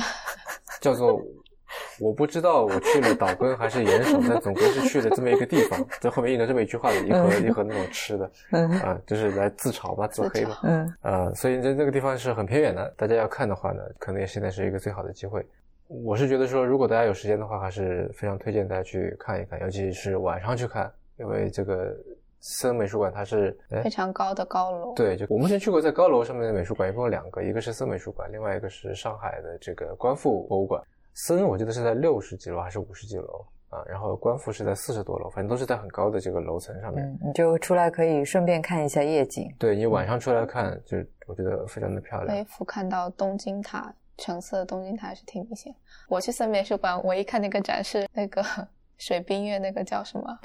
[0.80, 1.20] 叫做
[2.00, 5.84] “我不知道我去了岛根还是岩手，但总归是去了这么一个地方”。
[6.00, 10.60] 在后面印了这么一句话的一盒一盒那种吃的嗯啊，就是来自嘲吧，自黑吧。
[10.62, 15.44] 嗯呃，所以在这个地方是很偏远的，大家要看的话呢，可能也现在是一个最好的机会。
[15.88, 21.96] 我是觉得说，如果大家有时间的话，还是非常推荐大家去看一看，尤其是晚上去看，因为这个
[22.40, 24.94] 森美术馆它是哎非常高的高楼。
[24.94, 30.82] 对，就我目前去过在高楼上面的美术馆，一共有两个，一个是森美术馆，另外一个是上海的这个观复博物馆。
[31.14, 37.04] 森我记得是在六十几楼还是五十几楼啊，然后观复是在四十多楼，反正都是在很高的这个楼层上面。
[37.04, 39.50] 嗯，你就出来可以顺便看一下夜景。
[39.58, 42.36] 对你晚上出来看，就我觉得非常的漂亮。
[42.36, 45.74] 可以俯瞰到东京塔，橙色的东京塔是挺明显。
[46.08, 48.44] 我去森美术馆，我一看那个展是那个
[48.98, 50.38] 水冰月那个叫什么？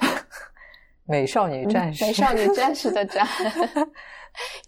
[1.06, 3.26] 美少女战士，美少女 战士的展，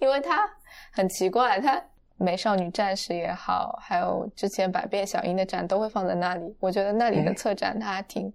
[0.00, 0.46] 因为它
[0.92, 1.82] 很奇怪，它
[2.18, 6.54] 美少女战士也好，还有之前百变小樱的展都会放在那里。
[6.60, 8.30] 我觉得那里的哎策展它还挺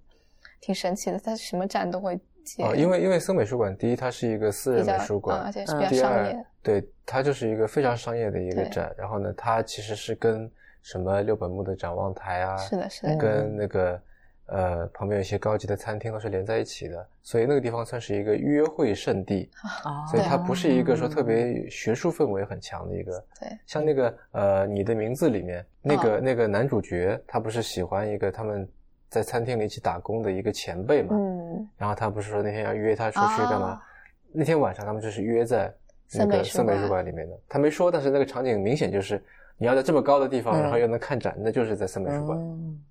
[0.61, 2.63] 挺神奇的，它什么展都会接。
[2.63, 8.91] 哦，因为因为森美术馆，第一它是一个私人美术馆，嗯而且是嗯比较商业。，对它就是一个非常商业的一个展。
[8.97, 10.51] 然后呢，它其实是跟
[10.81, 14.01] 什么六本木的展望台啊，是的，是的，跟那个
[14.47, 19.49] 呃旁边有一些高级的餐厅都是连在一起的，所以那个地方算是一个约会圣地。
[19.85, 23.23] 哦所以它不是一个说特别学术氛围很强的一个。
[23.39, 28.67] 对，像那个呃，你的名字里面那个、哦那个男主角，他不是喜欢一个他们
[29.09, 31.15] 在餐厅里一起打工的一个前辈嘛？
[31.15, 33.73] 嗯，然后他不是说那天要约他出去干嘛？
[33.73, 33.81] 哦
[34.33, 35.69] 那天晚上他们就是约在
[36.13, 37.37] 那个森美术馆里面的。
[37.49, 39.21] 他没说，但是那个场景明显就是
[39.61, 42.37] 你要在这么高的地方，嗯然后又能看展，那就是在森美术馆。
[42.39, 42.83] 嗯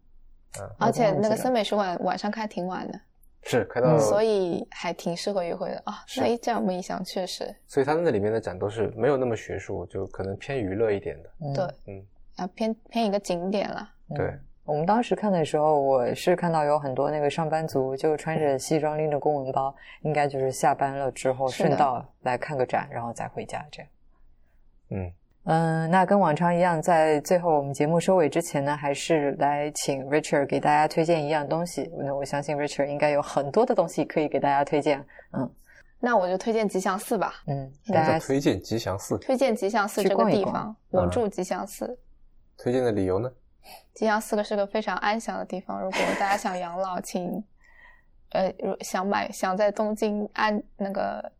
[0.78, 3.01] 而且那个森美美术馆晚上开挺晚的，
[3.42, 6.05] 是开到，嗯所以还挺适合约会的啊。
[6.06, 11.30] 是那一这样我们一想，确实，所以他那里面的展都是没有那么学术，就可能偏娱乐一点的。
[11.55, 12.06] 对，嗯，
[12.36, 13.90] 啊偏偏一个景点了。
[14.14, 14.32] 对。
[14.64, 23.90] 我们当时看的时候，我是看到有很多那个上班族就穿着西装拎着公文包，应该就是下班了之后顺道来看个展，然后再回家这样。
[24.90, 25.12] 嗯，
[25.51, 31.90] 嗯，那跟往常一样，在最后我们节目收尾之前呢，还是来请 Richard 给大家推荐一样东西。
[31.98, 35.05] 那我相信 Richard 应该有很多的东西可以给大家推荐。
[35.32, 35.51] 嗯
[35.98, 37.35] 那我就推荐吉祥寺吧。
[37.48, 41.98] 嗯，嗯大家推荐吉祥寺，推荐吉祥寺这个地方，我住吉祥寺。
[42.56, 43.28] 推荐的理由呢？
[43.93, 47.44] 吉祥寺是个非常安详的地方，如果大家想养老，请
[48.31, 51.31] 呃如想买想在东京安那个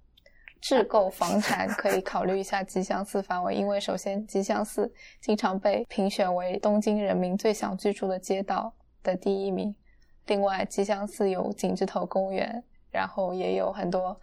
[0.61, 8.73] 置购房产，可以考虑一下吉祥寺范围，因为首先吉祥寺经常被评选为东京人民最想居住的街道
[9.03, 9.75] 的第一名。
[10.27, 14.19] 另外，吉祥寺有景之头公园，然后也有很多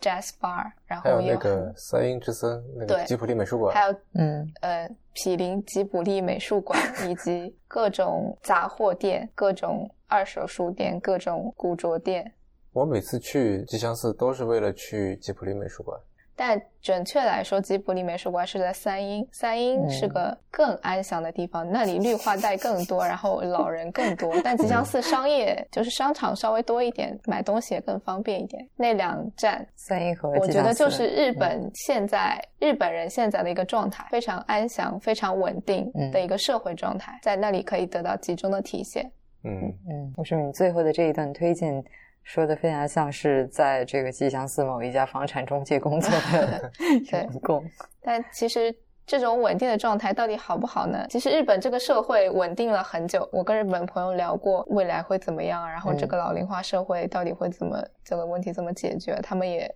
[0.00, 12.32] jazz bar，然还有那后也有很个三英之森，那个吉普力美术馆，还有嗯呃毗邻吉卜力美术馆以及各种杂货店、各种二手书店、各种古着店。
[12.78, 15.98] 我每次去吉祥寺都是为了去吉普力美术馆。
[16.36, 24.32] 但准确来说，吉卜力美术馆是在三英，三英嗯是个更安详的地方，那里绿化带更多，然后老人更多。
[24.44, 28.64] 但吉祥寺商业就是商场稍微多一点，买东西也更方便一点。
[28.76, 39.10] 那两站三英和我觉得就是日本现在、日本人现在的一个状态，非常安详、非常稳定嗯的一个社会状态，在那里可以得到集中的体现。
[39.42, 41.82] 嗯，嗯，我说你最后的这一段推荐
[42.28, 46.70] 说的非常像是在这个吉祥寺某一家房产中介工作的
[47.10, 47.64] 对员工。
[48.04, 48.74] 但其实
[49.06, 51.06] 这种稳定的状态到底好不好呢？
[51.08, 59.74] 其实日本这个社会稳定了很久，我跟日本朋友聊过未来会怎么样，然后这个老龄化社会到底会怎么、这个问题怎么解决，他们也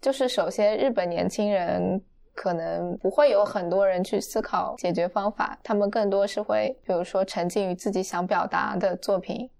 [0.00, 2.00] 就是首先日本年轻人。
[2.32, 9.50] 可能不会有很多人去思考解决方法，他们更多是会，比如说沉浸于自己想表达的作品，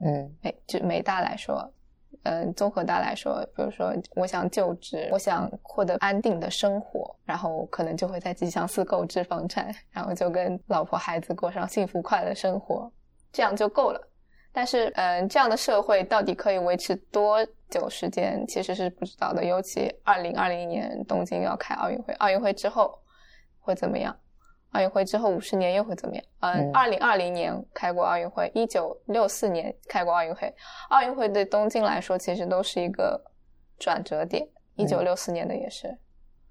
[0.00, 1.70] 嗯美就美大来说，
[2.24, 12.90] 嗯，综合大来说，比如说我想就职，我想获得安定的生活，然后可能就会在吉祥寺购置房产，然后就跟老婆孩子过上幸福快乐生活，
[13.32, 14.00] 这样就够了。
[14.52, 19.44] 但是，嗯，这样的社会到底可以维持多久时间，其实是不知道的。
[19.44, 22.96] 尤其二零二零年东京要开奥运会，奥运会之后
[23.58, 24.16] 会怎么样？
[24.74, 26.24] 奥运会之后五十年又会怎么样？
[26.40, 30.52] 嗯嗯，二零二零年开过奥运会，一九六四年开过奥运会，
[30.90, 33.20] 奥运会对东京来说其实都是一个
[33.78, 34.46] 转折点。
[34.76, 35.96] 一九六四年的也是，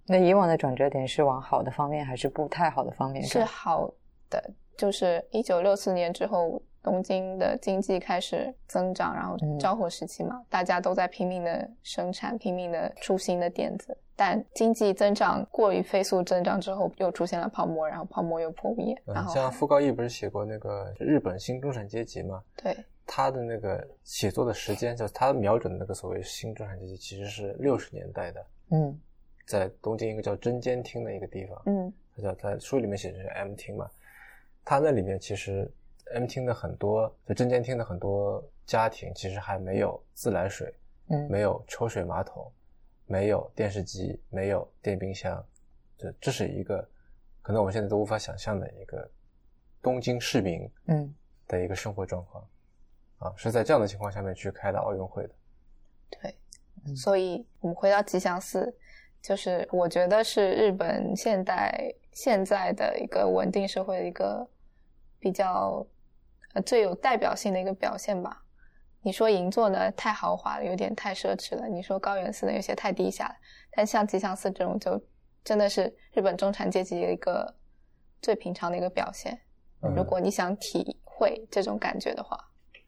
[0.08, 3.22] 那以往的转折点是往好的方面还是不太好的方面？
[3.24, 3.94] 是好
[4.30, 4.42] 的。
[4.78, 13.98] 就是一九六四年之后，东京的经济开始增长，然后嗯昭和时期嘛，大家都在拼命的生产，拼命的出新的点子。
[14.16, 22.44] 但经济增长过于飞速增长之后，又出现了泡沫，然后泡沫又破灭，然嗯，后像傅高义不是写过那个日本新中产阶级吗？
[22.56, 22.78] 对
[23.08, 29.00] 他的那个写作的时间，就是他瞄准的那个所谓新中产阶级，其实是六十年代的，嗯
[29.48, 33.90] 在东京一个叫真间厅的一个地方，嗯他叫他书里面写的是 M 厅嘛，
[34.64, 35.70] 他那里面其实
[36.14, 40.74] M 厅的很多，就针尖厅的很多家庭其实还没有自来水，
[41.08, 41.30] 嗯。
[41.30, 42.52] 没有抽水马桶，
[43.06, 45.44] 没有电视机，没有电冰箱，
[45.98, 46.88] 这这是一个
[47.42, 49.10] 可能我们现在都无法想象的一个
[49.82, 51.14] 东京市民嗯。
[51.46, 52.48] 的一个生活状况
[53.20, 55.34] 啊，是在这样的情况下面去开的奥运会的。
[56.10, 56.36] 对，
[56.86, 56.96] 嗯。
[56.96, 58.74] 所以我们回到吉祥寺，
[59.22, 64.48] 就是我觉得是日本现代现在的一个稳定社会的一个
[65.20, 65.86] 比较
[66.54, 68.42] 呃最有代表性的一个表现吧。
[69.02, 73.36] 你说银座呢太豪华了，有点太奢侈了；你说高原寺呢有些太低下了。
[73.72, 75.02] 但像吉祥寺这种，就
[75.44, 77.54] 真的是日本中产阶级的一个
[78.22, 79.34] 最平常的一个表现。
[79.82, 82.38] 嗯如果你想体会这种感觉的话，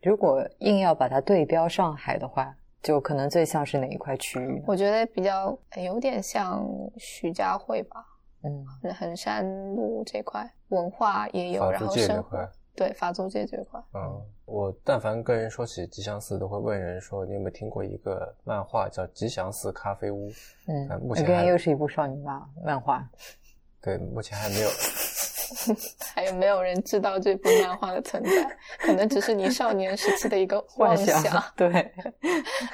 [0.01, 4.63] 如果硬要把它对标上海的话，就可能最像是哪一块区域？
[4.65, 6.65] 我觉得比较呃有点像
[6.97, 8.05] 徐家汇吧。
[8.43, 9.43] 嗯衡山
[9.73, 20.29] 路这块文化也有，然后界这块生活对法租界这块，嗯，我但凡跟人说起吉祥寺，都会问人说你有没有听过一个漫画叫《吉祥寺咖啡屋》？
[20.67, 23.07] 嗯呃，目前又是一部少女漫漫画。
[23.81, 24.69] 对，目前还没有。
[26.15, 28.57] 还有没有人知道这部漫画的存在？
[28.79, 31.93] 可能只是你少年时期的一个 妄幻想，对，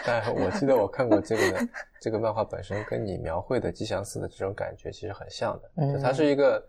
[0.05, 1.67] 但我记得我看过这个的，
[1.99, 6.65] 这个漫画本身跟你描绘的吉祥寺的这种感觉其实很像的，嗯就它是一个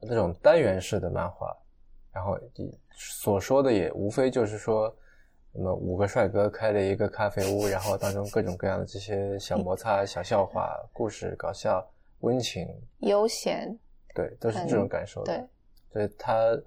[0.00, 1.56] 那种单元式的漫画，
[2.16, 4.96] 然后你所说的也无非就是说，
[5.52, 11.86] 那么五个帅哥开了一个咖啡屋，然后当中各种各样的这些小摩擦、小笑话、故事、搞笑、
[12.20, 12.66] 温情，
[13.00, 13.78] 悠闲，
[14.14, 15.36] 对，都是这种感受的。
[15.36, 15.46] 对，
[15.92, 16.58] 所以它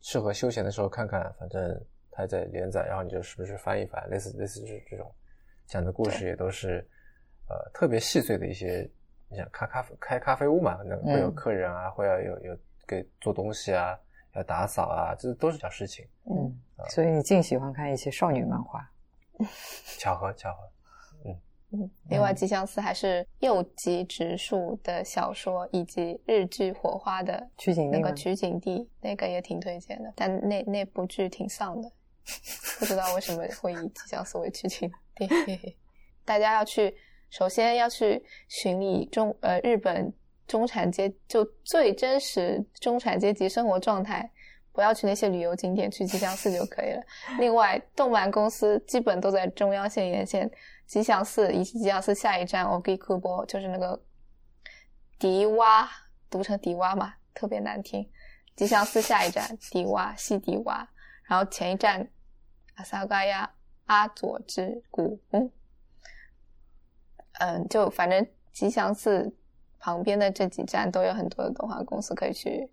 [0.00, 1.78] 适合休闲的时候看看，反正
[2.10, 5.14] 它在连载，然后你就时不时翻一翻，类似类似这这种
[5.66, 6.82] 讲的故事也都是
[7.50, 8.90] 呃特别细碎的一些，
[9.28, 13.98] 你想开咖啡开咖啡屋嘛，那会有嗯客人啊，会要有有给做东西啊，
[14.36, 16.46] 要打扫啊，这都是小事情，嗯，
[16.78, 18.88] 嗯，所以你净喜欢看一些少女漫画。
[19.98, 20.58] 巧合巧合。
[21.24, 21.40] 嗯
[21.72, 30.12] 嗯，另外吉祥寺还是右吉直树的小说，以及日剧《火花》的取景地那个取景地，那个也挺推荐的。
[30.14, 31.90] 但那那部剧挺丧的，
[32.78, 35.76] 不知道为什么会以吉祥寺为取景地。
[36.24, 36.94] 大家要去，
[37.30, 40.12] 首先要去寻觅中呃日本
[40.46, 44.30] 中产阶就最真实中产阶级生活状态。
[44.72, 47.02] 不要去那些旅游景点，去吉祥寺就可以了。
[47.38, 50.50] 另外，动漫公司基本都在中央线沿线，
[50.86, 53.98] 吉祥寺以及吉祥寺下一站 Ogikubo 就是那个
[55.18, 55.88] 迪洼，
[56.28, 58.06] 读成迪洼嘛，特别难听。
[58.54, 60.86] 吉祥寺下一站迪洼西迪洼，
[61.24, 62.06] 然后前一站
[62.74, 63.50] 阿萨嘎亚
[63.86, 65.50] 阿佐之谷，嗯
[67.38, 69.34] 嗯，就反正吉祥寺
[69.78, 72.68] 旁边的这几站都有很多的动画公司可以去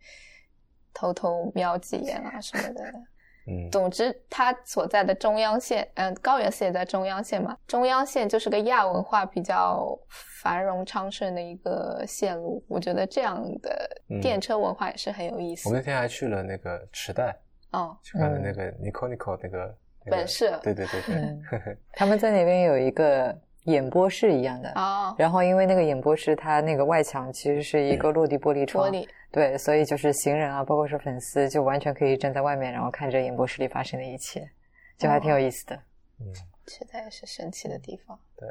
[0.93, 2.83] 偷偷瞄几眼啊什么的。
[3.45, 7.57] 嗯，总之，它所在的中央线，嗯、高原寺也在中央线嘛。
[7.67, 9.99] 中央线就是个亚文化比较
[10.41, 15.73] 繁荣昌盛的一个线路，我觉得这样的嗯电车文化也是很有意思我。
[15.73, 17.37] 们那天还去了那个池袋，
[17.71, 21.43] 哦，去看了那个 Nico Nico 那个那个本社对对对对，嗯
[21.91, 34.49] 他们在那边有一个演播室一样的，哦，然后因为那个演播室它那个外墙其实是一个落地玻璃窗，玻璃，对，所以就是行人啊，包括是粉丝，就完全可以站在外面，然后看着演播室里发生的一切，
[34.97, 35.75] 就还挺有意思的。
[36.19, 36.33] 嗯，
[36.67, 38.19] 池袋也是神奇的地方。
[38.35, 38.49] 对，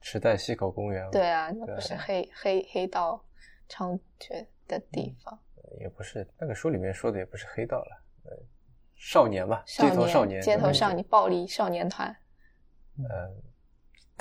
[0.00, 3.24] 池袋西口公园，对啊，那不是黑黑黑道
[3.68, 5.38] 猖獗的地方，
[5.80, 8.36] 也不是那个书里面说的也不是黑道了，呃，
[8.96, 12.14] 少年嘛，少街头少年，街头少年暴力少年团。
[13.08, 13.34] 呃，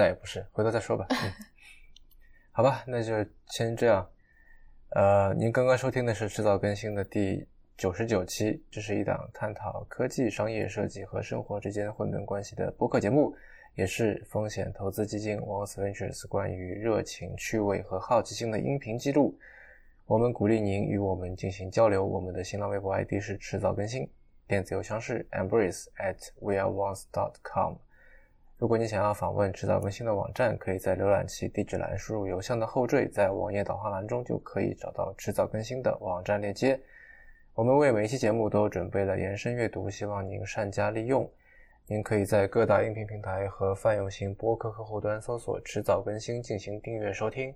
[0.01, 1.05] 但也不是，回头再说吧。
[1.11, 1.31] 嗯，
[2.51, 3.13] 好吧，那就
[3.49, 4.09] 先这样。
[4.95, 7.47] 呃，您刚刚收听的是制造更新的第
[7.77, 13.31] 九十九期，这是一档探讨科技、商业设计和生活之间混沌关系的播客节目，
[13.75, 19.37] 也是风险投资基金 Walls Ventures 关于热情、趣味和好奇心的音频记录。
[20.07, 22.03] 我们鼓励您与我们进行交流。
[22.03, 24.09] 我们的新浪微博 ID 是迟早更新，
[24.47, 27.75] 电子邮箱是 embrace at We are ones dot com。
[28.61, 36.79] 如果你想要访问迟早更新的网站，可以在浏览器地址栏输入邮箱的后缀，在网页导航栏中就可以找到迟早更新的网站链接。
[37.55, 41.27] 我们为每一期节目都准备了延伸阅读，希望您善加利用。
[41.87, 47.51] 您可以在各大音频平台和泛用型播客客户端搜索“迟早更新”进行订阅收听。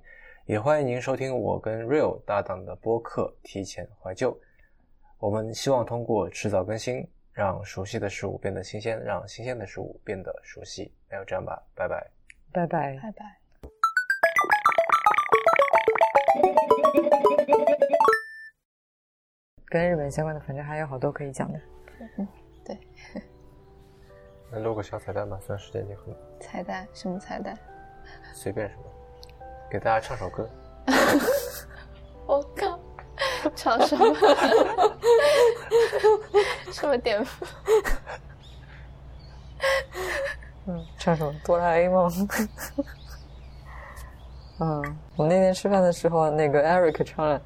[0.48, 4.32] 也欢迎您收听我跟 Real 搭档的播客《提前怀旧》。
[5.20, 10.94] 我们希望通过迟早更新，让熟悉的事物变得新鲜，让新鲜的事物变得熟悉。
[11.10, 12.10] 那就这样吧，拜拜。
[12.54, 12.98] 拜拜。
[13.04, 13.40] 拜拜。
[19.68, 21.60] 跟日本相关的，反正还有好多可以讲的。
[22.18, 22.28] 嗯，
[22.64, 22.80] 对。
[24.50, 26.16] 那录个小彩蛋吧，算时间结合。
[26.40, 26.88] 彩蛋？
[26.94, 27.58] 什么彩蛋？
[28.34, 28.84] 随便什么，
[29.70, 30.50] 给大家唱首歌。
[32.26, 32.80] 我靠，
[33.54, 34.06] 唱什么？
[36.72, 37.28] 什么颠覆？
[40.68, 41.34] 嗯，唱什么？
[41.44, 42.12] 哆啦 A 梦。
[44.60, 47.40] 嗯，我那天吃饭的时候，那个 Eric 唱了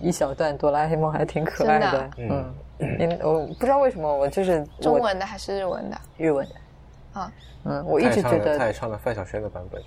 [0.00, 2.10] 一小段哆啦 A 梦，还挺可爱的。
[2.18, 2.54] 嗯，
[2.98, 6.00] 因我不知道为什么，我就是中文的还是日文的？
[6.16, 7.20] 日文的。
[7.20, 7.32] 啊，
[7.64, 9.82] 嗯，我一直觉得他也唱了范晓萱的版本。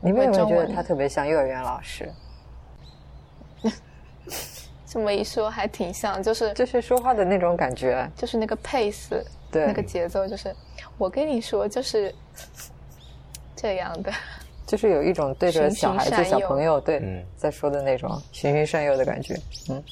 [0.00, 2.10] 你为什么觉得他特别像幼儿园老师？
[4.92, 10.54] 这么一说，还挺像，就是就是说话的那种感觉，就是那个 pace，对，那个节奏，就是
[10.98, 12.14] 我跟你说，就是
[13.56, 14.12] 这样的，
[14.66, 19.34] 就是有一种对着小孩子、小朋友对在说的那种循循善诱的感觉，
[19.70, 19.82] 嗯。